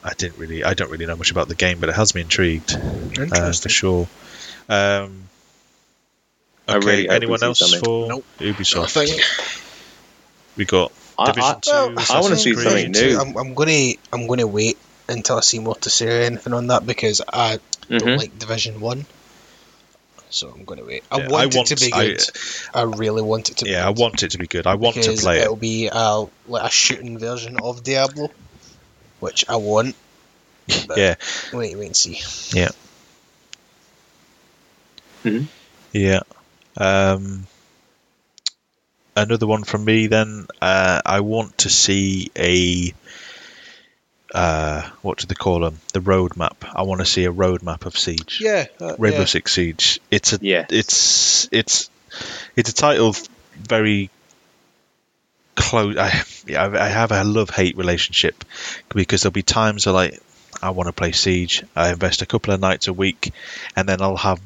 [0.02, 0.64] I didn't really.
[0.64, 2.78] I don't really know much about the game, but it has me intrigued
[3.32, 4.08] uh, for sure.
[4.68, 5.24] Um,
[6.68, 8.24] I okay, really anyone else for Nope.
[8.38, 8.96] Ubisoft?
[8.96, 9.18] Nothing.
[10.56, 12.14] We got I, Division I, Two.
[12.14, 12.64] I want to see Creed.
[12.64, 13.18] something new.
[13.18, 14.78] I'm, I'm gonna I'm gonna wait
[15.08, 17.58] until I see more to say or anything on that because I
[17.88, 18.16] don't Mhm.
[18.16, 19.04] like Division One.
[20.30, 21.02] So I'm gonna wait.
[21.10, 22.24] I Yeah, want I it to be good.
[22.72, 23.98] I, really want it to be Yeah, I good.
[23.98, 24.66] want it to be good.
[24.66, 25.42] I want to because play it.
[25.42, 28.30] It'll be a, like a shooting version of Diablo,
[29.20, 29.94] which I want.
[30.86, 31.14] but Yeah,
[31.52, 32.20] Wait, wait and see.
[32.58, 32.70] yeah.
[35.92, 36.20] yeah
[36.76, 37.46] Um,
[39.16, 40.06] another one from me.
[40.06, 42.94] Then uh, I want to see a.
[44.32, 45.80] Uh, what do they call them?
[45.92, 46.54] The roadmap.
[46.72, 48.40] I want to see a roadmap of Siege.
[48.40, 49.24] Yeah, uh, Rainbow yeah.
[49.24, 50.00] Six Siege.
[50.10, 50.66] It's a Yeah.
[50.70, 51.90] it's it's
[52.54, 53.14] it's a title
[53.56, 54.08] very
[55.70, 55.96] close.
[55.96, 58.44] I yeah, I have a love hate relationship
[58.88, 60.20] because there'll be times I like
[60.62, 61.62] I want to play Siege.
[61.76, 63.32] I invest a couple of nights a week,
[63.76, 64.40] and then I'll have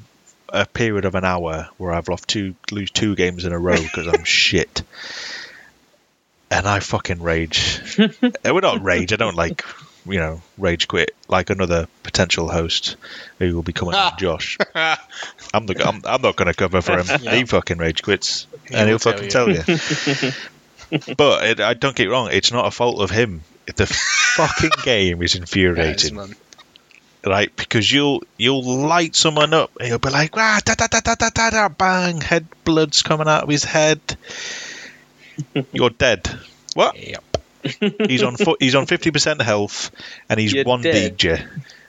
[0.51, 3.81] a period of an hour where I've lost two lose two games in a row
[3.81, 4.83] because I'm shit,
[6.51, 7.81] and I fucking rage.
[7.99, 8.09] Uh,
[8.45, 9.13] well, not rage.
[9.13, 9.65] I don't like
[10.07, 12.97] you know rage quit like another potential host
[13.39, 14.59] who will be coming on, Josh.
[14.75, 17.07] I'm the I'm, I'm not going to cover for him.
[17.23, 17.35] Yeah.
[17.35, 19.31] He fucking rage quits, He and he'll tell fucking you.
[19.31, 20.33] tell you.
[21.17, 22.31] But it, I don't get it wrong.
[22.33, 23.43] It's not a fault of him.
[23.67, 26.35] The fucking game is infuriating man.
[27.25, 27.55] right?
[27.55, 31.15] Because you'll you'll light someone up and you'll be like, ah, da da da da
[31.15, 34.01] da da da, bang, head blood's coming out of his head.
[35.73, 36.31] You're dead.
[36.75, 36.97] What?
[36.97, 37.25] Yep.
[38.09, 38.59] He's on foot.
[38.61, 39.91] He's on fifty percent health,
[40.29, 41.17] and he's You're one dead.
[41.17, 41.37] deed you.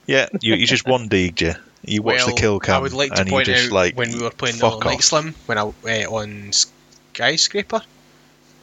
[0.08, 1.54] Yeah, you, you just one deed you.
[1.84, 3.72] You watch well, the kill cam, I would like to and you point just out
[3.74, 7.82] like when we were playing the fuck Slim when I uh, on Skyscraper,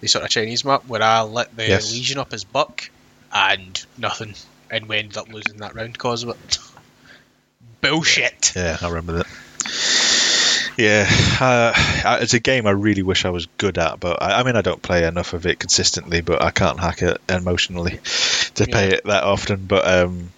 [0.03, 1.91] the sort of Chinese map where I lit the Yes.
[1.93, 2.91] Lesion up as Buck
[3.33, 4.35] and nothing,
[4.71, 6.59] and we ended up losing that round because of it.
[7.81, 8.53] Bullshit.
[8.55, 9.27] Yeah, I remember that.
[10.77, 11.07] Yeah,
[11.41, 14.57] uh, it's a game I really wish I was good at, but I, I mean,
[14.57, 18.01] I don't play enough of it consistently, but I can't hack it emotionally
[18.55, 19.67] to play it that often.
[19.67, 20.31] But um,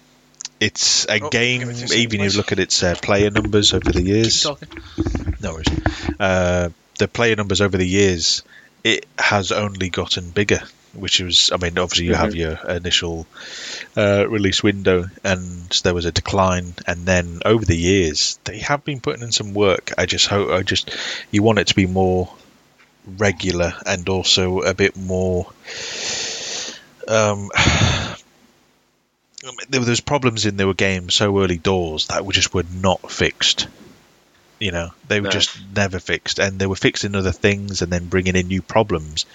[0.59, 2.95] it's a Oh, game, give me two seconds, even if you look at its uh,
[3.01, 4.45] player numbers over the years,
[5.41, 5.67] no worries.
[6.19, 6.69] Uh,
[6.99, 8.43] the player numbers over the years,
[8.85, 10.61] it has only gotten bigger.
[10.93, 12.37] Which was, I mean, obviously you have Mhm.
[12.37, 13.27] your initial
[13.97, 18.85] uh, release window, and there was a decline, and then over the years they have
[18.85, 19.91] been putting in some work.
[19.97, 20.89] I just hope, I just,
[21.31, 22.33] you want it to be more
[23.17, 25.51] regular and also a bit more.
[27.09, 27.51] Um,
[29.69, 33.67] there was problems in their games so early doors that were just were not fixed.
[34.59, 35.31] You know, they were No.
[35.31, 39.25] just never fixed, and they were fixing other things and then bringing in new problems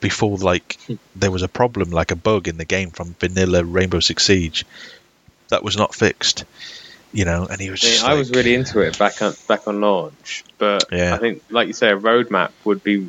[0.00, 0.94] before like hmm.
[1.16, 4.66] there was a problem like a bug in the game from vanilla Rainbow Six Siege
[5.48, 6.44] that was not fixed.
[7.12, 8.04] You know, and he was I, mean, just.
[8.04, 11.14] I was really into it back on back on launch, but Yeah.
[11.14, 13.08] I think, like you say, a roadmap would be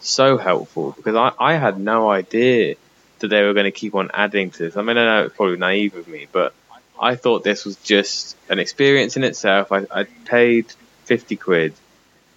[0.00, 2.76] so helpful because I, I had no idea
[3.20, 4.76] that they were going to keep on adding to this.
[4.76, 6.52] I mean, I know it's probably naive of me, but
[7.00, 9.72] I thought this was just an experience in itself.
[9.72, 10.66] I, I paid
[11.06, 11.72] fifty quid,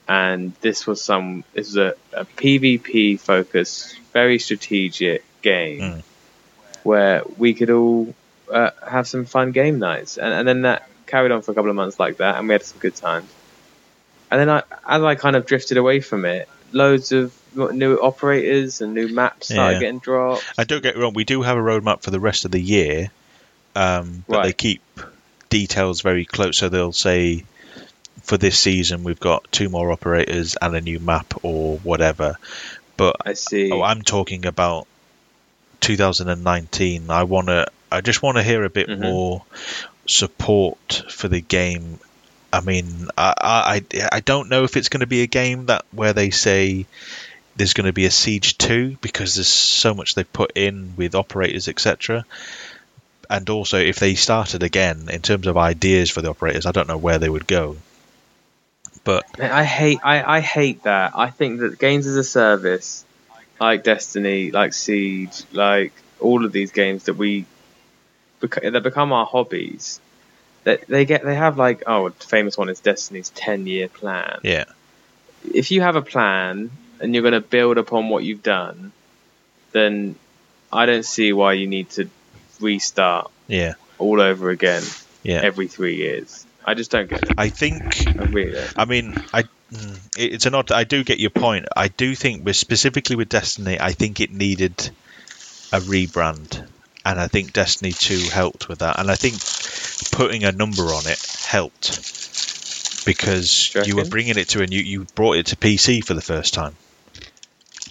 [0.07, 6.03] and this was some this was a, a PvP focused, very strategic game Mm.
[6.83, 8.13] where we could all
[8.51, 11.69] uh, have some fun game nights, and, and then that carried on for a couple
[11.69, 13.29] of months like that, and we had some good times.
[14.31, 18.81] And then I, as I kind of drifted away from it, loads of new operators
[18.81, 19.79] and new maps started Yeah.
[19.79, 20.45] getting dropped.
[20.57, 21.13] I don't get me wrong.
[21.13, 23.09] We do have a roadmap for the rest of the year,
[23.75, 24.81] um, but they keep
[25.49, 26.57] details very close.
[26.57, 27.43] So they'll say
[28.23, 32.37] for this season we've got two more operators and a new map or whatever.
[32.97, 33.71] But I see.
[33.71, 34.87] oh, I'm talking about
[35.81, 37.09] 2019.
[37.09, 37.67] I want to.
[37.91, 38.99] I just want to hear a bit Mhm.
[39.01, 39.43] more
[40.05, 41.99] support for the game.
[42.51, 45.85] I mean, I, I I- don't know if it's going to be a game that
[45.91, 46.85] where they say
[47.55, 51.13] there's going to be a Siege 2 because there's so much they've put in with
[51.15, 52.25] operators, etc.
[53.29, 56.87] And also, if they started again in terms of ideas for the operators, I don't
[56.87, 57.77] know where they would go.
[59.03, 61.13] But I hate I, I hate that.
[61.15, 63.05] I think that games as a service,
[63.59, 67.45] like Destiny, like Siege, like all of these games that we
[68.39, 69.99] bec- that become our hobbies,
[70.63, 74.39] that they get they have like oh famous one is Destiny's ten year plan.
[74.43, 74.65] yeah,
[75.53, 78.91] If you have a plan and you're going to build upon what you've done,
[79.71, 80.15] then
[80.71, 82.09] I don't see why you need to
[82.59, 84.83] restart yeah, all over again
[85.23, 85.41] yeah.
[85.41, 86.45] every three years.
[86.69, 87.33] I just don't get it.
[87.35, 87.81] I think
[88.19, 88.63] I really.
[88.77, 90.71] I mean, I mm, it's an odd.
[90.71, 91.65] I do get your point.
[91.75, 94.91] I do think, with specifically with Destiny, I think it needed
[95.73, 96.63] a rebrand,
[97.03, 98.99] and I think Destiny Two helped with that.
[98.99, 99.33] And I think
[100.11, 104.79] putting a number on it helped because You you were bringing it to a new.
[104.79, 106.75] You brought it to PC for the first time.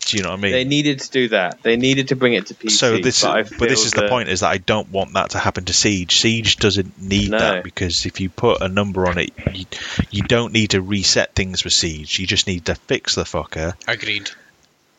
[0.08, 0.52] Do you know what I mean?
[0.52, 1.62] They needed to do that.
[1.62, 2.70] They needed to bring it to PC.
[2.70, 5.12] so this, but, I but this feel is the point: is that I don't want
[5.12, 6.16] that to happen to Siege.
[6.18, 7.38] Siege doesn't need No.
[7.38, 9.66] that because if you put a number on it, you,
[10.10, 12.18] you don't need to reset things for Siege.
[12.18, 13.74] You just need to fix the fucker.
[13.86, 14.30] Agreed.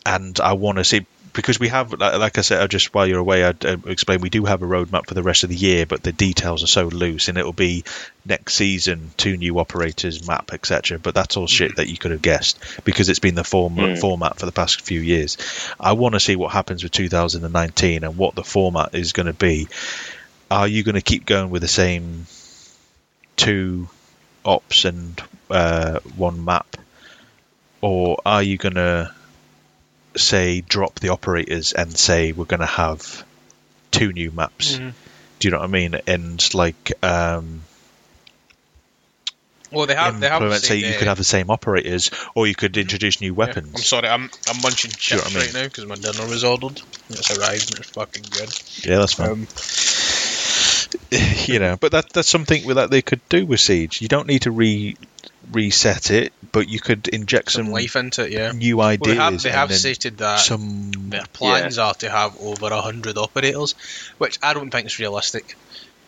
[0.06, 3.44] And I want to see because we have, like, I said, just while you're away,
[3.44, 6.04] I'd uh, explain we do have a roadmap for the rest of the year, but
[6.04, 7.84] the details are so loose, and it'll be
[8.26, 11.00] next season, two new operators, map, etc.
[11.00, 14.00] But that's all shit that you could have guessed because it's been the form, Mm.
[14.00, 15.38] format for the past few years.
[15.80, 19.34] I want to see what happens with 2019 and what the format is going to
[19.34, 19.68] be.
[20.52, 22.26] Are you going to keep going with the same
[23.36, 23.88] two
[24.44, 26.78] ops and uh, one map,
[27.82, 29.14] or are you going to
[30.20, 33.26] say drop the operators and say we're going to have
[33.92, 34.78] two new maps?
[34.78, 34.94] Mhm.
[35.40, 35.96] Do you know what I mean?
[36.06, 37.64] And like, um,
[39.72, 40.20] Well, they have.
[40.20, 40.58] They have.
[40.60, 43.38] Say you could have the same operators, or you could introduce new yeah.
[43.38, 43.72] weapons.
[43.76, 45.46] I'm sorry, I'm I'm munching See what chips I mean?
[45.46, 46.82] right now because my dinner was ordered.
[47.10, 48.50] It's arrived and it's fucking good.
[48.84, 49.30] Yeah, that's fine.
[49.30, 49.48] Um,
[51.46, 54.02] you know, but that that's something that they could do with Siege.
[54.02, 54.96] You don't need to re
[55.52, 58.52] reset it, but you could inject some some, life into it, yeah.
[58.52, 59.16] new Well, ideas.
[59.16, 60.92] they have, they have stated that some.
[61.10, 63.74] their plans are to have over a hundred operators,
[64.18, 65.56] which I don't think is realistic.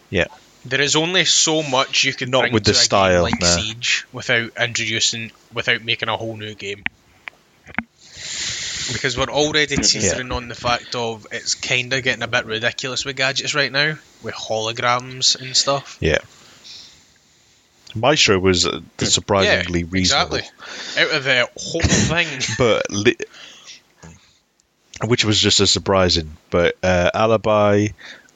[0.10, 0.28] Yeah.
[0.64, 3.32] There is only so much you can Not bring with to the a style, game
[3.32, 3.48] like no.
[3.48, 6.84] Siege without introducing, without making a whole new game.
[8.94, 13.06] Because we're already teetering on the fact of it's kind of getting a bit ridiculous
[13.06, 15.98] with gadgets right now, with holograms and stuff.
[16.02, 16.18] Yeah.
[17.96, 21.04] Maestro was uh, surprisingly yeah, reasonable, Exactly.
[21.04, 22.28] Out of the whole thing.
[22.58, 23.18] but li-
[25.06, 26.38] which was just as surprising.
[26.50, 27.88] But uh, Alibi,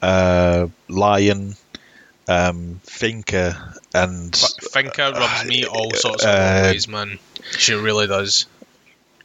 [0.02, 1.56] uh, Lion,
[2.28, 7.20] um, Finka, and F- Finka rubs me all sorts of Uh, ways, man.
[7.58, 8.48] She really does.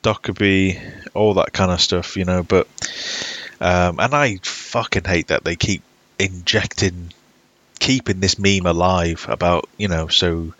[0.02, 2.42] Dokkaebi, all that kind of stuff, you know.
[2.42, 2.66] But
[3.60, 5.82] um, and I fucking hate that they keep
[6.18, 7.12] injecting,
[7.80, 10.06] keeping this meme alive about you know.
[10.06, 10.54] So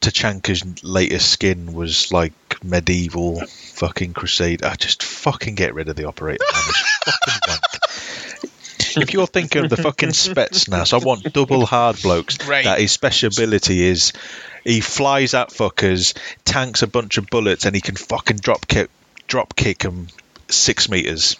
[0.00, 2.32] Tachanka's latest skin was like
[2.62, 4.62] medieval fucking crusade.
[4.62, 6.44] I just fucking get rid of the operator.
[6.52, 6.62] Man.
[6.68, 7.60] It's fucking wank.
[8.96, 12.46] If you're thinking of the fucking Spetsnaz, I want double hard blokes.
[12.46, 12.64] Right.
[12.64, 14.12] That his special ability is
[14.64, 18.90] he flies at fuckers, tanks a bunch of bullets, and he can fucking drop kick,
[19.26, 20.08] drop kick them
[20.48, 21.36] six meters.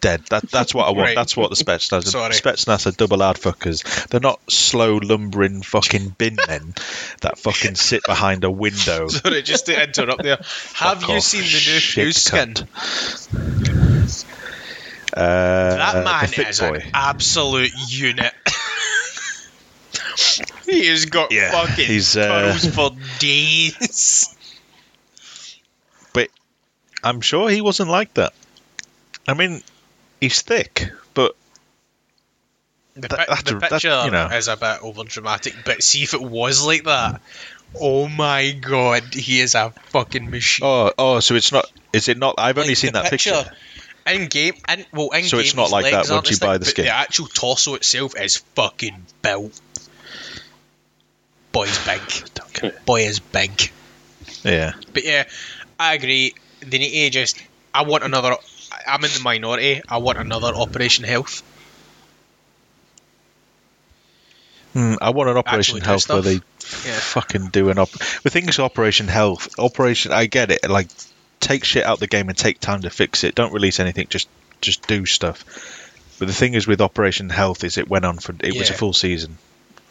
[0.00, 0.22] Dead.
[0.30, 1.00] That, that's what I want.
[1.08, 1.14] Right.
[1.16, 2.04] That's what the Spetsnaz.
[2.06, 2.32] Sorry.
[2.34, 3.82] Spetsnaz are double hard fuckers.
[4.08, 6.74] They're not slow lumbering fucking bin men
[7.22, 9.08] that fucking sit behind a window.
[9.08, 10.36] Sorry, just to interrupt there.
[10.74, 12.54] Have Fuck you seen the new Fuse skin?
[15.12, 16.74] Uh, That man is boy.
[16.76, 18.32] an absolute unit.
[20.66, 24.36] he has got Yeah, fucking he's, uh, for days.
[26.12, 26.28] But
[27.02, 28.34] I'm sure he wasn't like that.
[29.26, 29.62] I mean,
[30.20, 31.34] he's thick, but
[32.94, 33.10] The, That-
[33.44, 34.26] the a- that- picture you know.
[34.26, 37.20] is a bit over dramatic, but see if it was like that.
[37.80, 40.66] Oh my god, he is a fucking machine.
[40.66, 41.70] oh, oh, so it's not.
[41.92, 42.34] Is it not?
[42.38, 43.44] I've only Like, seen that picture.
[44.06, 46.86] In game, in, well, in So it's not like that once you buy the skin.
[46.86, 49.60] The actual torso itself is fucking built.
[51.52, 52.00] Boy's big.
[52.86, 53.70] Boy is big.
[54.44, 55.24] Yeah, But yeah,
[55.78, 56.34] I agree.
[56.60, 57.40] They need to just.
[57.74, 58.36] I want another.
[58.90, 59.82] I'm in the minority.
[59.88, 61.42] I want another Operation Health.
[64.72, 66.40] Hmm, I want an Operation Actually Health where they.
[66.86, 66.98] Yeah.
[66.98, 67.90] fucking do an op.
[67.90, 70.12] The thing is, Operation Health, Operation.
[70.12, 70.68] I get it.
[70.68, 70.88] Like,
[71.40, 73.34] take shit out the game and take time to fix it.
[73.34, 74.06] Don't release anything.
[74.08, 74.28] Just,
[74.60, 75.44] just do stuff.
[76.18, 78.74] But the thing is with Operation Health is it went on for it was a
[78.74, 79.38] full season.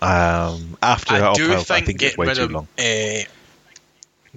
[0.01, 2.67] Um, after I Op do Health, I think think it's way too of long.
[2.77, 3.23] uh,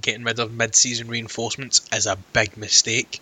[0.00, 3.20] getting rid of mid-season reinforcements is a big mistake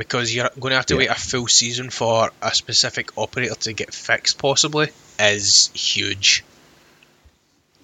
[0.00, 0.98] because you're going to have to Yeah.
[1.00, 4.38] wait a full season for a specific operator to get fixed.
[4.38, 6.42] Possibly is huge.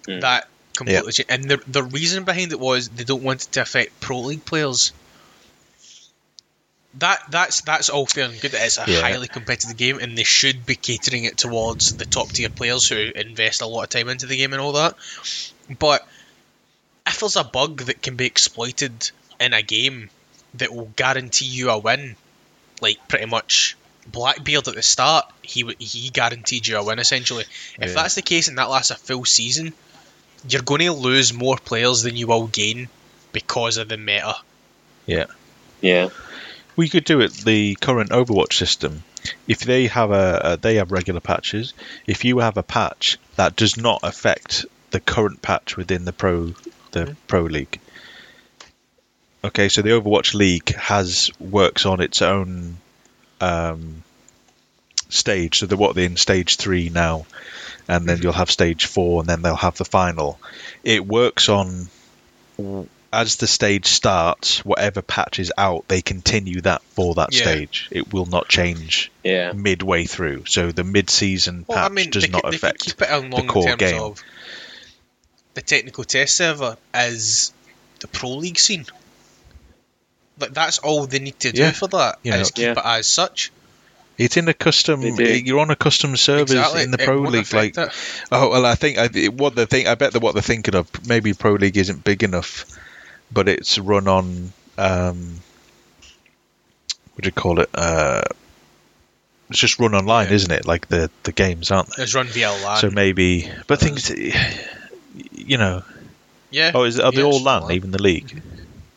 [0.09, 0.23] Mm.
[0.23, 3.61] That completely cha- and the the reason behind it was they don't want it to
[3.61, 4.93] affect pro league players.
[6.95, 8.55] That that's that's all fair and good.
[8.55, 9.01] It's a Yeah.
[9.03, 12.97] highly competitive game, and they should be catering it towards the top tier players who
[13.15, 14.95] invest a lot of time into the game and all that.
[15.79, 16.09] But
[17.07, 20.09] if there's a bug that can be exploited in a game
[20.59, 22.17] that will guarantee you a win,
[22.81, 23.77] like pretty much
[24.07, 27.45] Blackbeard at the start, he he guaranteed you a win essentially.
[27.81, 27.95] If Yeah.
[27.95, 29.73] that's the case and that lasts a full season,
[30.49, 32.89] you're going to lose more players than you will gain
[33.33, 34.37] because of the meta.
[35.07, 35.27] Yeah.
[35.81, 36.11] Yeah.
[36.77, 39.03] We could do it the current Overwatch system.
[39.49, 41.75] If they have a, a they have regular patches.
[42.07, 46.55] If you have a patch that does not affect the current patch within the pro
[46.93, 47.13] the mm-hmm.
[47.27, 47.81] pro league.
[49.47, 52.77] Okay, so the Overwatch League has works on its own
[53.41, 54.03] um,
[55.09, 55.59] stage.
[55.59, 57.27] So they're what they're in stage three now,
[57.89, 60.39] and then you'll have stage four, and then they'll have the final.
[60.83, 61.89] It works on
[63.13, 67.43] as the stage starts, whatever patch is out, they continue that for that Yeah.
[67.43, 67.89] stage.
[67.91, 69.53] It will not change Yeah.
[69.53, 70.45] midway through.
[70.47, 72.81] So the mid-season Well, patch I mean, does they, not could, they affect.
[72.81, 74.03] keep it along core terms game.
[74.03, 74.23] of
[75.55, 77.53] the technical test server as
[78.01, 78.85] the pro league scene.
[80.39, 81.71] Like that's all they need to do Yeah.
[81.73, 82.73] for that You is know- keep Yeah.
[82.73, 83.51] it as such.
[84.19, 85.03] It's in a custom.
[85.03, 86.83] You're on a custom servers Exactly.
[86.85, 87.53] in the It pro league.
[87.53, 87.91] Like, it.
[88.33, 89.89] oh well, I think I, what they think.
[89.89, 90.89] I bet that what they're thinking of.
[91.07, 92.65] Maybe pro league isn't big enough,
[93.31, 94.53] but it's run on.
[94.79, 95.41] Um,
[97.15, 97.69] what do you call it?
[97.75, 98.23] Uh,
[99.51, 100.35] it's just run online, Yeah.
[100.35, 100.67] isn't it?
[100.67, 102.03] Like the the games, aren't they?
[102.05, 102.79] It's run via LAN.
[102.79, 105.83] So maybe, but things, you know,
[106.51, 106.73] Yeah.
[106.75, 107.73] Oh, is it, are they Yeah, all it's LAN, LAN.
[107.73, 108.43] even the league?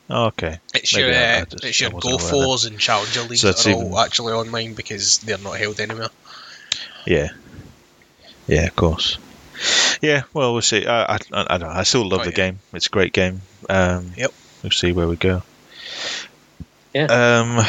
[0.09, 0.59] Oh, okay.
[0.73, 3.21] It's Maybe your, I- I uh, just- it's your wasn't aware of Go4s and Challenger
[3.23, 6.09] leagues So that are even- all actually online because they're not held anymore.
[7.05, 7.29] Yeah.
[8.47, 9.17] Yeah, of course.
[10.01, 10.85] Yeah, well, we'll see.
[10.87, 11.73] I, I, I don't know.
[11.75, 12.35] I still love Oh, the yeah.
[12.35, 12.59] game.
[12.73, 13.41] It's a great game.
[13.69, 14.33] Um, Yep.
[14.63, 15.43] We'll see where we go.
[16.93, 17.05] Yeah.
[17.05, 17.65] Um,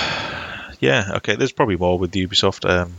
[0.81, 1.13] yeah.
[1.17, 1.37] Okay.
[1.37, 2.69] There's probably more with Ubisoft.
[2.69, 2.95] Um,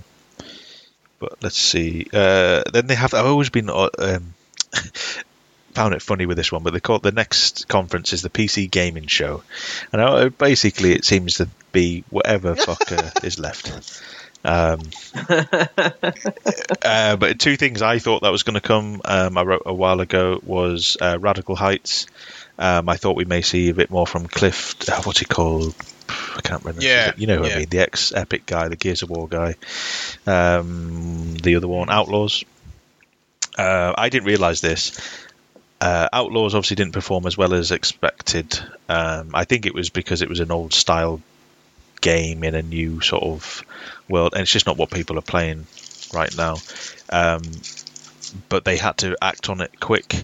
[1.20, 2.06] but let's see.
[2.14, 3.14] Uh, then they have.
[3.14, 4.34] I've always been uh, um,
[5.74, 8.70] found it funny with this one, but they call the next conference is the PC
[8.70, 9.44] Gaming Show,
[9.92, 14.02] and uh, basically it seems to be whatever fucker is left.
[14.44, 14.82] Um,
[16.84, 19.02] uh, but two things I thought that was going to come.
[19.06, 22.08] Um, I wrote a while ago was uh, Radical Heights.
[22.58, 24.76] Um, I thought we may see a bit more from Cliff.
[24.90, 25.76] Uh, what's he called?
[26.10, 26.84] I can't remember.
[26.84, 27.70] Yeah, you know who I mean.
[27.70, 29.56] The ex Epic guy, the Gears of War guy.
[30.28, 32.44] Um, the other one, Outlaws.
[33.58, 35.00] Uh, I didn't realize this.
[35.82, 38.60] Uh, Outlaws obviously didn't perform as well as expected.
[38.88, 41.22] Um, I think it was because it was an old style
[42.02, 43.64] game in a new sort of
[44.08, 45.66] world, and it's just not what people are playing
[46.14, 46.58] right now.
[47.10, 47.42] Um,
[48.48, 50.24] but they had to act on it quick.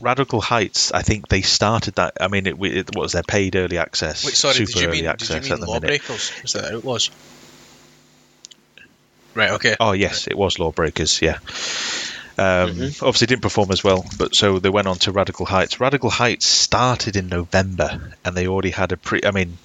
[0.00, 2.14] Radical Heights, I think they started that.
[2.20, 4.96] I mean, it, it was their paid early access, Wait, sorry, super did you early
[4.96, 5.72] mean, did access you at mean the.
[5.72, 6.32] Lawbreakers?
[6.42, 7.10] Was that Outlaws?
[9.34, 9.76] Right, okay.
[9.78, 11.22] Oh yes, it was Lawbreakers.
[11.22, 11.38] Yeah.
[12.38, 13.02] Um, Mhm.
[13.02, 15.80] Obviously, didn't perform as well, but so they went on to Radical Heights.
[15.80, 19.20] Radical Heights started in November, and they already had a pre.
[19.24, 19.58] I mean,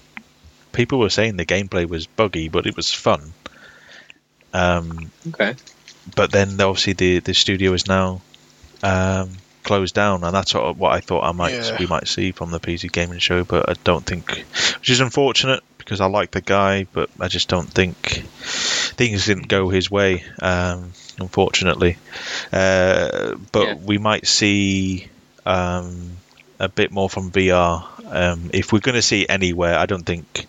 [0.74, 3.34] people were saying the gameplay was buggy, but it was fun.
[4.54, 5.56] Um, okay.
[6.16, 8.22] but then obviously the the studio is now
[8.84, 9.32] um,
[9.64, 11.78] closed down, and that's what, what I thought I might Yeah.
[11.80, 13.44] we might see from the PC gaming show.
[13.44, 14.46] But I don't think,
[14.80, 17.96] which is unfortunate because I like the guy, but I just don't think
[18.98, 20.24] things didn't go his way.
[20.42, 21.98] Um, unfortunately,
[22.54, 23.74] uh, but Yeah.
[23.76, 25.08] we might see
[25.46, 26.18] um,
[26.60, 27.86] a bit more from VR.
[28.10, 30.46] Um, if we're going to see it anywhere, I don't think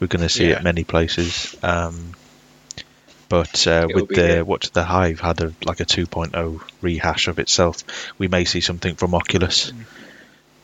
[0.00, 0.56] we're going to see Yeah.
[0.58, 1.54] it many places.
[1.62, 2.14] Um,
[3.28, 4.44] but uh, with the here.
[4.44, 7.82] what the Vive had a like a 2.0 rehash of itself,
[8.18, 9.72] we may see something from Oculus.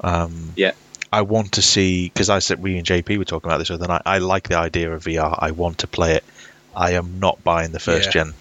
[0.01, 0.73] Um, Yeah.
[1.11, 3.87] I want to see because I said we and JP were talking about this other
[3.89, 4.03] night.
[4.05, 5.35] I like the idea of VR.
[5.39, 6.25] I want to play it.
[6.77, 8.25] I am not buying the first Yeah.
[8.25, 8.35] gen.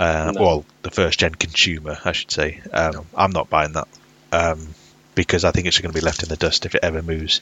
[0.00, 0.40] Uh, No.
[0.42, 2.60] Well, the first gen consumer, I should say.
[2.72, 3.86] Um, I'm not buying that
[4.32, 4.68] um,
[5.14, 7.40] because I think it's going to be left in the dust if it ever moves.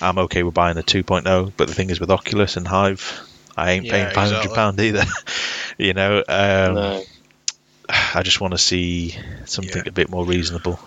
[0.00, 3.20] I'm okay with buying the 2.0, but the thing is with Oculus and Vive,
[3.56, 5.04] I ain't Yeah, paying 500 pound either.
[5.78, 7.04] you know, um, no.
[7.88, 9.14] I just want to see
[9.46, 9.88] something Yeah.
[9.88, 10.80] a bit more reasonable.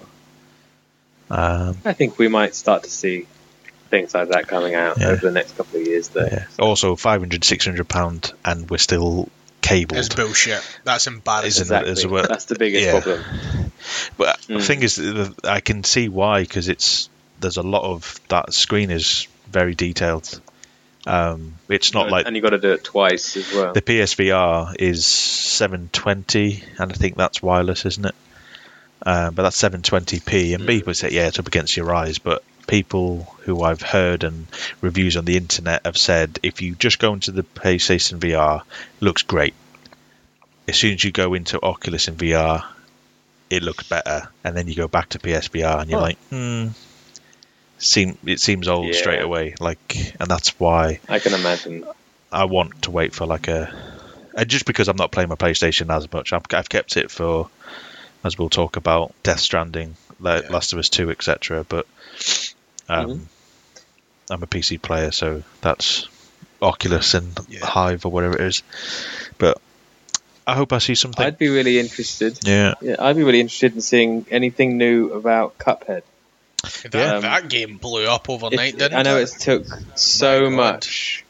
[1.30, 3.28] Um, I think we might start to see
[3.90, 5.08] things like that coming out Yeah.
[5.08, 6.10] over the next couple of years.
[6.10, 6.26] Though.
[6.26, 6.46] yeah.
[6.60, 9.30] Also, 500, 600 pound, and we're still
[9.64, 9.98] cabled.
[9.98, 10.62] It's bullshit.
[10.84, 11.64] That's embarrassing.
[11.64, 11.88] Isn't it?
[11.88, 11.92] Exactly.
[12.04, 12.26] as well.
[12.28, 13.02] That's the biggest Yeah.
[13.02, 13.72] problem.
[14.18, 14.62] But the Mm.
[14.68, 15.00] thing is,
[15.44, 17.10] I can see why because it's
[17.40, 20.40] there's a lot of that screen is very detailed.
[21.06, 23.74] Um, it's not like and you got to do it twice as well.
[23.74, 28.16] the PSVR is 720, and I think that's wireless, isn't it?
[29.06, 30.68] Uh, but that's 720p, and Mm.
[30.68, 32.20] people say, yeah, it's up against your eyes.
[32.20, 34.48] But people who I've heard and
[34.82, 39.02] reviews on the internet have said if you just go into the PlayStation VR, it
[39.04, 39.54] looks great.
[40.68, 42.64] As soon as you go into Oculus and VR,
[43.50, 46.06] it looks better, and then you go back to PSVR, and you're Huh.
[46.06, 46.68] like, hmm.
[47.78, 48.94] Seem it seems old Yeah.
[48.94, 51.84] straight away, like, and that's why I can imagine.
[52.32, 53.72] I want to wait for like a,
[54.36, 57.50] and just because I'm not playing my PlayStation as much, I've, I've kept it for,
[58.24, 60.42] as we'll talk about, Death Stranding, Yeah.
[60.50, 61.66] Last of Us Two, etc.
[61.68, 61.86] But
[62.90, 63.20] um, Mhm.
[64.30, 66.08] I'm a PC player, so that's
[66.62, 67.60] Oculus and Yeah.
[67.74, 68.64] Vive or whatever it is.
[69.38, 69.60] But
[70.48, 71.26] I hope I see something.
[71.26, 72.40] I'd be really interested.
[72.44, 76.04] yeah, Yeah, I'd be really interested in seeing anything new about Cuphead.
[76.84, 77.20] That, Yeah.
[77.20, 79.30] that game blew up overnight, It- didn't I know it?
[79.34, 79.66] it took
[79.96, 81.24] so much.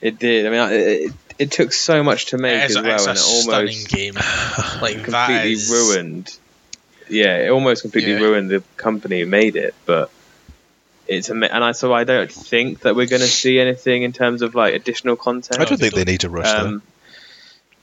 [0.00, 0.46] It did.
[0.46, 2.94] I mean, it, it, it took so much to make It is as a, well,
[2.94, 4.14] it's a and it stunning almost game.
[4.80, 6.36] Like completely is ruined.
[7.08, 8.20] Yeah, it almost completely Yeah.
[8.20, 9.74] ruined the company who made it.
[9.84, 10.10] But
[11.06, 14.12] it's ama- and I so I don't think that we're going to see anything in
[14.12, 15.60] terms of like additional content.
[15.60, 16.82] I don't they think they need to rush Um,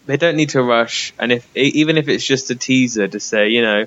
[0.06, 3.20] they don't need to rush, and if e- even if it's just a teaser to
[3.22, 3.86] say, you know,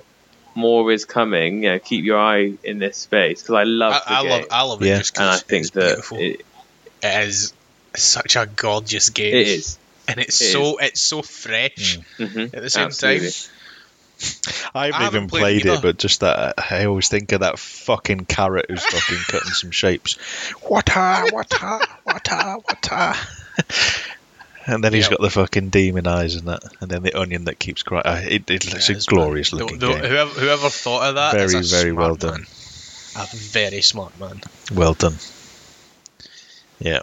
[0.54, 3.98] more is coming, you know, keep your eye in this space because I love I,
[3.98, 4.94] the I game, love, I love Yeah.
[4.94, 6.18] it just 'cause and I it's- think it's that beautiful.
[6.18, 6.46] it,
[7.02, 7.52] it is
[7.94, 9.34] such a gorgeous game.
[9.34, 9.78] it is.
[10.08, 12.22] and it's It so it's so fresh hmm
[12.54, 13.28] at the same Absolutely.
[13.30, 13.50] time.
[14.74, 17.58] I haven't I even played played, it, but just that I always think of that
[17.58, 20.16] fucking carrot who's fucking cutting some shapes.
[20.62, 24.12] Wata, wata, wata, wata.
[24.68, 27.58] And then he's got the fucking demon eyes and that, and then the onion that
[27.58, 28.02] keeps crying.
[28.04, 29.98] Uh, it, it, it's Yeah, a glorious The- looking the- game.
[30.04, 31.32] Whoever, whoever thought of that?
[31.34, 32.40] Very, very well done.
[32.40, 32.46] man.
[33.16, 34.40] A very smart man.
[34.74, 35.14] Well done.
[36.80, 37.00] Yeah.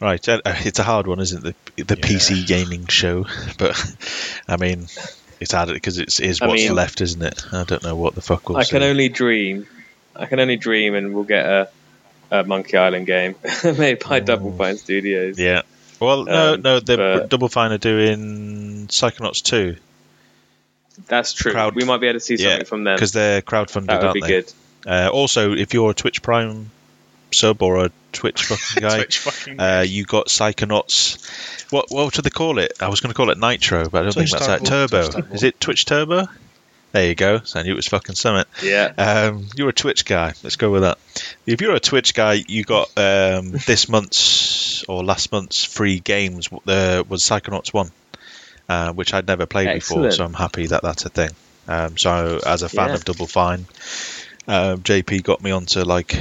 [0.00, 1.56] Right, uh, it's a hard one, isn't it?
[1.76, 2.06] The, the Yeah.
[2.06, 3.24] PC gaming show,
[3.58, 3.96] but
[4.46, 4.86] I mean,
[5.44, 7.44] it's hard because it's is what's mean- left, isn't it?
[7.52, 8.70] I don't know what the fuck we'll I see.
[8.72, 9.66] can only dream.
[10.16, 11.68] I can only dream, and we'll get a,
[12.30, 13.34] a Monkey Island game
[13.64, 15.38] made by Double Fine Studios.
[15.38, 15.62] Yeah.
[16.00, 19.76] Well, no, Um, no, the Double Fine are doing Psychonauts 2
[21.06, 21.52] That's true.
[21.52, 22.96] Crowd- we might be able to see something Yeah, from them.
[22.96, 24.26] because they're crowdfunded, That would be they?
[24.28, 24.52] good.
[24.86, 26.70] Uh, also, if you're a Twitch Prime
[27.34, 29.60] sub or a Twitch fucking guy, Twitch fucking.
[29.60, 31.70] Uh, you got Psychonauts.
[31.72, 32.72] What what do they call it?
[32.80, 34.64] I was going to call it Nitro, but I don't Twitch think that's that.
[34.68, 35.10] Turbo.
[35.10, 35.34] Turbo.
[35.34, 36.26] Is it Twitch Turbo?
[36.92, 37.40] There you go.
[37.40, 38.46] So I knew it was fucking Summit.
[38.62, 38.92] Yeah.
[38.96, 40.32] Um, you're a Twitch guy.
[40.44, 40.96] Let's go with that.
[41.44, 46.48] If you're a Twitch guy, you got um, this month's or last month's free games
[46.52, 47.90] uh, was Psychonauts One,
[48.68, 50.08] uh, which I'd never played before.
[50.12, 51.30] So I'm happy that that's a thing.
[51.66, 52.94] Um, so as a fan Yeah.
[52.94, 53.66] of Double Fine,
[54.46, 56.16] uh, JP got me onto like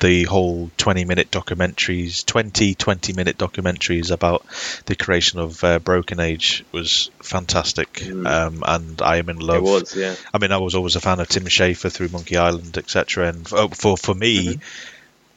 [0.00, 4.44] the whole 20 minute documentaries 20 20 minute documentaries about
[4.86, 8.26] the creation of uh, broken age was fantastic Mm.
[8.26, 9.58] um, and i am in love.
[9.58, 10.14] It was, yeah.
[10.34, 13.46] i mean i was always a fan of tim schafer through monkey island etc and
[13.46, 14.60] for, for for me Mm-hmm.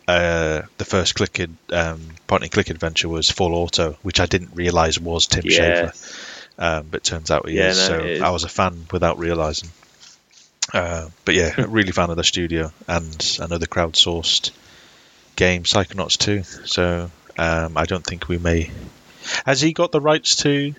[0.07, 1.39] uh, the first click
[1.71, 5.91] um, point and click adventure was Full Throttle which i didn't realize was tim Yeah.
[5.91, 6.19] schafer
[6.57, 7.77] um, but turns out he Yeah, is.
[7.77, 8.21] no, so is.
[8.21, 9.69] I was a fan without realizing.
[10.73, 14.51] Uh, but yeah, really fan of the studio and another crowdsourced
[15.35, 16.43] game, Psychonauts 2.
[16.67, 18.71] So um, I don't think we may.
[19.45, 20.73] Has he got the rights to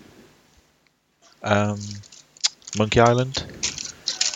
[1.43, 1.79] um,
[2.77, 3.45] Monkey Island?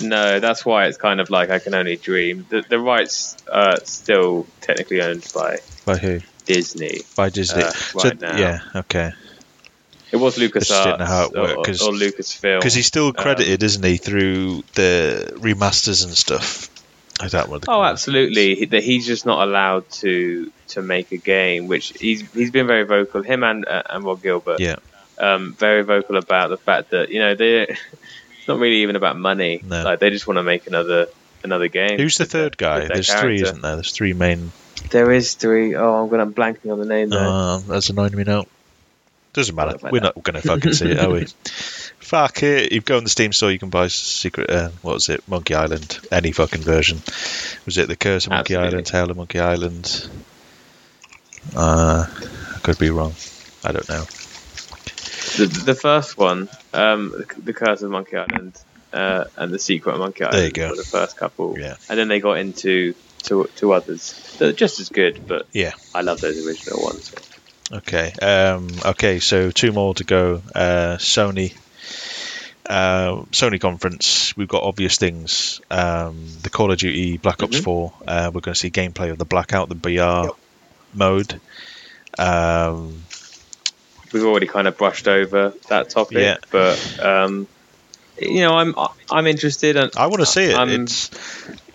[0.01, 2.47] No, that's why it's kind of like I can only dream.
[2.48, 6.20] The, the rights are still technically owned by By who?
[6.47, 7.01] Disney.
[7.16, 7.64] By Disney.
[7.64, 8.39] Uh, so, right now.
[8.39, 9.12] Yeah, okay.
[10.10, 10.68] It was Lucas.
[10.68, 12.59] just didn't know how it LucasArts worked, or, 'cause- or Lucasfilm.
[12.60, 16.70] Because he's still Um, credited, isn't he, through the remasters and stuff?
[17.22, 17.89] Is that what they Oh, call it?
[17.90, 18.55] absolutely.
[18.55, 22.66] He- That he's just not allowed to to make a game, which he's he's been
[22.66, 23.22] very vocal.
[23.22, 24.76] Him and uh, and Ron Gilbert, Yeah.
[25.18, 29.18] um, very vocal about the fact that you know they it's not really even about
[29.18, 29.60] money.
[29.66, 29.82] No.
[29.82, 31.09] Like they just want to make another
[31.44, 31.98] another game.
[31.98, 32.78] Who's the with their- third guy?
[32.78, 33.74] with their There's three, isn't there?
[33.74, 34.52] There's three main
[34.90, 35.74] There is three.
[35.74, 37.18] Oh, I'm gonna I'm blanking on the name there.
[37.26, 38.47] Uh, that's annoying me now.
[39.39, 39.78] Doesn't matter.
[39.89, 41.27] We're not going to fucking see it, are we?
[42.01, 42.73] Fuck it.
[42.73, 44.51] You go on the Steam store, you can buy Secret.
[44.51, 45.23] Uh, what was it?
[45.28, 46.01] Monkey Island.
[46.10, 46.98] Any fucking version.
[47.65, 48.69] Was it the Curse of Monkey Absolutely.
[48.78, 48.86] Island?
[48.86, 50.10] Tale of Monkey Island?
[51.55, 53.15] Uh, I could be wrong.
[53.62, 54.02] I don't know.
[55.36, 58.60] The, the first one, um, the, the Curse of Monkey Island,
[58.93, 60.36] uh, and the Secret of Monkey Island.
[60.36, 60.70] There you go.
[60.70, 61.56] Were the first couple.
[61.56, 61.77] Yeah.
[61.89, 65.74] And then they got into two two others They're just as good, but Yeah.
[65.94, 67.12] I love those original ones.
[67.73, 68.12] Okay.
[68.23, 69.19] Um, okay.
[69.20, 70.43] So two more to go.
[70.55, 71.55] Uh, Sony.
[72.66, 74.36] Uh, Sony conference.
[74.36, 75.61] We've got obvious things.
[75.70, 77.65] Um, the Call of Duty Black Ops Mhm.
[77.65, 77.93] 4.
[78.07, 80.31] Uh, we're going to see gameplay of the Blackout, the BR
[80.95, 81.40] mode.
[82.19, 83.05] Um,
[84.12, 86.36] We've already kind of brushed over that topic, Yeah.
[86.51, 87.47] but um,
[88.20, 88.74] you know, I'm
[89.11, 90.57] I'm interested, and I want to see it.
[90.57, 91.11] I'm- it's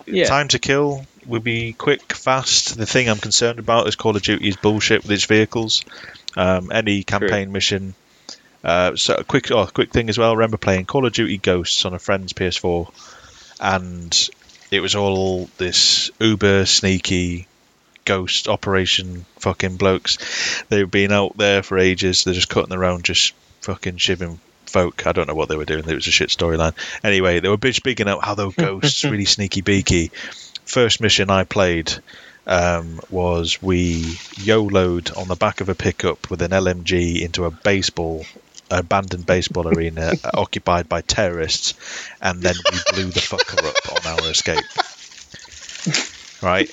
[0.06, 1.06] yeah, time to kill.
[1.26, 2.76] Will be quick, fast.
[2.76, 5.84] The thing I'm concerned about is Call of Duty's bullshit with its vehicles.
[6.36, 7.94] Um, any campaign mission.
[8.62, 10.30] Uh, so a quick, oh, quick thing as well.
[10.30, 12.90] I remember playing Call of Duty Ghosts on a friend's PS4,
[13.60, 14.30] and
[14.70, 17.46] it was all this uber sneaky
[18.04, 20.64] ghost operation fucking blokes.
[20.68, 22.24] They've been out there for ages.
[22.24, 25.06] They're just cutting around, just fucking shivving folk.
[25.06, 25.88] I don't know what they were doing.
[25.88, 26.74] It was a shit storyline.
[27.02, 30.10] Anyway, they were bitch bigging out how they were ghosts, really sneaky beaky.
[30.64, 31.92] First mission I played
[32.46, 37.50] um, was we YOLO'd on the back of a pickup with an LMG into a
[37.50, 38.24] baseball,
[38.70, 41.74] abandoned baseball arena occupied by terrorists,
[42.20, 44.64] and then we blew the fucker up on our escape.
[46.42, 46.70] Right?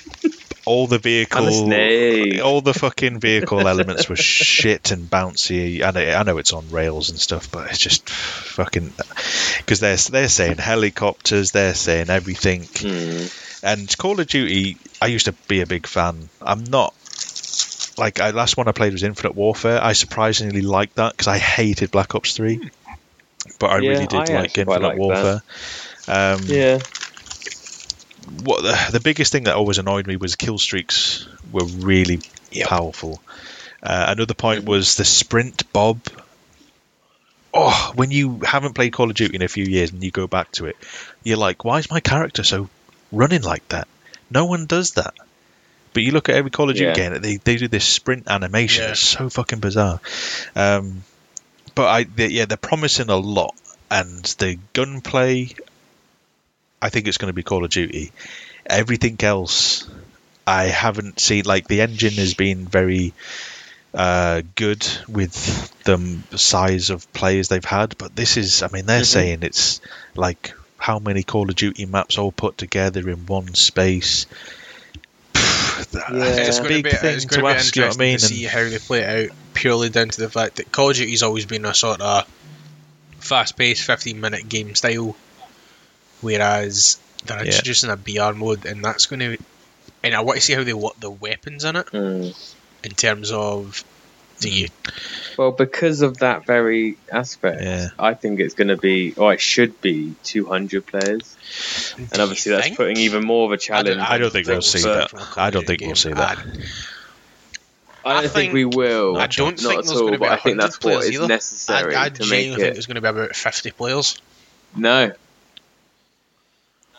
[0.65, 5.81] All the I'm vehicle, all the fucking vehicle elements were shit and bouncy.
[5.81, 8.93] I know, I know it's on rails and stuff, but it's just fucking
[9.57, 12.67] because they're they're saying helicopters, they're saying everything.
[12.75, 13.25] Hmm.
[13.63, 16.29] And Call of Duty, I used to be a big fan.
[16.41, 16.93] I'm not
[17.97, 19.83] like I, last one I played was Infinite Warfare.
[19.83, 22.59] I surprisingly liked that because I hated Black Ops Three,
[23.59, 25.41] but I Yeah, really did I like Infinite liked Warfare.
[26.07, 26.79] Um, Yeah,
[28.43, 32.21] what the, the biggest thing that always annoyed me was kill streaks were really
[32.51, 32.67] Yep.
[32.67, 33.23] powerful.
[33.83, 36.01] Uh, another point was the sprint bob.
[37.53, 40.27] Oh, when you haven't played Call of Duty in a few years and you go
[40.27, 40.75] back to it,
[41.23, 42.69] you're like, why is my character so
[43.11, 43.87] running like that?
[44.29, 45.13] No one does that.
[45.93, 47.09] But you look at every Call of Duty Yeah.
[47.09, 48.83] game, they they do this sprint animation.
[48.85, 48.91] Yeah.
[48.91, 49.99] It's so fucking bizarre.
[50.55, 51.03] Um,
[51.75, 53.55] but I they, yeah, they're promising a lot,
[53.89, 55.49] and the gunplay.
[56.81, 58.11] I think it's going to be Call of Duty.
[58.65, 59.87] Everything else,
[60.47, 61.43] I haven't seen.
[61.45, 63.13] Like the engine has been very
[63.93, 65.35] uh, good with
[65.83, 68.63] the size of players they've had, but this is.
[68.63, 69.05] I mean, they're Mhm.
[69.05, 69.81] saying it's
[70.15, 74.25] like how many Call of Duty maps all put together in one space.
[75.35, 77.75] It's It's a going big be, thing it's to going to be ask.
[77.75, 78.17] You know what I mean?
[78.17, 80.95] to see how they play it out purely down to the fact that Call of
[80.95, 82.25] Duty's always been a sort of
[83.19, 85.15] fast-paced, 15-minute game style,
[86.21, 87.45] whereas they're Yeah.
[87.45, 89.37] introducing a BR mode, and that's going to.
[90.03, 92.53] And I want to see how they work the weapons in it Mm.
[92.83, 93.83] in terms of.
[94.41, 94.67] Do you
[95.37, 97.89] Well, because of that very aspect, Yeah.
[97.97, 101.37] I think it's going to be, or it should be, 200 players.
[102.11, 102.77] And obviously, that's think?
[102.77, 104.01] putting even more of a challenge.
[104.01, 105.11] I don't think we'll see that.
[105.11, 106.37] from a Call I don't think we'll see that.
[106.39, 106.43] I-
[108.03, 109.15] I don't think, we will.
[109.17, 110.81] I don't not think at there's going all, to be I think 100 that's what
[110.81, 111.27] players either.
[111.27, 112.73] necessary I, I to make genuinely think it.
[112.73, 114.19] there's going to be about 50 players.
[114.75, 115.11] No.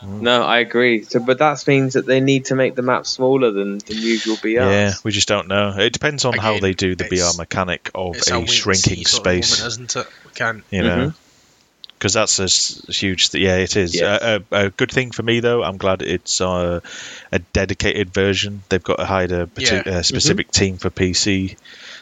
[0.04, 1.02] No, I agree.
[1.04, 4.36] So, but that means that they need to make the map smaller than, than usual
[4.40, 4.48] BR.
[4.48, 5.74] Yeah, we just don't know.
[5.78, 9.44] It depends on how they do the BR mechanic of a, shrinking see sort of
[9.44, 9.58] space.
[9.60, 10.06] moment, isn't it?
[10.24, 10.64] We can't.
[10.70, 11.14] you know, Mhm.
[11.98, 12.38] because that's
[12.88, 13.30] a huge.
[13.30, 13.94] Th- yeah, it is.
[13.94, 14.06] Yeah.
[14.14, 15.62] Uh, a, a good thing for me though.
[15.62, 16.80] I'm glad it's uh,
[17.30, 18.62] a dedicated version.
[18.68, 19.98] They've got to hire a parti- Yeah.
[19.98, 21.56] a specific team for PC.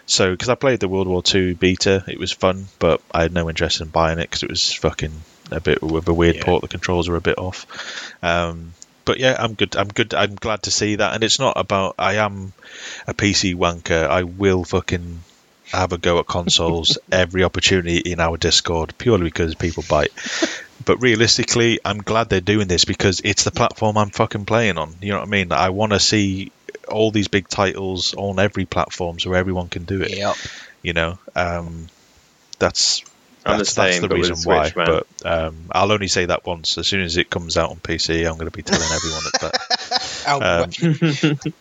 [0.07, 3.33] So, because I played the World War Two beta, it was fun, but I had
[3.33, 5.13] no interest in buying it because it was fucking
[5.53, 6.45] a bit with a weird Yeah.
[6.45, 6.63] port.
[6.63, 7.67] The controls are a bit off.
[8.23, 8.73] Um,
[9.05, 9.77] but yeah, I'm good.
[9.77, 10.15] I'm good.
[10.15, 11.15] I'm glad to see that.
[11.15, 11.95] And it's not about.
[11.99, 12.53] I am
[13.07, 14.07] a PC wanker.
[14.09, 15.23] I will fucking
[15.73, 20.13] have a go at consoles every opportunity in our Discord purely because people bite.
[20.85, 24.95] But realistically, I'm glad they're doing this because it's the platform I'm fucking playing on.
[25.01, 25.53] You know what I mean?
[25.53, 26.53] I want to see
[26.89, 30.17] all these big titles on every platform so everyone can do it.
[30.17, 30.37] Yep.
[30.83, 31.87] You know, um,
[32.59, 33.03] that's
[33.53, 34.73] I'm the that's, that's the but with reason why.
[34.75, 34.87] Man.
[34.87, 36.79] But um, I'll only say that once.
[36.79, 39.39] As soon as it comes out on PC, I'm going to be telling everyone it's
[39.41, 40.25] that.
[40.27, 41.55] I'll Um,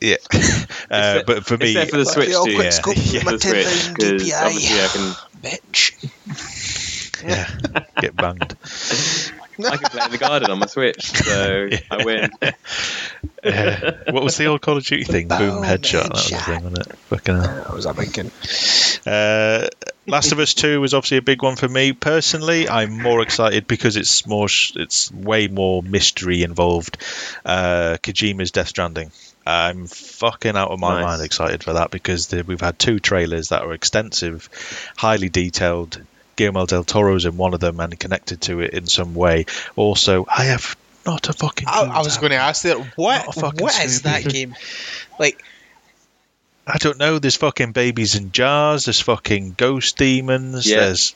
[0.00, 0.38] Yeah, uh,
[1.20, 2.62] Except- but for me, Except for the Switch the awkward too.
[2.62, 3.18] yeah, scope yeah.
[3.18, 4.44] of my The Switch, 10,000 because DPI.
[4.44, 7.24] obviously I can Bitch.
[7.24, 8.56] yeah, get banged.
[9.66, 12.30] I can play in the garden on my Switch, so I win.
[13.44, 15.28] Uh, what was the old Call of Duty thing?
[15.28, 16.02] Boom, Boom, headshot.
[16.02, 16.98] That was the thing, wasn't it?
[16.98, 17.42] Fucking hell.
[17.64, 18.30] That was a thinking.
[19.06, 19.68] Uh,
[20.06, 22.68] Last of Us Two was obviously a big one for me personally.
[22.68, 26.98] I'm more excited because it's more, sh- it's way more mystery involved.
[27.44, 29.12] Uh, Kojima's Death Stranding.
[29.46, 31.04] I'm fucking out of my Nice.
[31.04, 34.48] mind excited for that because the, we've had two trailers that are extensive,
[34.96, 36.02] highly detailed.
[36.38, 39.44] Guillermo del Toro's in one of them and connected to it in some way.
[39.76, 41.66] Also, I have not a fucking.
[41.68, 42.78] I, clue I was going to ask that.
[42.96, 43.36] What?
[43.36, 44.54] What is that game?
[45.18, 45.42] Like,
[46.66, 47.18] I don't know.
[47.18, 48.84] There's fucking babies in jars.
[48.86, 50.70] There's fucking ghost demons.
[50.70, 50.80] Yeah.
[50.86, 51.14] There's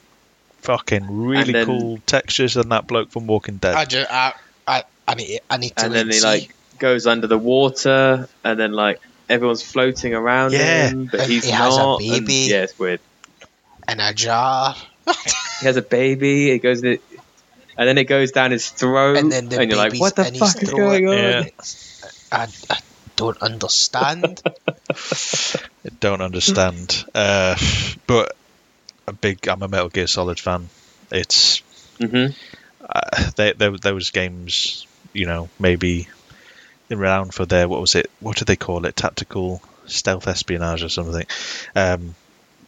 [0.62, 3.74] fucking really then- cool textures and that bloke from Walking Dead.
[3.74, 4.32] I just, I,
[4.66, 6.26] I, I need, I need to and wait then he see.
[6.26, 10.88] like goes under the water, and then like everyone's floating around Yeah.
[10.88, 12.00] him, but And he's he has a not.
[12.00, 12.48] and- baby.
[12.50, 13.00] yeah, it's weird.
[13.88, 14.74] in a jar.
[15.60, 16.50] He has a baby.
[16.50, 16.98] It goes in,
[17.76, 20.24] and then it goes down his throat, And then the you're like, baby's "What the
[20.24, 21.44] fuck is going on?" Yeah.
[22.32, 22.78] I, I
[23.16, 24.42] don't understand.
[24.90, 27.04] I don't understand.
[27.14, 27.56] Uh,
[28.06, 28.34] but
[29.06, 29.46] a big.
[29.48, 30.68] I'm a Metal Gear Solid fan.
[31.10, 31.62] It's
[31.98, 32.26] hmm
[32.88, 34.86] uh, they, there, those games.
[35.12, 36.08] You know, maybe
[36.90, 38.10] around for their what was it?
[38.20, 38.96] What do they call it?
[38.96, 41.26] Tactical stealth espionage or something.
[41.74, 42.14] Um,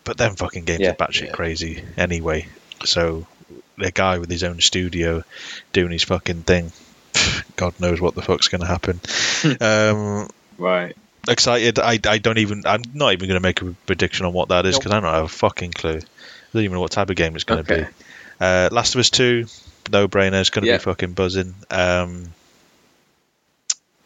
[0.05, 0.91] but them fucking games Yeah.
[0.91, 1.33] are batshit Yeah.
[1.33, 2.47] crazy anyway.
[2.85, 3.27] So
[3.79, 5.23] the guy with his own studio
[5.73, 6.73] doing his fucking thing.
[7.57, 9.01] God knows what the fuck's going to happen.
[9.61, 10.29] um,
[10.59, 10.97] Right.
[11.29, 11.79] excited.
[11.79, 12.63] I, I don't even.
[12.67, 14.83] I'm not even going to make a prediction on what that is Nope.
[14.83, 15.97] because I don't have a fucking clue.
[15.99, 16.01] I
[16.53, 17.85] don't even know what type of game it's going to Okay.
[17.85, 17.89] be.
[18.41, 19.47] Uh, Last of Us Two,
[19.91, 20.41] no brainer.
[20.41, 20.77] It's going to Yeah.
[20.79, 21.55] be fucking buzzing.
[21.71, 22.33] Um,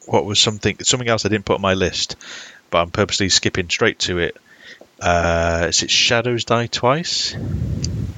[0.07, 2.17] what was something something else I didn't put on my list,
[2.71, 4.37] but I'm purposely skipping straight to it.
[5.01, 7.37] Uh, is it Shadows Die Twice?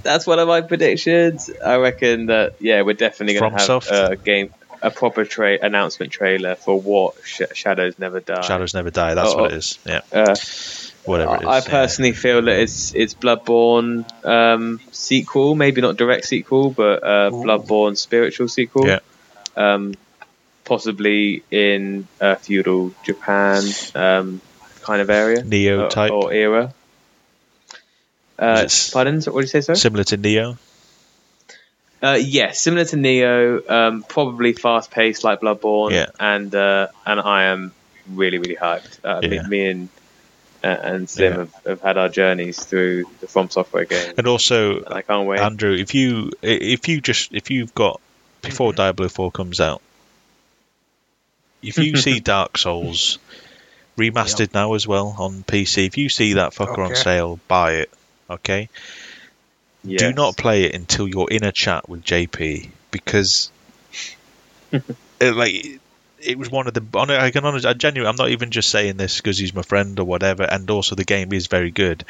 [0.02, 1.50] That's one of my predictions.
[1.64, 6.10] I reckon that yeah, we're definitely going to have a game, a proper tra- announcement
[6.12, 8.40] trailer for what Sh- Shadows Never Die.
[8.40, 9.14] Shadows Never Die.
[9.14, 9.78] That's Oh, what it is.
[9.84, 10.34] Yeah, Uh,
[11.04, 11.46] whatever it is.
[11.48, 11.64] I yeah.
[11.68, 17.30] personally feel that it's it's Bloodborne um, sequel, maybe not direct sequel, but uh.
[17.30, 18.86] Bloodborne spiritual sequel.
[18.86, 19.00] Yeah.
[19.54, 19.94] Um,
[20.64, 24.40] possibly in uh, feudal Japan um,
[24.82, 26.72] kind of area Nioh or, type, or era.
[28.38, 29.20] Uh, pardon?
[29.20, 29.74] What did you say, sir?
[29.74, 30.56] similar to Nioh.
[32.02, 36.06] Uh, yeah, similar to Nioh, um, probably fast paced like Bloodborne, Yeah.
[36.18, 37.72] and uh, and I am
[38.10, 39.04] really, really hyped.
[39.04, 39.42] Uh, me, Yeah.
[39.46, 39.88] me and
[40.64, 41.38] uh, and Slim Yeah.
[41.38, 45.26] have, have had our journeys through the From Software game, And also, and I can't
[45.26, 45.40] wait.
[45.40, 48.00] Andrew, if you if you just if you've got
[48.40, 49.82] before Diablo Four comes out,
[51.62, 53.18] if you see Dark Souls
[54.00, 57.90] remastered now as well on PC, if you see that fucker on sale, buy it.
[58.28, 58.68] Okay.
[59.84, 63.50] Do not play it until you're in a chat with JP because,
[64.72, 65.80] it, like,
[66.22, 66.82] it was one of the.
[66.98, 69.98] I can honestly, I genuinely, I'm not even just saying this because he's my friend
[69.98, 72.04] or whatever, and also the game is very good.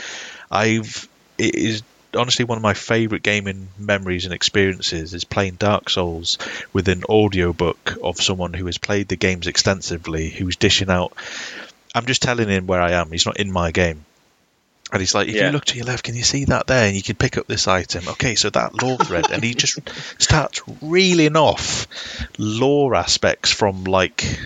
[0.51, 1.09] I've
[1.39, 1.83] it is
[2.15, 6.39] honestly one of my favorite gaming memories and experiences is playing Dark Souls
[6.73, 11.13] with an audiobook of someone who has played the games extensively, who's dishing out.
[11.95, 13.11] I'm just telling him where I am.
[13.11, 14.05] He's not in my game.
[14.93, 15.47] And he's like, if Yeah.
[15.47, 16.87] you look to your left, can you see that there?
[16.87, 18.09] And you can pick up this item.
[18.09, 19.31] Okay, so that lore thread.
[19.31, 19.79] And he just
[20.21, 21.87] starts reeling off
[22.39, 24.39] lore aspects from like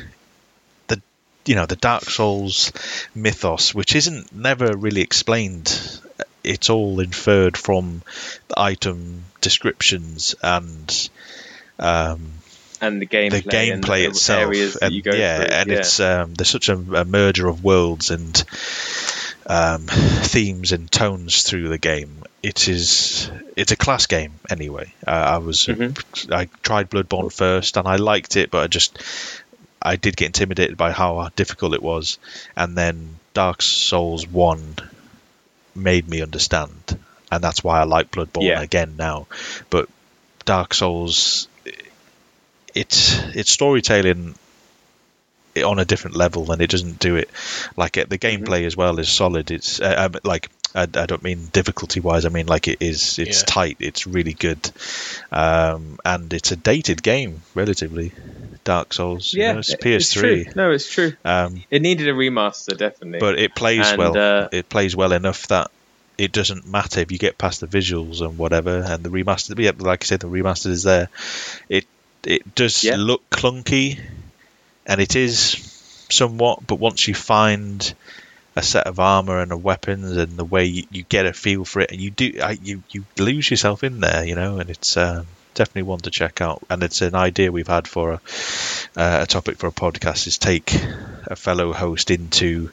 [0.88, 1.00] the
[1.46, 2.72] you know, the Dark Souls
[3.14, 6.00] mythos, which isn't never really explained.
[6.42, 8.02] It's all inferred from
[8.48, 11.08] the item descriptions and
[11.78, 12.32] um,
[12.86, 15.46] and the gameplay, the gameplay the itself, and yeah, through.
[15.46, 15.76] and yeah.
[15.78, 18.44] it's um, there's such a, a merger of worlds and
[19.46, 22.22] um, themes and tones through the game.
[22.42, 24.92] It is it's a class game anyway.
[25.06, 26.32] Uh, I was Mhm.
[26.32, 28.98] I tried Bloodborne first and I liked it, but I just
[29.82, 32.18] I did get intimidated by how difficult it was,
[32.56, 34.76] and then Dark Souls One
[35.74, 36.98] made me understand,
[37.30, 38.60] and that's why I like Bloodborne Yeah.
[38.62, 39.26] again now.
[39.70, 39.88] But
[40.46, 41.48] Dark Souls,
[42.74, 44.34] it's it's storytelling
[45.64, 47.30] on a different level, and it doesn't do it
[47.76, 48.08] like it.
[48.10, 49.50] The gameplay as well is solid.
[49.50, 52.24] It's uh, um, like I, I don't mean difficulty wise.
[52.26, 53.18] I mean like it is.
[53.18, 53.46] It's Yeah.
[53.46, 53.76] tight.
[53.80, 54.70] It's really good,
[55.30, 58.12] um, and it's a dated game relatively.
[58.64, 59.34] Dark Souls.
[59.34, 60.20] you yeah, know, it's it- PS3.
[60.20, 60.44] true.
[60.56, 61.12] No, it's true.
[61.22, 63.18] Um, It needed a remaster, definitely.
[63.20, 64.16] but it plays And, well.
[64.16, 65.70] uh, it plays well enough that
[66.16, 68.78] it doesn't matter if you get past the visuals and whatever.
[68.78, 71.10] And the remaster, yeah, like I said, the remaster is there.
[71.68, 71.84] It
[72.26, 72.96] it does Yeah.
[72.96, 74.00] look clunky,
[74.86, 76.66] and it is somewhat.
[76.66, 77.94] But once you find
[78.56, 81.64] a set of armor and a weapons and the way you, you get a feel
[81.64, 84.58] for it, and you do, I, you you lose yourself in there, you know.
[84.58, 86.62] And it's um, definitely one to check out.
[86.70, 88.20] And it's an idea we've had for a,
[88.96, 90.74] uh, a topic for a podcast is take
[91.26, 92.70] a fellow host into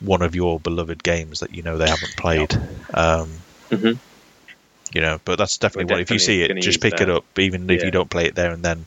[0.00, 2.54] one of your beloved games that you know they haven't played.
[2.94, 3.30] Um,
[3.70, 3.98] Mhm.
[4.92, 6.02] You know, but that's definitely We're one.
[6.02, 7.86] If you see it, just use pick it up, even if Yeah.
[7.86, 8.86] you don't play it there and then.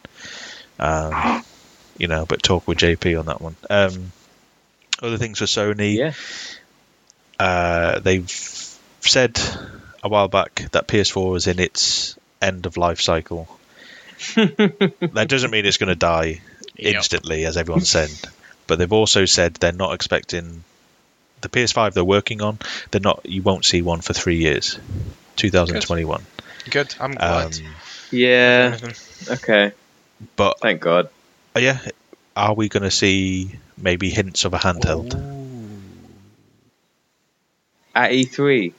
[0.80, 1.44] Um,
[1.98, 3.56] you know, but talk with JP on that one.
[3.70, 4.12] Um,
[5.02, 5.96] other things for Sony.
[5.96, 6.14] yeah,
[7.40, 8.30] Uh, they've
[9.02, 9.40] said
[10.04, 13.48] a while back that PS4 is in its end of life cycle.
[14.36, 16.42] that doesn't mean it's going to die
[16.78, 16.96] Yep.
[16.96, 18.10] instantly, as everyone's said.
[18.68, 20.64] But they've also said they're not expecting
[21.42, 22.58] the PS5 they're working on.
[22.90, 23.22] They're not.
[23.26, 24.80] You won't see one for three years.
[25.42, 26.24] 2021.
[26.70, 26.94] Good.
[27.00, 27.56] I'm glad.
[27.58, 27.64] Um,
[28.12, 28.78] yeah.
[29.30, 29.72] Okay,
[30.36, 31.10] but thank God.
[31.56, 31.80] uh, yeah,
[32.36, 35.14] are we going to see maybe hints of a handheld?
[37.94, 38.74] At E3,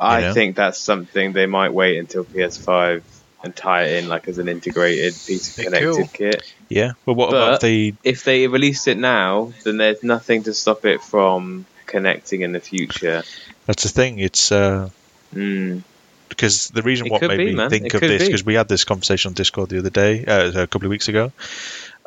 [0.00, 0.34] I You know?
[0.34, 3.02] think that's something they might wait until PS5
[3.42, 6.06] and tie it in like as an integrated piece of connected cool.
[6.12, 6.52] kit.
[6.68, 6.92] Yeah.
[7.06, 7.94] Well, what But- about the?
[8.04, 12.60] If they released it now, then there's nothing to stop it from connecting in the
[12.60, 13.22] future.
[13.68, 14.18] That's the thing.
[14.18, 14.50] It's.
[14.50, 14.90] Uh,
[15.34, 15.82] Mm.
[16.30, 17.68] because the reason It what made be, me man.
[17.70, 20.62] think It of this because we had this conversation on Discord the other day, uh,
[20.62, 21.32] a couple of weeks ago.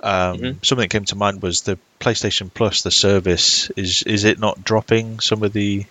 [0.02, 0.66] Um, Mhm.
[0.66, 4.64] Something that came to mind was the PlayStation Plus, the service is is it not
[4.64, 5.86] dropping some of the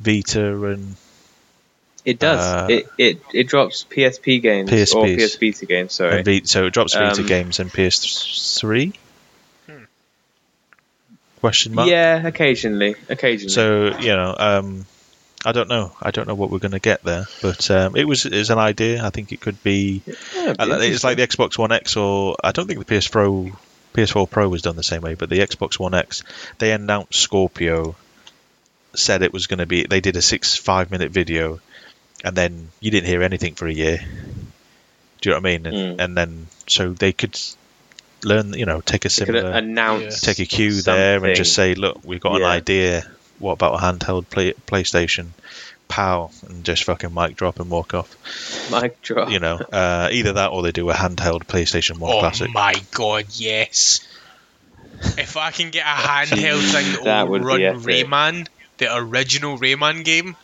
[0.00, 0.94] Vita and
[2.04, 2.38] It does.
[2.40, 5.16] Uh, it, it it drops PSP games or PSPs.
[5.16, 5.92] PS Vita games.
[5.92, 6.22] Sorry.
[6.22, 8.92] Vita, so it drops Vita Um, games and PS3?
[11.40, 11.88] Question mark.
[11.88, 13.52] Yeah, occasionally, occasionally.
[13.52, 14.86] So you know, um,
[15.44, 15.92] I don't know.
[16.02, 18.58] I don't know what we're going to get there, but um, it was is an
[18.58, 19.04] idea.
[19.04, 20.02] I think it could be.
[20.06, 23.06] Yeah, be Uh, It's like the Xbox One X, or I don't think the PS
[23.08, 23.50] Pro,
[23.94, 26.24] PS4 Pro was done the same way, but the Xbox One X,
[26.58, 27.94] they announced Scorpio,
[28.94, 29.84] said it was going to be.
[29.84, 31.60] They did a six five minute video,
[32.24, 33.98] and then you didn't hear anything for a year.
[35.20, 35.66] Do you know what I mean?
[35.66, 36.04] And, Mm.
[36.04, 37.38] and then so they could
[38.22, 40.20] learn, you know, take a They could similar, announce.
[40.20, 43.04] take a cue there, and just say, look, we've got an idea.
[43.38, 45.28] What about a handheld play, PlayStation?
[45.88, 48.14] Pow, and just fucking mic drop and walk off
[48.70, 49.30] mic drop.
[49.30, 52.52] you know, uh, either that or they do a handheld PlayStation One oh classic.
[52.52, 54.00] my god, yes.
[55.16, 57.60] If I can get a handheld thing that, That will would run.
[57.60, 60.36] Rayman, the original Rayman game,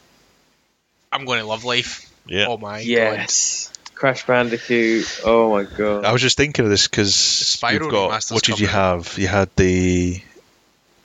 [1.13, 2.11] I'm going to love life.
[2.27, 2.87] Yeah, Oh my god.
[2.87, 3.71] Yes.
[3.95, 5.21] Crash Bandicoot.
[5.25, 6.05] Oh my god.
[6.05, 9.17] I was just thinking of this because you've got what did you have?
[9.19, 10.21] You had the,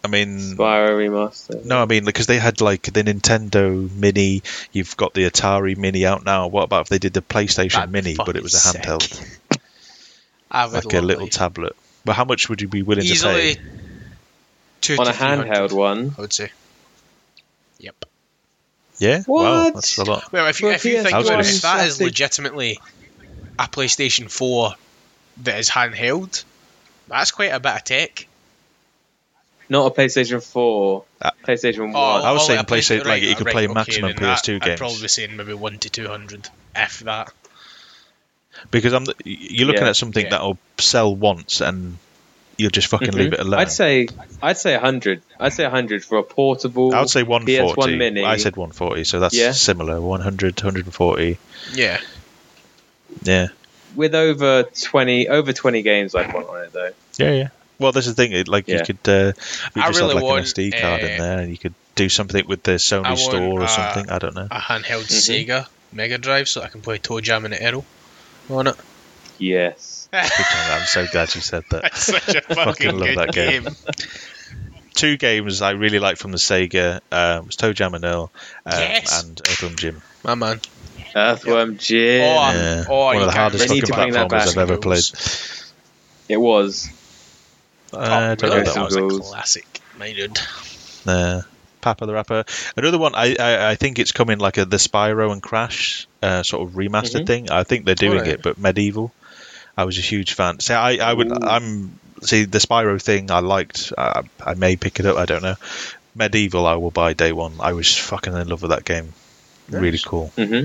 [0.03, 1.63] I mean, Spyro remaster.
[1.63, 4.41] no, I mean because they had like the Nintendo Mini.
[4.71, 6.47] You've got the Atari Mini out now.
[6.47, 9.37] What about if they did the PlayStation That'd Mini, but it was a fucking handheld.
[10.51, 11.31] I would like a little it.
[11.31, 11.75] tablet?
[12.05, 13.65] But how much would you be willing easily to pay?
[14.81, 16.15] two On to a handheld one.
[16.17, 16.51] I would say.
[17.79, 18.05] Yep.
[18.99, 20.31] Yeah, wow, that's a lot.
[20.31, 22.79] Well, if you, For if you think about it, if that is legitimately
[23.57, 24.73] a PlayStation 4
[25.43, 26.43] that is handheld,
[27.07, 28.27] that's quite a bit of tech.
[29.69, 31.03] Not a PlayStation 4.
[31.21, 31.95] Uh, PlayStation 1.
[31.95, 34.39] I was oh, saying a PlayStation- PlayStation, like, you could play okay, maximum then that-
[34.43, 34.79] PS2 I'd games.
[34.79, 37.31] probably be saying maybe 1 to 200, if that.
[38.71, 39.89] Because I'm, you're looking Yeah.
[39.89, 40.31] at something Yeah.
[40.31, 41.97] that'll sell once and
[42.59, 43.15] you'll just fucking Mhm.
[43.15, 43.59] leave it alone.
[43.61, 44.07] I'd say
[44.41, 45.21] I'd say 100.
[45.39, 46.93] I'd say 100 for a portable.
[46.93, 47.93] I would say 140.
[47.93, 48.23] PS1 Mini.
[48.23, 49.51] I said 140, so that's Yeah.
[49.53, 49.99] similar.
[50.01, 51.37] 100, 140.
[51.73, 51.99] Yeah.
[53.23, 53.47] Yeah.
[53.95, 56.91] with over 20 over 20 games I'd want on it though.
[57.17, 57.47] Yeah, yeah.
[57.79, 58.33] Well, this is the thing.
[58.33, 59.33] it- Like you could, uh,
[59.75, 61.57] you I just really have like want, an SD card in uh, there, and you
[61.57, 64.11] could do something with the Sony want, store or uh, something.
[64.11, 64.47] I don't know.
[64.51, 65.45] A handheld Mhm.
[65.47, 67.83] Sega Mega Drive so I can play Toe Jam and Earl
[68.49, 68.75] on it.
[69.39, 70.09] Yes.
[70.13, 71.81] I'm so glad you said that.
[71.83, 73.63] That's such a Fucking fucking love good that game.
[73.63, 73.73] game.
[74.93, 78.31] Two games I really like from the Sega um, was Toe Jam and Earl
[78.65, 79.23] um, Yes.
[79.23, 80.01] and Earthworm Jim.
[80.23, 80.59] My man.
[81.15, 82.21] Earthworm Jim.
[82.21, 82.83] Oh, Yeah.
[82.89, 84.47] oh, One of the hardest They fucking to platformers.
[84.51, 85.03] I've ever played.
[86.27, 86.89] It was.
[87.93, 88.65] Uh, I don't know really?
[88.65, 90.37] that that was a classic, my dude.
[91.07, 91.41] Uh,
[91.81, 92.43] PaRappa the Rapper.
[92.75, 96.43] Another one, I, I, I think it's coming like a the Spyro and Crash uh,
[96.43, 97.27] sort of remastered Mhm.
[97.27, 97.49] thing.
[97.51, 98.33] I think they're doing Alright.
[98.33, 99.09] it, but MediEvil.
[99.79, 100.59] I was a huge fan.
[100.59, 101.39] See, I, I would, Ooh.
[101.41, 103.31] I'm see the Spyro thing.
[103.31, 103.93] I liked.
[103.97, 105.15] I, I may pick it up.
[105.15, 105.55] I don't know.
[106.17, 107.53] MediEvil, I will buy day one.
[107.61, 109.13] I was fucking in love with that game.
[109.69, 110.33] Really cool.
[110.35, 110.63] hmm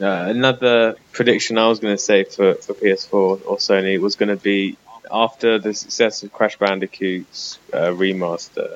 [0.00, 4.30] Uh, another prediction I was going to say for, for PS4 or Sony was going
[4.30, 4.76] to be
[5.12, 8.74] after the success of Crash Bandicoot's uh, remaster.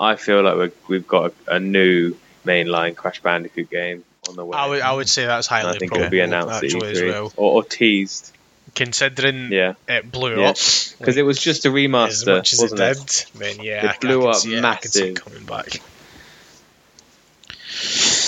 [0.00, 4.44] I feel like we're, we've got a, a new mainline Crash Bandicoot game on the
[4.44, 4.56] way.
[4.56, 6.70] I would, I would say that's And highly I think probable it'll be announced at
[6.70, 7.32] E3 well.
[7.36, 8.30] or, or teased.
[8.74, 10.48] Considering Yeah, it blew Yeah.
[10.50, 13.26] up because it was just a remaster, as remaster, much as wasn't it it?
[13.32, 15.24] did, then yeah, It I blew I up see it, I see it massive.
[15.24, 15.80] coming back.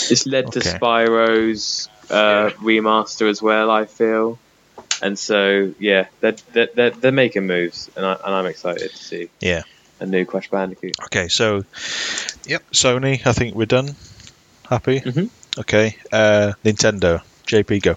[0.08, 3.70] This led to Spyro's uh, remaster as well.
[3.70, 4.38] I feel,
[5.02, 8.96] and so yeah, they're they're, they're, they're making moves, and I and I'm excited to
[8.96, 9.62] see Yeah.
[9.98, 10.94] a new Crash Bandicoot.
[11.06, 11.64] Okay, so
[12.46, 12.70] Yep.
[12.72, 13.96] Sony, I think we're done.
[14.68, 15.00] Happy.
[15.00, 15.30] Mhm.
[15.58, 15.96] Okay.
[16.12, 17.22] Uh, Nintendo.
[17.46, 17.96] JP, go.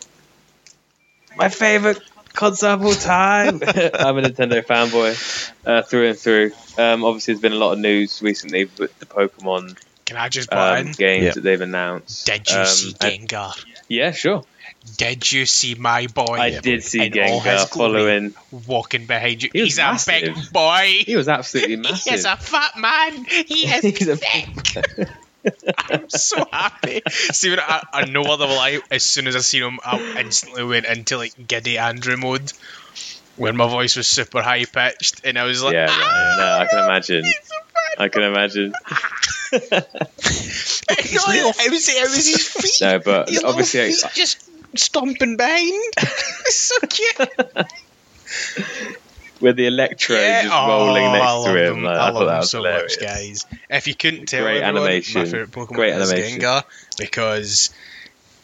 [1.35, 1.99] My favorite
[2.33, 3.55] console of all time.
[3.63, 6.51] I'm a Nintendo fanboy uh, through and through.
[6.77, 10.49] Um, obviously, there's been a lot of news recently with the Pokemon Can I just
[10.49, 10.93] butt um, in?
[10.93, 11.31] games Yeah.
[11.33, 12.25] that they've announced.
[12.25, 13.53] Did you Um, see and- Gengar?
[13.87, 14.43] Yeah, sure.
[14.97, 16.37] Did you see my boy?
[16.39, 18.33] I did see in all his Gengar glory following.
[18.67, 19.49] walking behind you.
[19.51, 21.01] He was He's a big boy.
[21.05, 22.13] He was absolutely He massive.
[22.13, 23.25] is a fat man.
[23.25, 25.09] He is He's a- thick.
[25.89, 27.01] I'm so happy.
[27.09, 28.79] See, when I, I know other lie.
[28.91, 32.51] As soon as I seen him, I instantly went into like giddy Andrew mode,
[33.35, 36.51] where my voice was super high pitched, and I was like, yeah, ah, no, no,
[36.59, 37.23] I can imagine.
[37.23, 37.55] so.
[37.97, 38.71] I can imagine.
[38.71, 39.59] no,
[41.51, 42.81] it was it was his feet.
[42.81, 45.93] No, but his obviously, little feet just stomping behind.
[45.97, 47.29] It's so cute.
[49.41, 51.83] with the electro Yeah, just oh, rolling I next love to him, them.
[51.83, 52.97] like, I I, thought love that them was so hilarious.
[52.99, 53.45] much, guys.
[53.69, 55.21] If you couldn't tell, Great everyone, animation.
[55.21, 56.39] My favorite Pokemon Great is animation.
[56.41, 56.63] Gengar
[56.97, 57.69] because,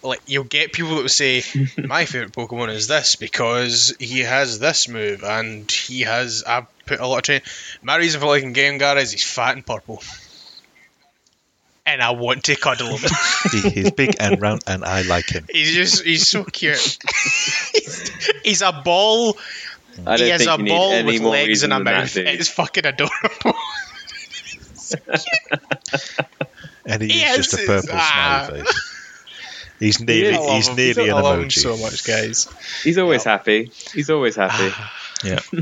[0.03, 1.43] like, you'll get people that will say,
[1.77, 6.99] "My favorite Pokemon is this because he has this move and he has." I've put
[6.99, 7.43] a lot of training.
[7.81, 10.01] My reason for liking Gengar is he's fat and purple,
[11.85, 13.09] and I want to cuddle him.
[13.51, 15.45] He- He's big and round, and I like him.
[15.51, 16.97] he's just he's so cute.
[17.73, 18.11] he's,
[18.43, 19.37] he's a ball.
[20.05, 22.13] I don't He has think a ball with legs and a than that, mouth.
[22.13, 22.27] dude.
[22.27, 23.53] It's fucking adorable.
[26.85, 28.45] And he He is is- just a purple ah.
[28.47, 28.91] smiley face.
[29.79, 31.51] He's nearly, I he's nearly I an emoji.
[31.59, 32.47] so much, guys.
[32.83, 33.71] He's always happy.
[33.93, 34.73] He's always happy.
[35.25, 35.39] Yeah.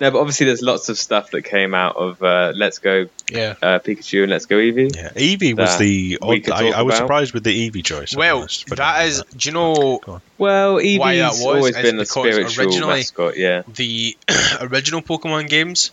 [0.00, 3.54] no, but obviously there's lots of stuff that came out of uh, Let's Go Yeah.
[3.60, 4.94] uh, Pikachu and Let's Go Eevee.
[4.96, 6.18] Yeah, Eevee was the.
[6.22, 7.04] Odd, I, I was about.
[7.04, 8.16] surprised with the Eevee choice.
[8.16, 9.22] Well, honest, but that other is.
[9.22, 10.22] than Do you know Go on.
[10.38, 13.36] Well, Why that was always been the spiritual originally- mascot.
[13.36, 13.62] Yeah.
[13.68, 14.16] the
[14.60, 15.90] original Pokemon games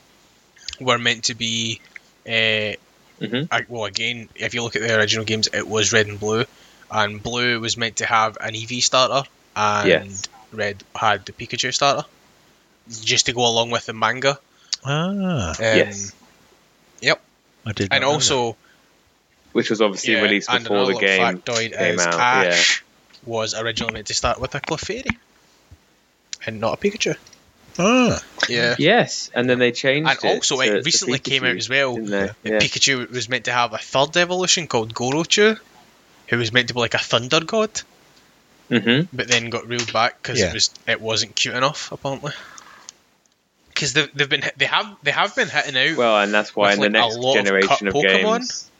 [0.80, 1.82] were meant to be.
[2.26, 2.76] Uh,
[3.19, 3.48] Mhm.
[3.49, 6.45] I- well, again, if you look at the original games, it was Red and Blue,
[6.91, 10.22] and Blue was meant to have an Eevee starter, and Yes.
[10.53, 12.07] Red had the Pikachu starter,
[12.89, 14.39] just to go along with the manga.
[14.85, 16.14] Ah, Um, Yes.
[17.65, 17.89] I did.
[17.91, 18.55] and not know also
[19.51, 21.38] Which was obviously yeah, released and before another the little game.
[21.41, 22.84] factoid came is out, Ash
[23.26, 25.18] was originally meant to start with a Clefairy
[26.45, 27.18] and not a Pikachu.
[27.77, 28.76] Ah, Yeah.
[28.80, 30.26] Yes, and then they changed And it.
[30.35, 31.95] also, to- it to recently came out as well.
[31.95, 32.26] didn't they?
[32.27, 32.59] that Yeah.
[32.59, 35.59] Pikachu was meant to have a third evolution called Gorochu,
[36.30, 37.81] who was meant to be like a thunder god,
[38.69, 40.47] hmm but then got reeled back because Yeah.
[40.47, 42.31] it was it wasn't cute enough apparently.
[43.78, 45.98] Because they've, they've been they have they have been hitting out.
[45.98, 48.38] Well, and that's why With, in the like, next of generation of, Pokemon.
[48.40, 48.72] games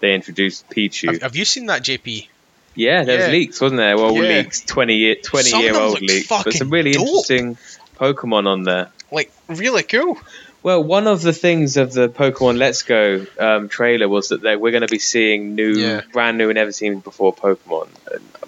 [0.00, 1.12] they introduced Pichu.
[1.12, 2.28] have, have you seen that JP?
[2.76, 3.24] yeah, there yeah.
[3.26, 3.96] was leaks, wasn't there?
[3.96, 4.42] Well, Yeah.
[4.42, 7.02] leaks, 20 year, 20 Some year old leaks, but some really dope.
[7.06, 7.56] interesting
[7.98, 8.90] Pokemon on there.
[9.10, 10.18] Like really cool.
[10.64, 14.56] Well, one of the things of the Pokemon Let's Go um, trailer was that they,
[14.56, 16.00] we're going to be seeing new, Yeah.
[16.10, 17.88] brand new, and never seen before Pokemon.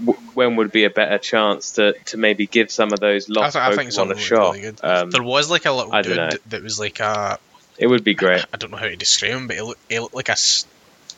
[0.04, 3.32] W- when would be a better chance to, to maybe give some of those I,
[3.34, 4.54] lost th- I Pokemon a shot?
[4.54, 4.74] really.
[4.82, 7.38] Um, there was like a little I dude that was like a
[7.78, 8.42] it would be great.
[8.50, 10.36] I don't know how to describe him, but he looked, he looked like a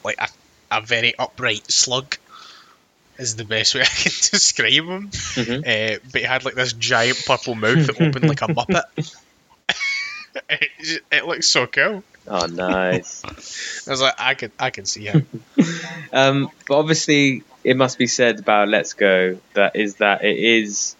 [0.04, 0.28] like a,
[0.72, 2.16] a very upright slug.
[3.18, 5.08] Is the best way I can describe him.
[5.10, 5.58] Mhm.
[5.60, 9.14] Uh, but he had like this giant purple mouth that opened like a muppet.
[10.48, 12.02] It, it looks so cool.
[12.26, 13.22] Oh, nice.
[13.86, 15.26] I was like, I could, I can see him.
[16.12, 20.94] um, but obviously, it must be said about Let's Go that is that it is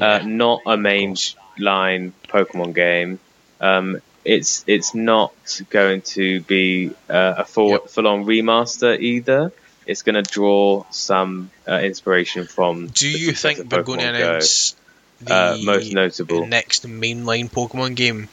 [0.00, 0.26] uh, Yeah.
[0.26, 3.18] not a mainline Pokemon game.
[3.60, 5.32] Um, it's it's not
[5.70, 7.88] going to be uh, a full Yep.
[7.88, 9.52] full on remaster either.
[9.86, 12.88] It's going to draw some uh, inspiration from.
[12.88, 14.24] Do the you think they're going to Pokemon Go.
[14.28, 14.76] announce
[15.20, 16.46] the Uh, most notable?
[16.46, 18.28] next mainline Pokemon game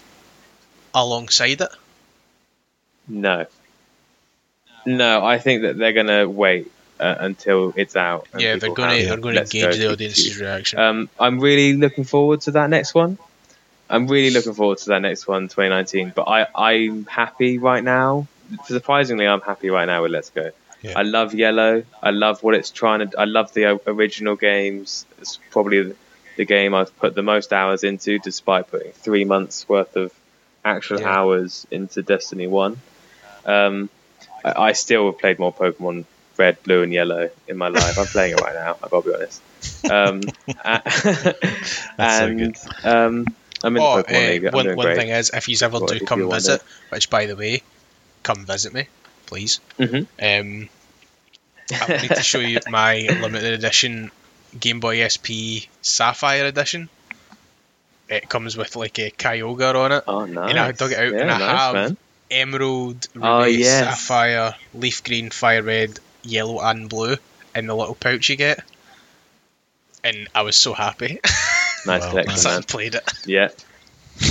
[0.93, 1.69] alongside it?
[3.07, 3.45] No.
[4.85, 8.27] No, I think that they're going to wait uh, until it's out.
[8.33, 10.79] and yeah, they're going to have they're going to gauge Go the audience's reaction.
[10.79, 13.17] Um, I'm really looking forward to that next one.
[13.89, 16.13] I'm really looking forward to that next one, 2019.
[16.15, 18.27] But I, I'm happy right now.
[18.65, 20.51] Surprisingly, I'm happy right now with Let's Go.
[20.81, 20.93] Yeah.
[20.97, 21.83] I love Yellow.
[22.01, 23.19] I love what it's trying to.
[23.19, 25.05] I love the original games.
[25.19, 25.95] It's probably the,
[26.37, 30.11] the game I've put the most hours into, despite putting three months worth of
[30.63, 31.07] actual Yeah.
[31.07, 32.81] hours into Destiny One.
[33.45, 33.89] Um,
[34.43, 36.05] I, I still have played more Pokemon
[36.37, 37.97] Red, Blue, and Yellow in my life.
[37.97, 38.77] I'm playing it right now.
[38.81, 39.41] I've got to be honest.
[39.89, 40.33] Um,
[41.97, 43.25] and um,
[43.63, 44.43] I'm in Oh, the Pokemon League.
[44.53, 47.63] One, one thing is, if you ever do come visit, which by the way,
[48.23, 48.87] come visit me,
[49.27, 49.59] please.
[49.79, 50.07] Mhm.
[50.21, 50.69] Um,
[51.79, 54.11] I need to show you my limited edition
[54.57, 56.89] Game Boy SP Sapphire edition.
[58.11, 60.49] It comes with like a Kyogre on it, Oh, nice.
[60.51, 61.97] And I dug it out yeah, and I nice, have- man.
[62.29, 63.99] Emerald, Ruby, Oh, yes.
[64.07, 67.15] Sapphire, Leaf Green, Fire Red, Yellow, and Blue
[67.55, 68.63] in the little pouch you get.
[70.03, 71.19] And I was so happy.
[71.83, 73.11] Nice Wow, collection, so I played it.
[73.25, 73.47] Yeah,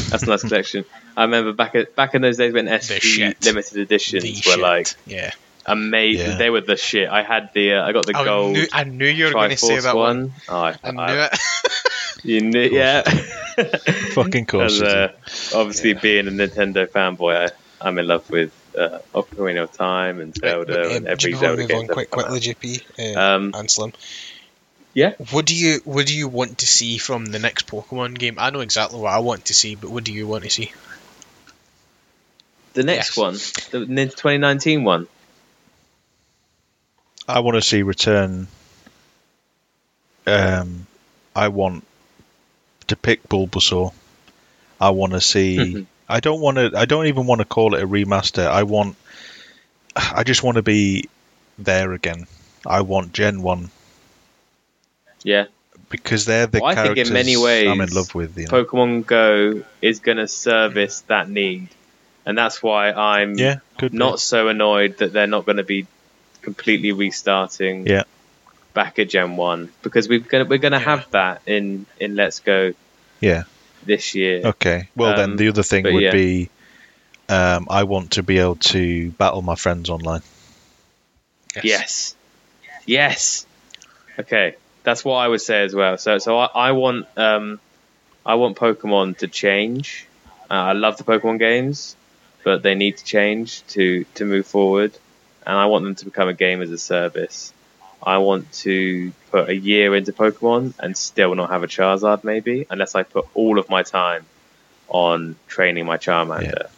[0.08, 0.84] that's a nice collection.
[1.16, 4.58] I remember back at, back in those days when SP limited editions The were shit.
[4.60, 5.32] like yeah.
[5.66, 6.26] amazing.
[6.30, 6.36] Yeah.
[6.36, 7.08] They were the shit.
[7.08, 9.50] I had the uh, I got the I gold knew, I knew you were going
[9.50, 10.28] to say that one.
[10.28, 10.32] one.
[10.48, 11.38] Oh, I, I knew I- it.
[12.22, 13.02] You knew, yeah.
[14.12, 15.08] Fucking course And, uh,
[15.54, 20.34] obviously, being a Nintendo fanboy, I, I'm in love with uh, Ocarina of Time and
[20.34, 21.78] Zelda Um, and every you know how to Zelda move game.
[21.80, 23.92] on quite quickly, JP uh, Um, and Slim?
[24.92, 25.14] yeah.
[25.30, 28.36] What do you What do you want to see from the next Pokemon game?
[28.38, 30.72] I know exactly what I want to see, but what do you want to see?
[32.74, 33.72] The next Yes.
[33.72, 35.06] one, the Nin- 2019 one.
[37.28, 38.48] I want to see return.
[40.26, 40.86] Um,
[41.34, 41.84] I want
[42.90, 43.92] to pick Bulbasaur.
[44.80, 45.56] I want to see.
[45.58, 45.82] Mm-hmm.
[46.08, 46.72] I don't want to.
[46.76, 48.46] I don't even want to call it a remaster.
[48.46, 48.96] I want.
[49.96, 51.08] I just want to be
[51.58, 52.26] there again.
[52.66, 53.70] I want Gen One
[55.24, 55.46] Yeah.
[55.88, 58.38] because they're the Well, I think in many ways, I'm in love with.
[58.38, 58.64] You know?
[58.64, 61.68] Pokemon Go is going to service that need,
[62.26, 63.92] and that's why I'm yeah, good.
[63.94, 65.86] not so annoyed that they're not going to be
[66.42, 68.04] completely restarting Yeah.
[68.74, 70.84] Back at Gen One because we've gonna, we're going to Yeah.
[70.84, 72.72] have that in in Let's Go
[73.20, 73.44] Yeah.
[73.84, 74.42] this year.
[74.44, 74.88] Okay.
[74.96, 76.12] Well, then Um, the other thing would yeah.
[76.12, 76.50] be,
[77.28, 80.22] um, I want to be able to battle my friends online.
[81.62, 82.14] Yes.
[82.86, 83.46] Yes.
[84.18, 85.96] Okay, that's what I would say as well.
[85.98, 87.58] So, so I, I want, um,
[88.24, 90.06] I want Pokemon to change.
[90.50, 91.96] Uh, I love the Pokemon games,
[92.44, 94.92] but they need to change to to move forward,
[95.46, 97.52] and I want them to become a game as a service.
[98.02, 102.66] I want to put a year into Pokemon and still not have a Charizard, maybe,
[102.70, 104.24] unless I put all of my time
[104.88, 106.68] on training my Charmander.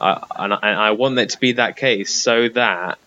[0.00, 2.98] I, and, I, and I want it to be that case so that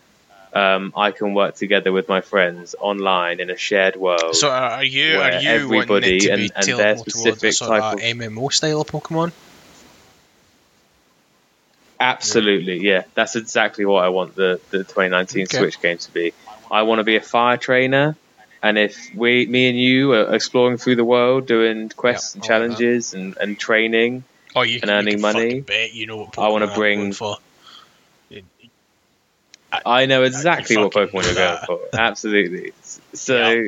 [0.54, 4.36] um, I can work together with my friends online in a shared world.
[4.36, 7.54] So are are you are you everybody wanting it to be and- and their specific
[7.54, 9.32] sort type of of- MMO style of Pokemon?
[12.00, 13.04] Absolutely, yeah.
[13.14, 15.58] That's exactly what I want the, the 2019 Okay.
[15.60, 16.34] Switch game to be.
[16.72, 18.16] I want to be a fire trainer
[18.64, 22.44] And if we, me and you, are exploring through the world, doing quests Yeah, and
[22.44, 22.48] I that.
[22.48, 24.24] challenges and, and training,
[24.56, 25.62] Oh, you and you earning money.
[25.62, 27.38] Bet you know what I wanna bring- for.
[29.86, 31.80] I know exactly what Pokemon you're going for.
[31.94, 32.74] Absolutely.
[33.14, 33.68] So Yeah.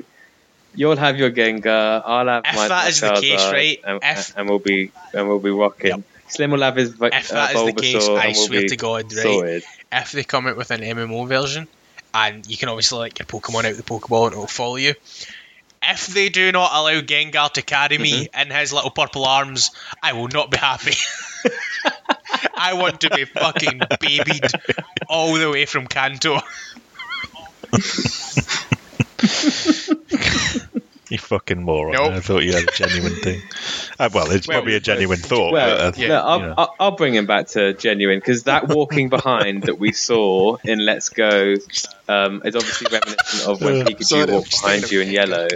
[0.75, 2.01] you'll have your Gengar.
[2.05, 2.67] I'll have If my.
[2.67, 5.89] that my is the case, right, And, if- and we'll be and we'll be rocking.
[5.91, 6.01] Yep.
[6.29, 9.03] Slim will have his uh, If that is the case, I we'll swear to God,
[9.13, 9.63] right, sorted.
[9.91, 11.67] if they come out with an MMO version,
[12.13, 14.93] and you can obviously like your Pokemon out of the Pokeball and it'll follow you.
[15.85, 18.51] If they do not allow Gengar to carry me Mm-hmm.
[18.51, 19.71] in his little purple arms,
[20.01, 20.95] I will not be happy.
[22.55, 24.45] I want to be fucking babied
[25.09, 26.39] all the way from Kanto.
[31.13, 31.93] You fucking moron.
[31.93, 32.11] Nope.
[32.13, 33.39] I thought you had a genuine thing.
[33.99, 35.53] Uh, well, it's Well, probably a genuine thought.
[35.53, 36.53] Well, but, uh, yeah, no, I'll, you know.
[36.57, 40.83] I'll, I'll bring him back to genuine because that walking behind that we saw in
[40.83, 41.53] Let's Go
[42.09, 45.47] um, is obviously reminiscent of when Uh, Pikachu walked behind you in yellow,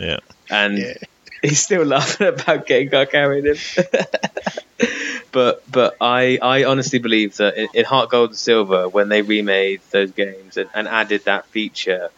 [0.00, 0.16] yeah.
[0.48, 0.94] and Yeah.
[1.42, 3.56] he's still laughing about Gengar carrying him.
[5.30, 9.20] but but I I honestly believe that in, in Heart Gold and Silver when they
[9.20, 12.08] remade those games and, and added that feature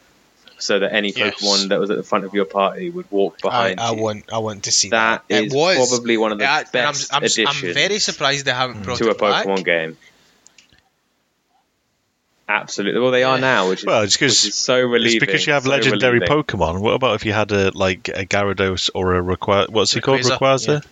[0.59, 1.35] so that any Yes.
[1.35, 4.02] Pokemon that was at the front of your party would walk I, behind I you.
[4.02, 5.43] want I want to see that that.
[5.44, 8.44] is it was probably one of the Yeah, and I'm, best I'm, I'm very surprised
[8.47, 8.82] they haven't hmm.
[8.82, 9.47] brought to a it back.
[9.47, 9.97] Pokemon game.
[12.47, 13.01] Absolutely.
[13.01, 13.40] Well, they are Yeah.
[13.40, 15.16] now, which is, Well, it's 'cause- which is so relieving.
[15.16, 16.43] It's because you have so legendary relieving.
[16.44, 16.81] Pokemon.
[16.81, 19.70] What about if you had a like a Gyarados or a Rayquaza?
[19.70, 20.20] What's he called?
[20.20, 20.85] Rayquaza, Rayquaza.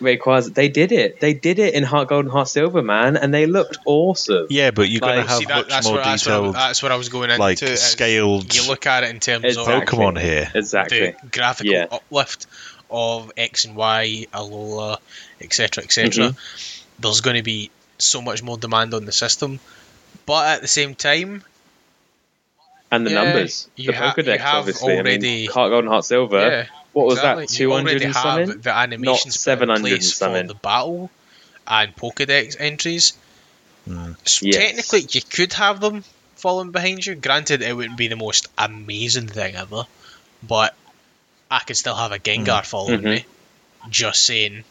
[0.00, 1.20] Rayquaza, they did it.
[1.20, 4.46] They did it in Heart Gold and Heart Silver, man, and they looked awesome.
[4.50, 6.32] Yeah, but you're Like- going to have See, that, much that's, more what, that's, what
[6.32, 7.40] I, detailed that's what I was going into.
[7.40, 9.74] like, is scaled You look at it in terms Exactly.
[9.74, 10.50] of Pokemon here.
[10.54, 10.98] Exactly.
[11.22, 11.86] the graphical Yeah.
[11.90, 12.46] uplift
[12.90, 14.98] of X and Y, Alola,
[15.40, 16.10] etc., etc.
[16.30, 17.00] Mm-hmm.
[17.02, 19.60] There's going to be so much more demand on the system,
[20.26, 21.44] but at the same time,
[22.90, 23.68] And the Yeah, numbers.
[23.76, 24.98] you the ha- you Pokedex, have obviously.
[24.98, 26.38] I mean, Heart Gold and Heart Silver.
[26.38, 27.46] yeah, what was exactly.
[27.46, 27.52] that?
[27.52, 28.60] 200 and have something?
[28.60, 30.46] the animations put 700 and for something.
[30.46, 31.10] the battle
[31.66, 33.12] and Pokedex entries.
[33.86, 34.12] Hmm.
[34.24, 34.56] So Yes.
[34.56, 36.04] technically, you could have them
[36.36, 37.14] falling behind you.
[37.14, 39.84] Granted, it wouldn't be the most amazing thing ever,
[40.42, 40.74] but
[41.50, 43.04] I could still have a Gengar following Mhm.
[43.04, 43.26] me.
[43.90, 44.64] Just saying.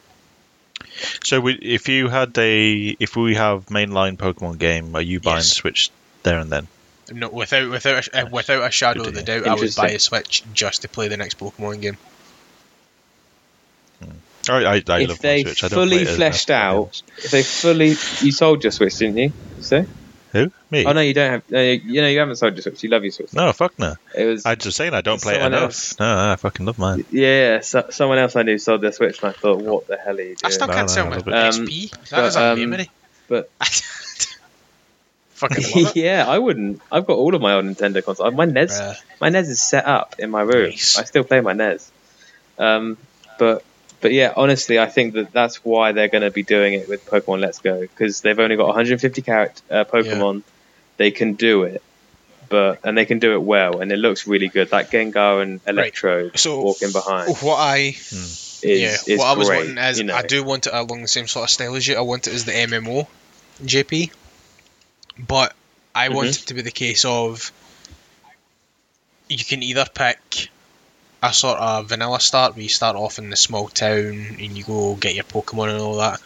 [1.23, 5.37] So, we, if you had a, if we have mainline Pokemon game, are you buying
[5.37, 5.53] Yes.
[5.53, 5.91] Switch
[6.23, 6.67] there and then?
[7.11, 9.99] No, without without a, uh, without a shadow of a doubt, I would buy a
[9.99, 11.97] Switch just to play the next Pokemon game.
[14.49, 15.63] I, I, I if love they Switch.
[15.63, 16.55] I don't fully fleshed much.
[16.55, 19.33] out, if they fully, you sold your Switch, didn't you?
[19.61, 19.85] So,
[20.33, 20.51] Who?
[20.69, 20.85] Me?
[20.85, 21.51] oh no, you don't have.
[21.51, 22.83] No, you know, you haven't sold your Switch.
[22.83, 23.33] You love your Switch.
[23.33, 23.95] No, fuck no.
[24.15, 25.61] It was I'm just saying I don't play it enough.
[25.63, 25.99] else.
[25.99, 27.05] No, no, I fucking love mine.
[27.11, 27.61] yeah.
[27.61, 30.21] So, someone else I knew sold their Switch, and I thought, what the hell are
[30.21, 31.91] you I still can't no, sell my but- Um, XP.
[31.91, 32.89] That but, is a um, memory.
[33.29, 33.49] but-
[35.33, 35.95] fucking love it.
[35.95, 36.81] yeah, I wouldn't.
[36.91, 38.33] I've got all of my old Nintendo consoles.
[38.33, 38.95] My NES, Bruh.
[39.21, 40.69] my NES is set up in my room.
[40.71, 40.97] Nice.
[40.97, 41.91] I still play my NES.
[42.57, 42.97] Um,
[43.39, 43.63] but
[44.03, 47.05] but yeah, honestly, I think that that's why they're going to be doing it with
[47.07, 50.43] Pokemon Let's Go because they've only got 150 character uh, Pokemon.
[50.97, 51.81] They can do it,
[52.49, 54.69] but and they can do it well, and it looks really good.
[54.71, 59.47] That Gengar and Electrode So walking behind what I is, yeah, is what I was
[59.47, 59.57] great.
[59.69, 60.15] wanting is you know.
[60.15, 61.95] I do want it along the same sort of style as you.
[61.95, 63.07] I want it as the MMO
[63.63, 64.11] JP,
[65.17, 65.55] but
[65.95, 66.43] I want Mhm.
[66.43, 67.51] it to be the case of
[69.29, 70.49] you can either pick
[71.23, 74.63] a sort of vanilla start where you start off in the small town and you
[74.63, 76.19] go get your Pokemon and all that,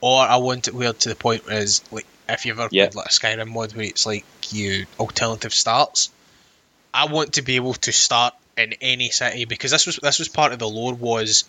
[0.00, 2.84] or I want it weird to the point where is like if you've ever Yeah.
[2.84, 6.10] played like a Skyrim mod where it's like you alternative starts.
[6.94, 10.28] I want to be able to start in any city because this was this was
[10.28, 11.44] part of the lore was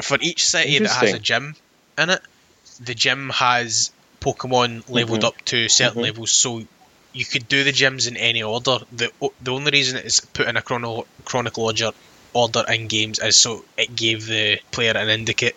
[0.00, 1.54] for each city that has a gym
[1.96, 2.20] in it,
[2.80, 5.28] the gym has Pokemon leveled Mhm.
[5.28, 6.06] up to certain Mhm.
[6.06, 6.62] levels, so
[7.12, 8.78] you could do the gyms in any order.
[8.92, 9.10] The
[9.42, 11.90] the only reason it's put in a chrono- chronicle order,
[12.32, 15.56] order in games is so it gave the player an indicate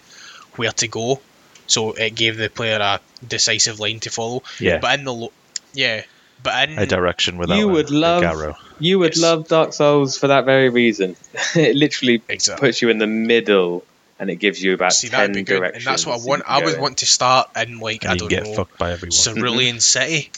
[0.55, 1.19] where to go,
[1.67, 4.43] so it gave the player a decisive line to follow.
[4.59, 4.79] Yeah.
[4.79, 5.31] But in the lo-
[5.73, 6.03] yeah,
[6.43, 8.55] but in A direction without You would a love- Garrow.
[8.79, 9.21] You would Yes.
[9.23, 11.15] love Dark Souls for that very reason.
[11.55, 12.67] it literally exactly.
[12.67, 13.85] puts you in the middle,
[14.19, 15.85] and it gives you about See, ten that'd be good, directions.
[15.85, 16.43] and that's what I want.
[16.45, 16.81] I would in.
[16.81, 18.53] want to start in like I don't get know.
[18.53, 19.11] fucked by everyone.
[19.11, 20.29] Cerulean City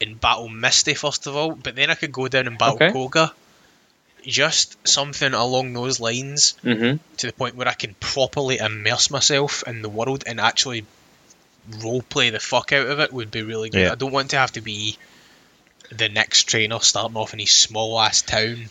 [0.00, 2.92] in Battle Misty first of all, but then I could go down and Battle Okay.
[2.92, 3.32] Koga.
[4.24, 6.98] Just something along those lines Mhm.
[7.18, 10.84] to the point where I can properly immerse myself in the world and actually
[11.80, 13.80] role play the fuck out of it would be really good.
[13.82, 13.92] Yeah.
[13.92, 14.98] I don't want to have to be
[15.90, 18.70] the next trainer starting off in his small ass town.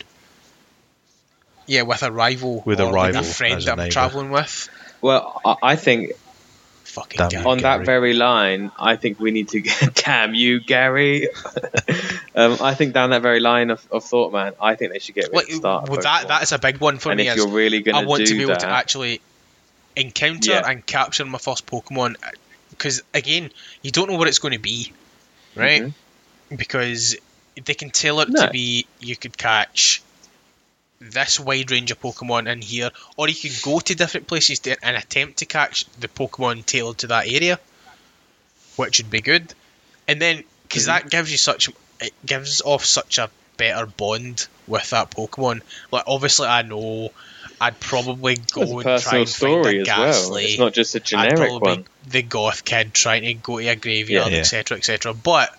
[1.66, 4.30] Yeah, with a rival With a or like rival a friend a that I'm traveling
[4.30, 4.68] with.
[5.00, 6.12] Well, I- I think
[6.96, 7.42] Fucking Damn Gary.
[7.44, 7.48] you.
[7.50, 11.28] on that very line, I think we need to get damn you, Gary.
[12.38, 15.14] Um, I think down that very line of, of thought, man, I think they should
[15.14, 17.28] get rid Like, of the well, that that is a big one for and me.
[17.28, 19.22] if you're really going I want do to be able that, to actually
[19.96, 20.68] encounter Yeah.
[20.70, 22.16] and capture my first Pokemon
[22.68, 23.50] because again,
[23.80, 24.92] you don't know what it's going to be,
[25.54, 25.84] right?
[25.84, 25.92] Mhm.
[26.58, 27.16] Because
[27.64, 28.44] they can tell it No.
[28.44, 30.02] to be you could catch
[31.00, 34.76] this wide range of Pokemon in here, or you could go to different places to,
[34.84, 37.58] and attempt to catch the Pokemon tailored to that area,
[38.76, 39.52] which would be good.
[40.08, 40.86] And then because Mhm.
[40.86, 41.68] that gives you such
[42.00, 45.62] it gives off such a better bond with that Pokemon.
[45.90, 47.10] Like obviously, I know
[47.58, 50.06] I'd probably go and try and story find a as well.
[50.06, 50.44] Gastly.
[50.44, 51.82] It's not just a I'd generic probably one.
[52.04, 54.40] be the goth kid trying to go to a graveyard, Yeah.
[54.40, 55.14] etc., etc.
[55.14, 55.56] But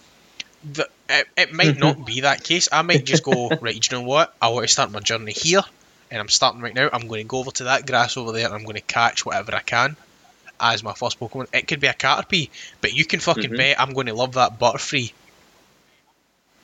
[0.73, 2.67] the, it, it might not be that case.
[2.71, 3.79] I might just go right.
[3.79, 4.33] Do you know what?
[4.41, 5.61] I want to start my journey here,
[6.11, 6.89] and I'm starting right now.
[6.91, 8.45] I'm going to go over to that grass over there.
[8.45, 9.95] and I'm going to catch whatever I can
[10.59, 11.47] as my first Pokemon.
[11.53, 12.49] It could be a Caterpie,
[12.81, 13.57] but you can fucking Mhm.
[13.57, 15.13] bet I'm going to love that Butterfree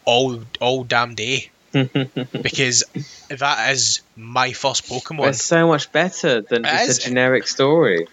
[0.06, 1.50] all all damn day
[2.42, 2.84] because
[3.30, 5.30] that is my first Pokemon.
[5.30, 6.98] it's so much better than It just is.
[6.98, 8.08] a generic story.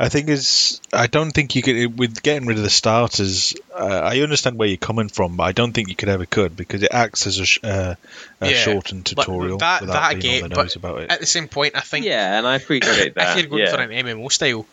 [0.00, 0.80] I think it's.
[0.92, 3.54] I don't think you could with getting rid of the starters.
[3.74, 6.56] Uh, I understand where you're coming from, but I don't think you could ever could
[6.56, 7.96] because it acts as a, sh- uh,
[8.40, 10.76] a Yeah, shortened but tutorial that- without that I being get, on the but nose
[10.76, 11.10] about it.
[11.10, 13.30] At the same point, I think Yeah, and I appreciate that.
[13.38, 13.74] if you're going yeah.
[13.74, 14.66] for an MMO style,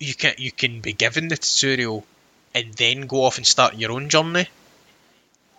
[0.00, 2.04] you can you can be given the tutorial
[2.54, 4.46] and then go off and start your own journey.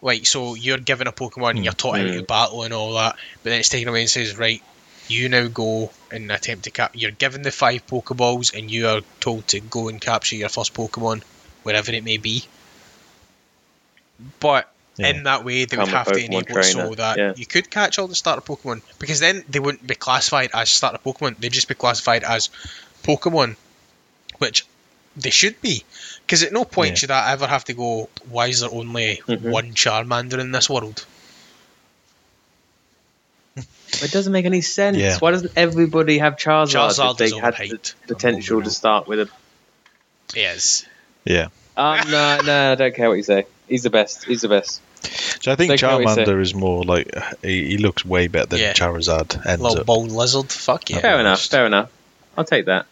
[0.01, 2.27] Like so, you're given a Pokemon and you're taught how to Mm.
[2.27, 4.61] battle and all that, but then it's taken away and says, right,
[5.07, 6.91] you now go and attempt to cap.
[6.95, 10.73] You're given the five Pokeballs and you are told to go and capture your first
[10.73, 11.23] Pokemon,
[11.63, 12.43] wherever it may be.
[14.39, 15.07] But Yeah.
[15.09, 17.33] in that way, they would Become a have to Pokemon enable it so that yeah.
[17.35, 20.99] you could catch all the starter Pokemon, because then they wouldn't be classified as starter
[20.99, 21.37] Pokemon.
[21.37, 22.49] They'd just be classified as
[23.03, 23.57] Pokemon,
[24.37, 24.65] which
[25.17, 25.83] they should be.
[26.21, 26.95] Because at no point Yeah.
[26.95, 29.41] should I ever have to go, why is there only Mhm.
[29.51, 31.05] one Charmander in this world?
[34.03, 34.97] It doesn't make any sense.
[34.97, 35.17] Yeah.
[35.19, 39.29] Why doesn't everybody have Charizard, Charizard if they had the potential to start with a...
[40.35, 40.85] Yes.
[41.23, 41.47] yeah.
[41.77, 43.45] Um, no, no, I don't care what you say.
[43.67, 44.25] He's the best.
[44.25, 44.81] He's the best.
[45.41, 46.25] So I think Don't care what you say.
[46.25, 48.73] Charmander is more like he, he looks way better than Yeah.
[48.73, 49.85] Charizard ends Little up.
[49.85, 50.51] bald lizard.
[50.51, 50.97] Fuck yeah.
[50.97, 51.01] Yeah.
[51.01, 51.91] Fair enough, fair enough.
[52.37, 52.85] I'll take that.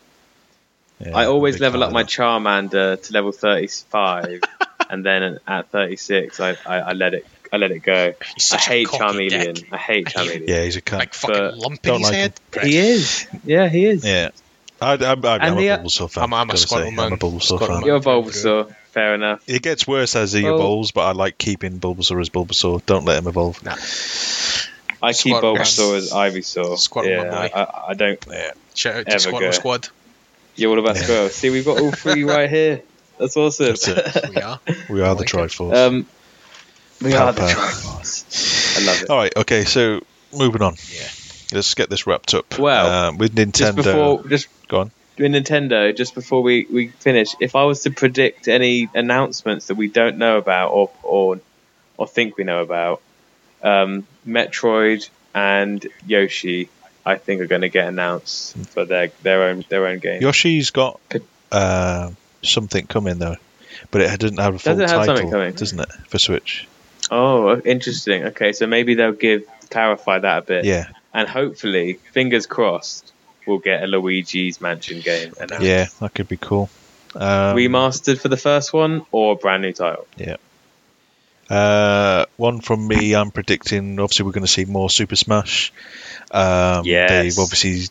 [0.99, 2.03] Yeah, I always level up my.
[2.03, 4.41] Charmander to level 35,
[4.89, 8.13] and then at 36, I, I, I let it I let it go.
[8.33, 9.53] He's I such a hate cocky Charmeleon.
[9.53, 9.67] dick.
[9.71, 10.47] I hate I Charmeleon.
[10.49, 10.97] Yeah, he's a cunt.
[10.97, 12.33] Like fucking But lump in his like head.
[12.63, 13.27] He is.
[13.45, 14.03] Yeah, he is.
[14.03, 14.29] Yeah.
[14.81, 16.23] I, I, I, I'm a the- Bulbasaur fan.
[16.23, 16.75] I'm- I'm a gotta say.
[16.75, 17.69] Squirtle I'm a Bulbasaur Squirtle fan.
[17.77, 17.85] man.
[17.85, 18.75] You're a Bulbasaur.
[18.91, 19.43] Fair enough.
[19.47, 22.83] It gets worse as he Well- evolves, but I like keeping Bulbasaur as Bulbasaur.
[22.87, 23.61] Don't let him evolve.
[25.01, 26.75] I keep Bulbasaur as Ivysaur.
[26.77, 27.51] Squirtle, yeah, boy.
[27.55, 28.25] I, I don't.
[28.29, 28.51] Yeah.
[28.73, 29.51] Shout out to Ever Squirtle go.
[29.51, 29.89] Squad.
[30.55, 31.01] You're all about Yeah.
[31.03, 31.29] Squirrel.
[31.29, 32.81] See, we've got all three right here.
[33.19, 33.67] That's awesome.
[33.67, 34.29] That's it.
[34.29, 34.59] We are.
[34.89, 35.37] We are the like it.
[35.37, 35.75] Triforce.
[35.75, 36.05] um,
[37.03, 37.41] we Pow, are the.
[37.41, 38.77] Triforce.
[38.81, 39.09] I love it.
[39.09, 40.01] All right, okay, so
[40.35, 40.75] moving on.
[40.91, 41.07] Yeah.
[41.53, 42.57] Let's get this wrapped up.
[42.57, 43.75] Well, um, with Just Nintendo.
[43.75, 44.91] before, just Go on.
[45.19, 49.75] with Nintendo, just before we, we finish, if I was to predict any announcements that
[49.75, 51.39] we don't know about or or
[51.97, 53.01] or think we know about,
[53.61, 56.69] um, Metroid and Yoshi,
[57.05, 60.23] I think are going to get announced for their their own their own game.
[60.23, 60.99] Yoshi's got
[61.51, 62.09] uh,
[62.41, 63.35] something coming though,
[63.91, 65.53] but it doesn't have a full Does it have title, something coming?
[65.53, 66.67] doesn't it, for Switch?
[67.13, 68.23] Oh, interesting.
[68.25, 73.11] Okay, so maybe they'll give clarify that a bit, Yeah, and hopefully, fingers crossed,
[73.45, 75.63] we'll get a Luigi's Mansion game announced.
[75.65, 76.69] yeah, that could be cool.
[77.15, 80.07] Um, Remastered for the first one or a brand new title?
[80.17, 80.37] Yeah.
[81.49, 83.99] Uh, one from me, I'm predicting.
[83.99, 85.71] Obviously, we're going to see more Super Smash.
[86.31, 87.09] Um, Yes.
[87.09, 87.87] They've obviously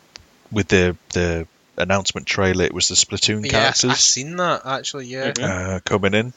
[0.51, 1.47] with the the
[1.79, 5.07] announcement trailer, it was the Splatoon Yes, I've seen that actually.
[5.07, 5.33] Yeah.
[5.33, 5.77] Mhm.
[5.77, 6.33] uh, coming in.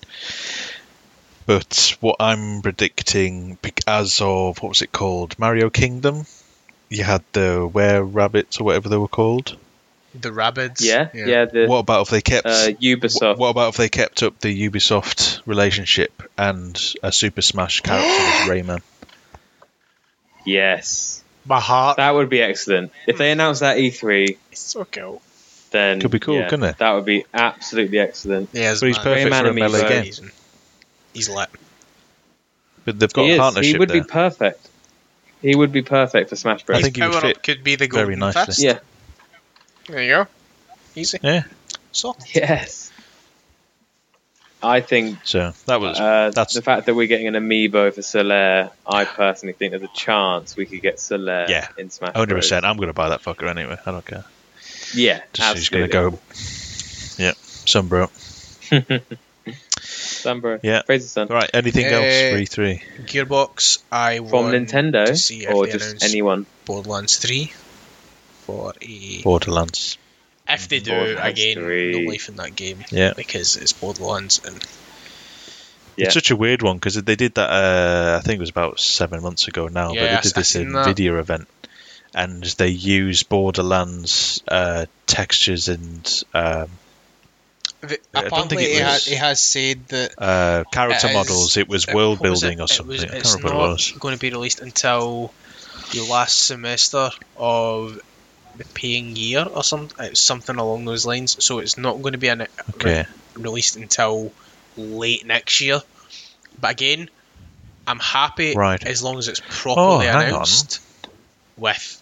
[1.46, 6.26] But what I'm predicting, as of what was it called, Mario Kingdom,
[6.90, 9.58] you had the Were Rabbits or whatever they were called.
[10.20, 10.82] The rabbits.
[10.84, 11.46] Yeah, yeah.
[11.46, 12.48] the What about if they kept?
[12.48, 13.22] uh, Ubisoft.
[13.22, 18.08] What, what about if they kept up the Ubisoft relationship and a Super Smash character
[18.08, 18.82] was Rayman?
[20.46, 21.98] Yes, My heart.
[21.98, 22.92] that would be excellent.
[23.08, 25.22] If they announced that E3, It's so cool.
[25.72, 26.78] then Could be cool, yeah, couldn't it?
[26.78, 28.50] That would be absolutely excellent.
[28.54, 30.04] Yeah, But he's perfect Rayman for a melee game.
[30.06, 30.22] He's,
[31.16, 31.50] he's like,
[32.86, 33.40] But they've got he a is.
[33.40, 34.02] partnership He would there.
[34.04, 34.70] be perfect.
[35.42, 36.80] He would be perfect for Smash Bros.
[36.80, 38.46] I think he would Power fit up could be the very golden nicely.
[38.46, 38.62] fist.
[38.64, 38.80] yeah.
[39.88, 40.28] There you go.
[40.96, 41.18] Easy.
[41.24, 41.44] Yeah.
[41.92, 42.92] So Yes.
[44.64, 48.02] I think So that was uh, that's- the fact that we're getting an amiibo for
[48.02, 48.72] Solaire.
[48.88, 52.14] I personally think there's a chance we could get Solaire Yeah, in Smash.
[52.16, 52.46] hundred Bros.
[52.46, 52.66] percent.
[52.66, 53.78] I'm going to buy that fucker anyway.
[53.86, 54.26] I don't care.
[54.94, 55.92] Yeah, Just he's absolutely.
[55.92, 57.24] going to go.
[57.24, 57.32] Yeah,
[57.66, 58.10] Sunbro.
[58.88, 59.02] Done,
[60.42, 60.60] bro.
[60.64, 60.82] Yeah.
[60.84, 61.28] Fraser's done.
[61.28, 61.50] Right.
[61.54, 62.82] Anything else Eh, for E3?
[63.06, 66.46] Gearbox, I From want to Nintendo see if or they just anyone?
[66.66, 67.52] Borderlands 3
[68.46, 69.22] for a.
[69.24, 69.98] Borderlands.
[70.48, 71.92] If they do, again, 3.
[72.04, 72.84] no life in that game.
[72.92, 73.14] Yeah.
[73.16, 74.56] Because it's Borderlands and
[75.98, 76.06] Yeah.
[76.06, 77.50] It's such a weird one because they did that.
[77.50, 80.34] Uh, I think it was about seven months ago now, Yeah, but I- they did
[80.36, 80.88] I this seen that.
[80.88, 81.48] Nvidia event,
[82.14, 86.70] and they used Borderlands uh, textures and um,
[87.86, 91.08] The- I don't apparently, think it he, ha- was- he has said that uh, character
[91.08, 91.58] It is- models.
[91.58, 92.62] It was world what was building it?
[92.62, 92.88] or It something.
[92.88, 93.92] was- I can't it's remember what it not was.
[94.00, 95.34] going to be released until
[95.92, 98.00] the last semester of
[98.58, 100.16] the paying year or something.
[100.16, 101.44] Something along those lines.
[101.44, 103.06] So it's not going to be an, Okay.
[103.36, 104.32] released until
[104.78, 105.82] late next year.
[106.60, 107.10] But again,
[107.88, 108.84] I'm happy Right.
[108.84, 110.24] as long as it's properly Oh, hang on.
[110.30, 110.80] announced
[111.58, 112.02] with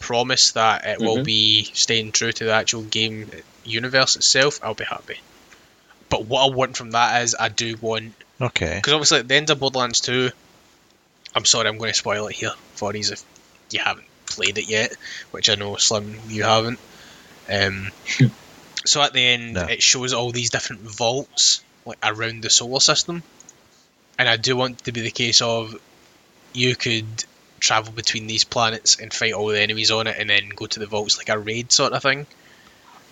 [0.00, 1.24] promise that it will Mhm.
[1.24, 3.30] be staying true to the actual game
[3.64, 4.60] universe itself.
[4.62, 5.18] I'll be happy.
[6.08, 8.76] But what I want from that is I do want Okay.
[8.76, 10.30] because obviously at the end of Borderlands 2,
[11.34, 13.24] I'm sorry, I'm going to spoil it here for you if
[13.70, 14.92] you haven't played it yet,
[15.30, 16.78] which I know Slim you haven't.
[17.50, 17.90] Um,
[18.84, 19.64] so at the end, No.
[19.66, 23.22] it shows all these different vaults like around the solar system,
[24.18, 25.74] and I do want it to be the case of
[26.52, 27.06] you could
[27.60, 30.78] travel between these planets and fight all the enemies on it, and then go to
[30.80, 32.26] the vaults like a raid sort of thing.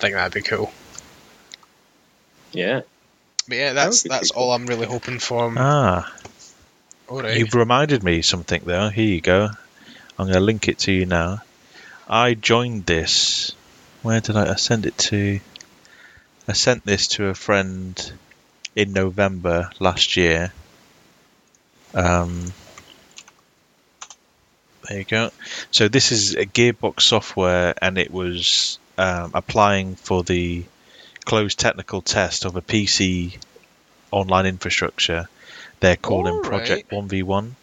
[0.00, 0.72] I think that'd be cool.
[2.52, 2.80] Yeah.
[3.46, 5.52] But yeah, that's would be that's pretty all I'm really hoping for.
[5.58, 6.10] Ah,
[7.06, 7.36] all right.
[7.36, 8.90] you've reminded me something there.
[8.90, 9.50] Here you go.
[10.18, 11.42] I'm going to link it to you now.
[12.08, 13.52] I joined this.
[14.00, 15.38] Where did I, I send it to?
[16.48, 18.12] I sent this to a friend
[18.74, 20.50] in November last year.
[21.92, 22.54] Um,
[24.88, 25.30] there you go.
[25.70, 30.64] So this is a Gearbox software, and it was um, applying for the
[31.24, 33.36] closed technical test of a PC
[34.10, 35.28] online infrastructure.
[35.80, 36.50] They're calling Alright.
[36.50, 37.56] Project One V One,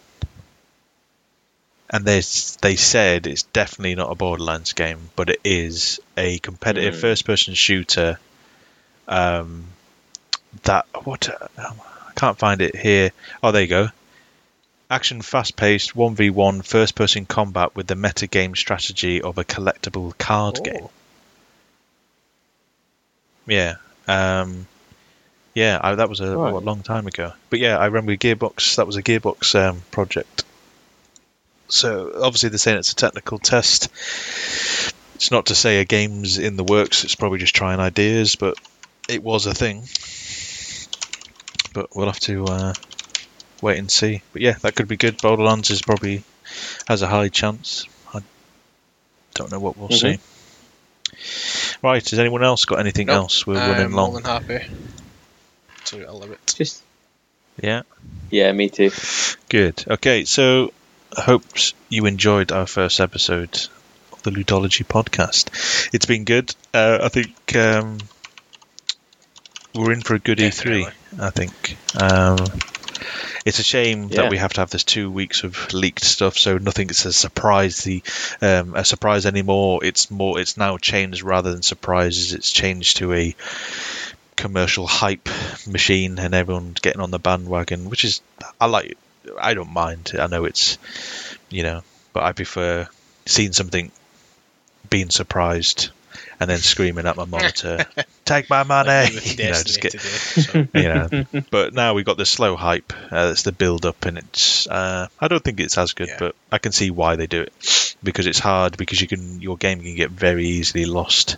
[1.90, 2.22] and they
[2.62, 7.02] they said it's definitely not a Borderlands game, but it is a competitive Mm.
[7.02, 8.20] first-person shooter.
[9.08, 9.66] Um,
[10.64, 13.12] that what um, I can't find it here.
[13.44, 13.88] Oh, there you go.
[14.90, 20.64] Action fast-paced 1v1 first-person combat with the meta game strategy of a collectible card Oh.
[20.64, 20.90] game.
[23.48, 23.76] Yeah.
[24.08, 24.68] Um,
[25.54, 26.54] yeah, I, that was a Right.
[26.54, 27.34] what, long time ago.
[27.50, 28.76] But yeah, I remember Gearbox.
[28.76, 30.44] That was a Gearbox um, project.
[31.70, 33.86] So obviously they're saying it's a technical test.
[35.16, 37.04] It's not to say a game's in the works.
[37.04, 38.56] It's probably just trying ideas, but
[39.10, 39.84] it was a thing.
[41.74, 42.74] But we'll have to uh,
[43.62, 44.22] wait and see.
[44.32, 45.18] But yeah, that could be good.
[45.22, 46.24] Borderlands is probably
[46.88, 47.86] has a high chance.
[48.14, 48.20] I
[49.34, 50.20] don't know what we'll Mhm.
[50.20, 50.20] see.
[51.84, 53.16] Right, has anyone else got anything Nope.
[53.16, 53.46] else?
[53.46, 54.66] We're I'm running more than happy
[55.86, 56.40] to allow it.
[56.56, 56.82] Just
[57.62, 57.84] Yeah.
[58.32, 58.92] yeah, me too.
[59.50, 59.84] Good.
[59.88, 60.74] Okay, so
[61.16, 61.44] I hope
[61.90, 63.60] you enjoyed our first episode
[64.12, 65.90] of the Ludology podcast.
[65.94, 66.54] It's been good.
[66.74, 68.00] Uh, I think um,
[69.74, 70.86] we're in for a good Definitely.
[70.86, 71.20] E3.
[71.20, 71.78] I think.
[71.96, 72.38] Um,
[73.46, 74.24] it's a shame Yeah.
[74.24, 77.84] that we have to have this two weeks of leaked stuff, so nothing's a surprise.
[77.84, 78.04] The
[78.42, 79.84] um, a surprise anymore.
[79.84, 80.40] It's more.
[80.40, 82.34] It's now changed rather than surprises.
[82.34, 83.36] It's changed to a
[84.36, 85.30] commercial hype
[85.68, 88.22] machine, and everyone's getting on the bandwagon, which is
[88.60, 88.98] I like.
[89.40, 90.14] I don't mind.
[90.18, 90.78] I know it's
[91.50, 91.82] you know,
[92.14, 92.88] but I prefer
[93.26, 93.92] seeing something,
[94.90, 95.90] being surprised,
[96.40, 97.86] and then screaming at my monitor,
[98.26, 100.04] "Take my money!" You know, just get today,
[100.42, 100.68] so.
[100.74, 101.44] you know.
[101.52, 102.94] but now we've got the slow hype.
[103.12, 104.68] Uh, it's the build up, and it's.
[104.68, 106.18] Uh, I don't think it's as good, Yeah.
[106.20, 109.58] but I can see why they do it because it's hard because you can your
[109.58, 111.38] game can get very easily lost.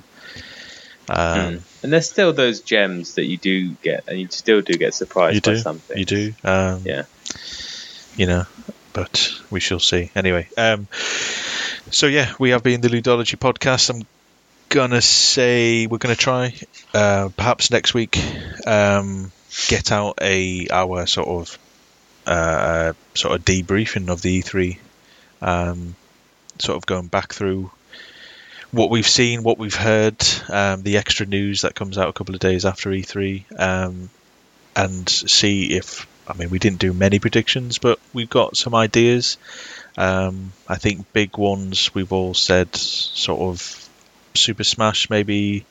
[1.07, 1.61] Um, Mm.
[1.81, 5.35] And there's still those gems that you do get, and you still do get surprised
[5.35, 5.97] You by do, something.
[5.97, 7.03] You do, um, Yeah.
[8.17, 8.45] You know,
[8.93, 10.11] but we shall see.
[10.13, 10.87] Anyway, um,
[11.89, 13.89] so yeah, we have been the Ludology podcast.
[13.89, 14.05] I'm
[14.69, 16.53] gonna say we're gonna try,
[16.93, 18.17] uh, perhaps next week,
[18.67, 19.31] um,
[19.67, 21.59] get out a our sort of
[22.27, 24.77] uh, sort of debriefing of the E3,
[25.41, 25.95] um,
[26.59, 27.71] sort of going back through
[28.71, 32.35] what we've seen, what we've heard, um, the extra news that comes out a couple
[32.35, 34.09] of days after E3, um,
[34.75, 39.37] and see if I mean we didn't do many predictions, but we've got some ideas.
[39.97, 43.88] Um, I think big ones we've all said sort of
[44.35, 45.65] Super Smash maybe,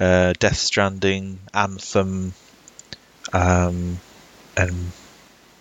[0.00, 2.32] uh, Death Stranding, Anthem,
[3.32, 3.98] um,
[4.56, 4.92] and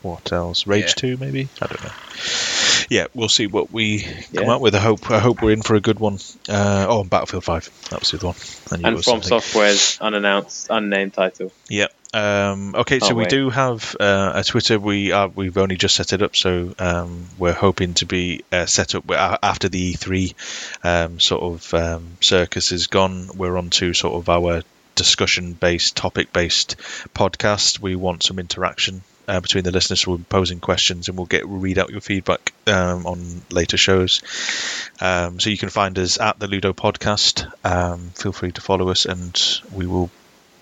[0.01, 0.67] what else?
[0.67, 0.93] Rage Yeah.
[0.95, 2.74] Two maybe I don't know.
[2.89, 4.51] Yeah, we'll see what we come Yeah.
[4.53, 4.75] out with.
[4.75, 6.19] I hope I hope we're in for a good one.
[6.47, 7.69] Uh, oh, and Battlefield Five.
[7.89, 8.35] That was the other one.
[8.71, 9.29] I knew it And From something.
[9.29, 11.51] Software's unannounced, unnamed title.
[11.69, 11.87] Yeah.
[12.13, 13.29] Um, okay, so Can't we wait.
[13.29, 14.79] do have uh, a Twitter.
[14.79, 18.65] We are we've only just set it up, so um, we're hoping to be uh,
[18.67, 20.33] set up after the E3
[20.83, 23.29] um, sort of um, circus is gone.
[23.35, 24.61] We're on to sort of our
[24.95, 26.77] discussion-based, topic-based
[27.13, 27.79] podcast.
[27.79, 29.01] We want some interaction.
[29.27, 31.99] Uh, between the listeners, so we're posing questions, and we'll get we'll read out your
[32.01, 34.21] feedback um, on later shows.
[35.01, 37.51] Um, so you can find us at the Ludo Podcast.
[37.65, 39.35] Um, feel free to follow us, and
[39.73, 40.11] we will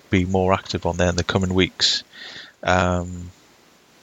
[0.09, 2.03] be more active on there in the coming weeks.
[2.63, 3.31] Um,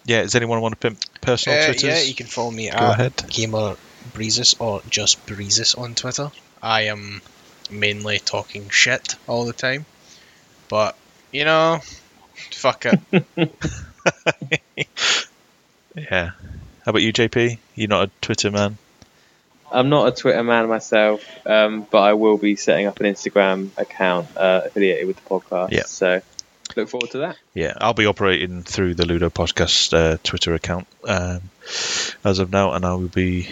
[0.04, 1.82] yeah, does anyone want to pimp personal Uh, Twitters?
[1.84, 3.14] yeah, you can follow me Go at ahead.
[3.30, 3.76] Gamer
[4.12, 6.30] Breezes or just Breezes on Twitter.
[6.62, 7.22] I am
[7.70, 9.86] mainly talking shit all the time,
[10.68, 10.96] but
[11.32, 11.80] you know,
[12.52, 13.24] fuck it.
[15.94, 16.30] Yeah.
[16.84, 17.58] How about you, JP?
[17.74, 18.78] You're not a Twitter man.
[19.72, 23.70] I'm not a Twitter man myself, um, but I will be setting up an Instagram
[23.76, 25.70] account uh, affiliated with the podcast.
[25.70, 25.84] Yeah.
[25.84, 26.22] So
[26.76, 27.36] look forward to that.
[27.54, 31.42] Yeah, I'll be operating through the Ludo Podcast uh, Twitter account um,
[32.24, 33.48] as of now, and I will be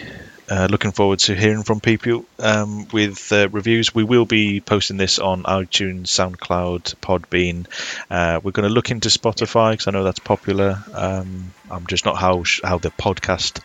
[0.49, 3.93] uh, looking forward to hearing from people um, with uh, reviews.
[3.93, 7.67] We will be posting this on iTunes, SoundCloud, Podbean.
[8.09, 10.83] Uh, we're going to look into Spotify because I know that's popular.
[10.93, 13.61] Um, I'm just not how sh- how the podcast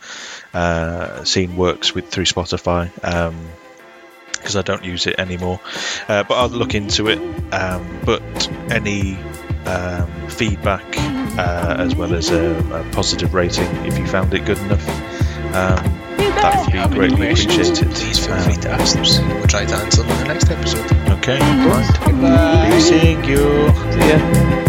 [0.52, 2.90] uh, scene works with through Spotify.
[3.02, 3.48] Um,
[4.32, 5.58] because I don't use it anymore,
[6.06, 7.18] uh, but I'll look into it.
[7.50, 8.22] Um, but
[8.70, 9.16] any
[9.64, 10.84] um, feedback
[11.38, 16.03] as well as a, a positive rating if you found it good enough.
[16.44, 17.96] That would you have be any greatly questions, appreciated.
[17.96, 19.28] please feel free to ask them.
[19.34, 20.92] We'll try to answer them in the next episode.
[21.18, 21.98] Okay, right.
[22.04, 22.70] Goodbye.
[22.70, 23.72] Be seeing you.
[23.92, 24.63] See ya.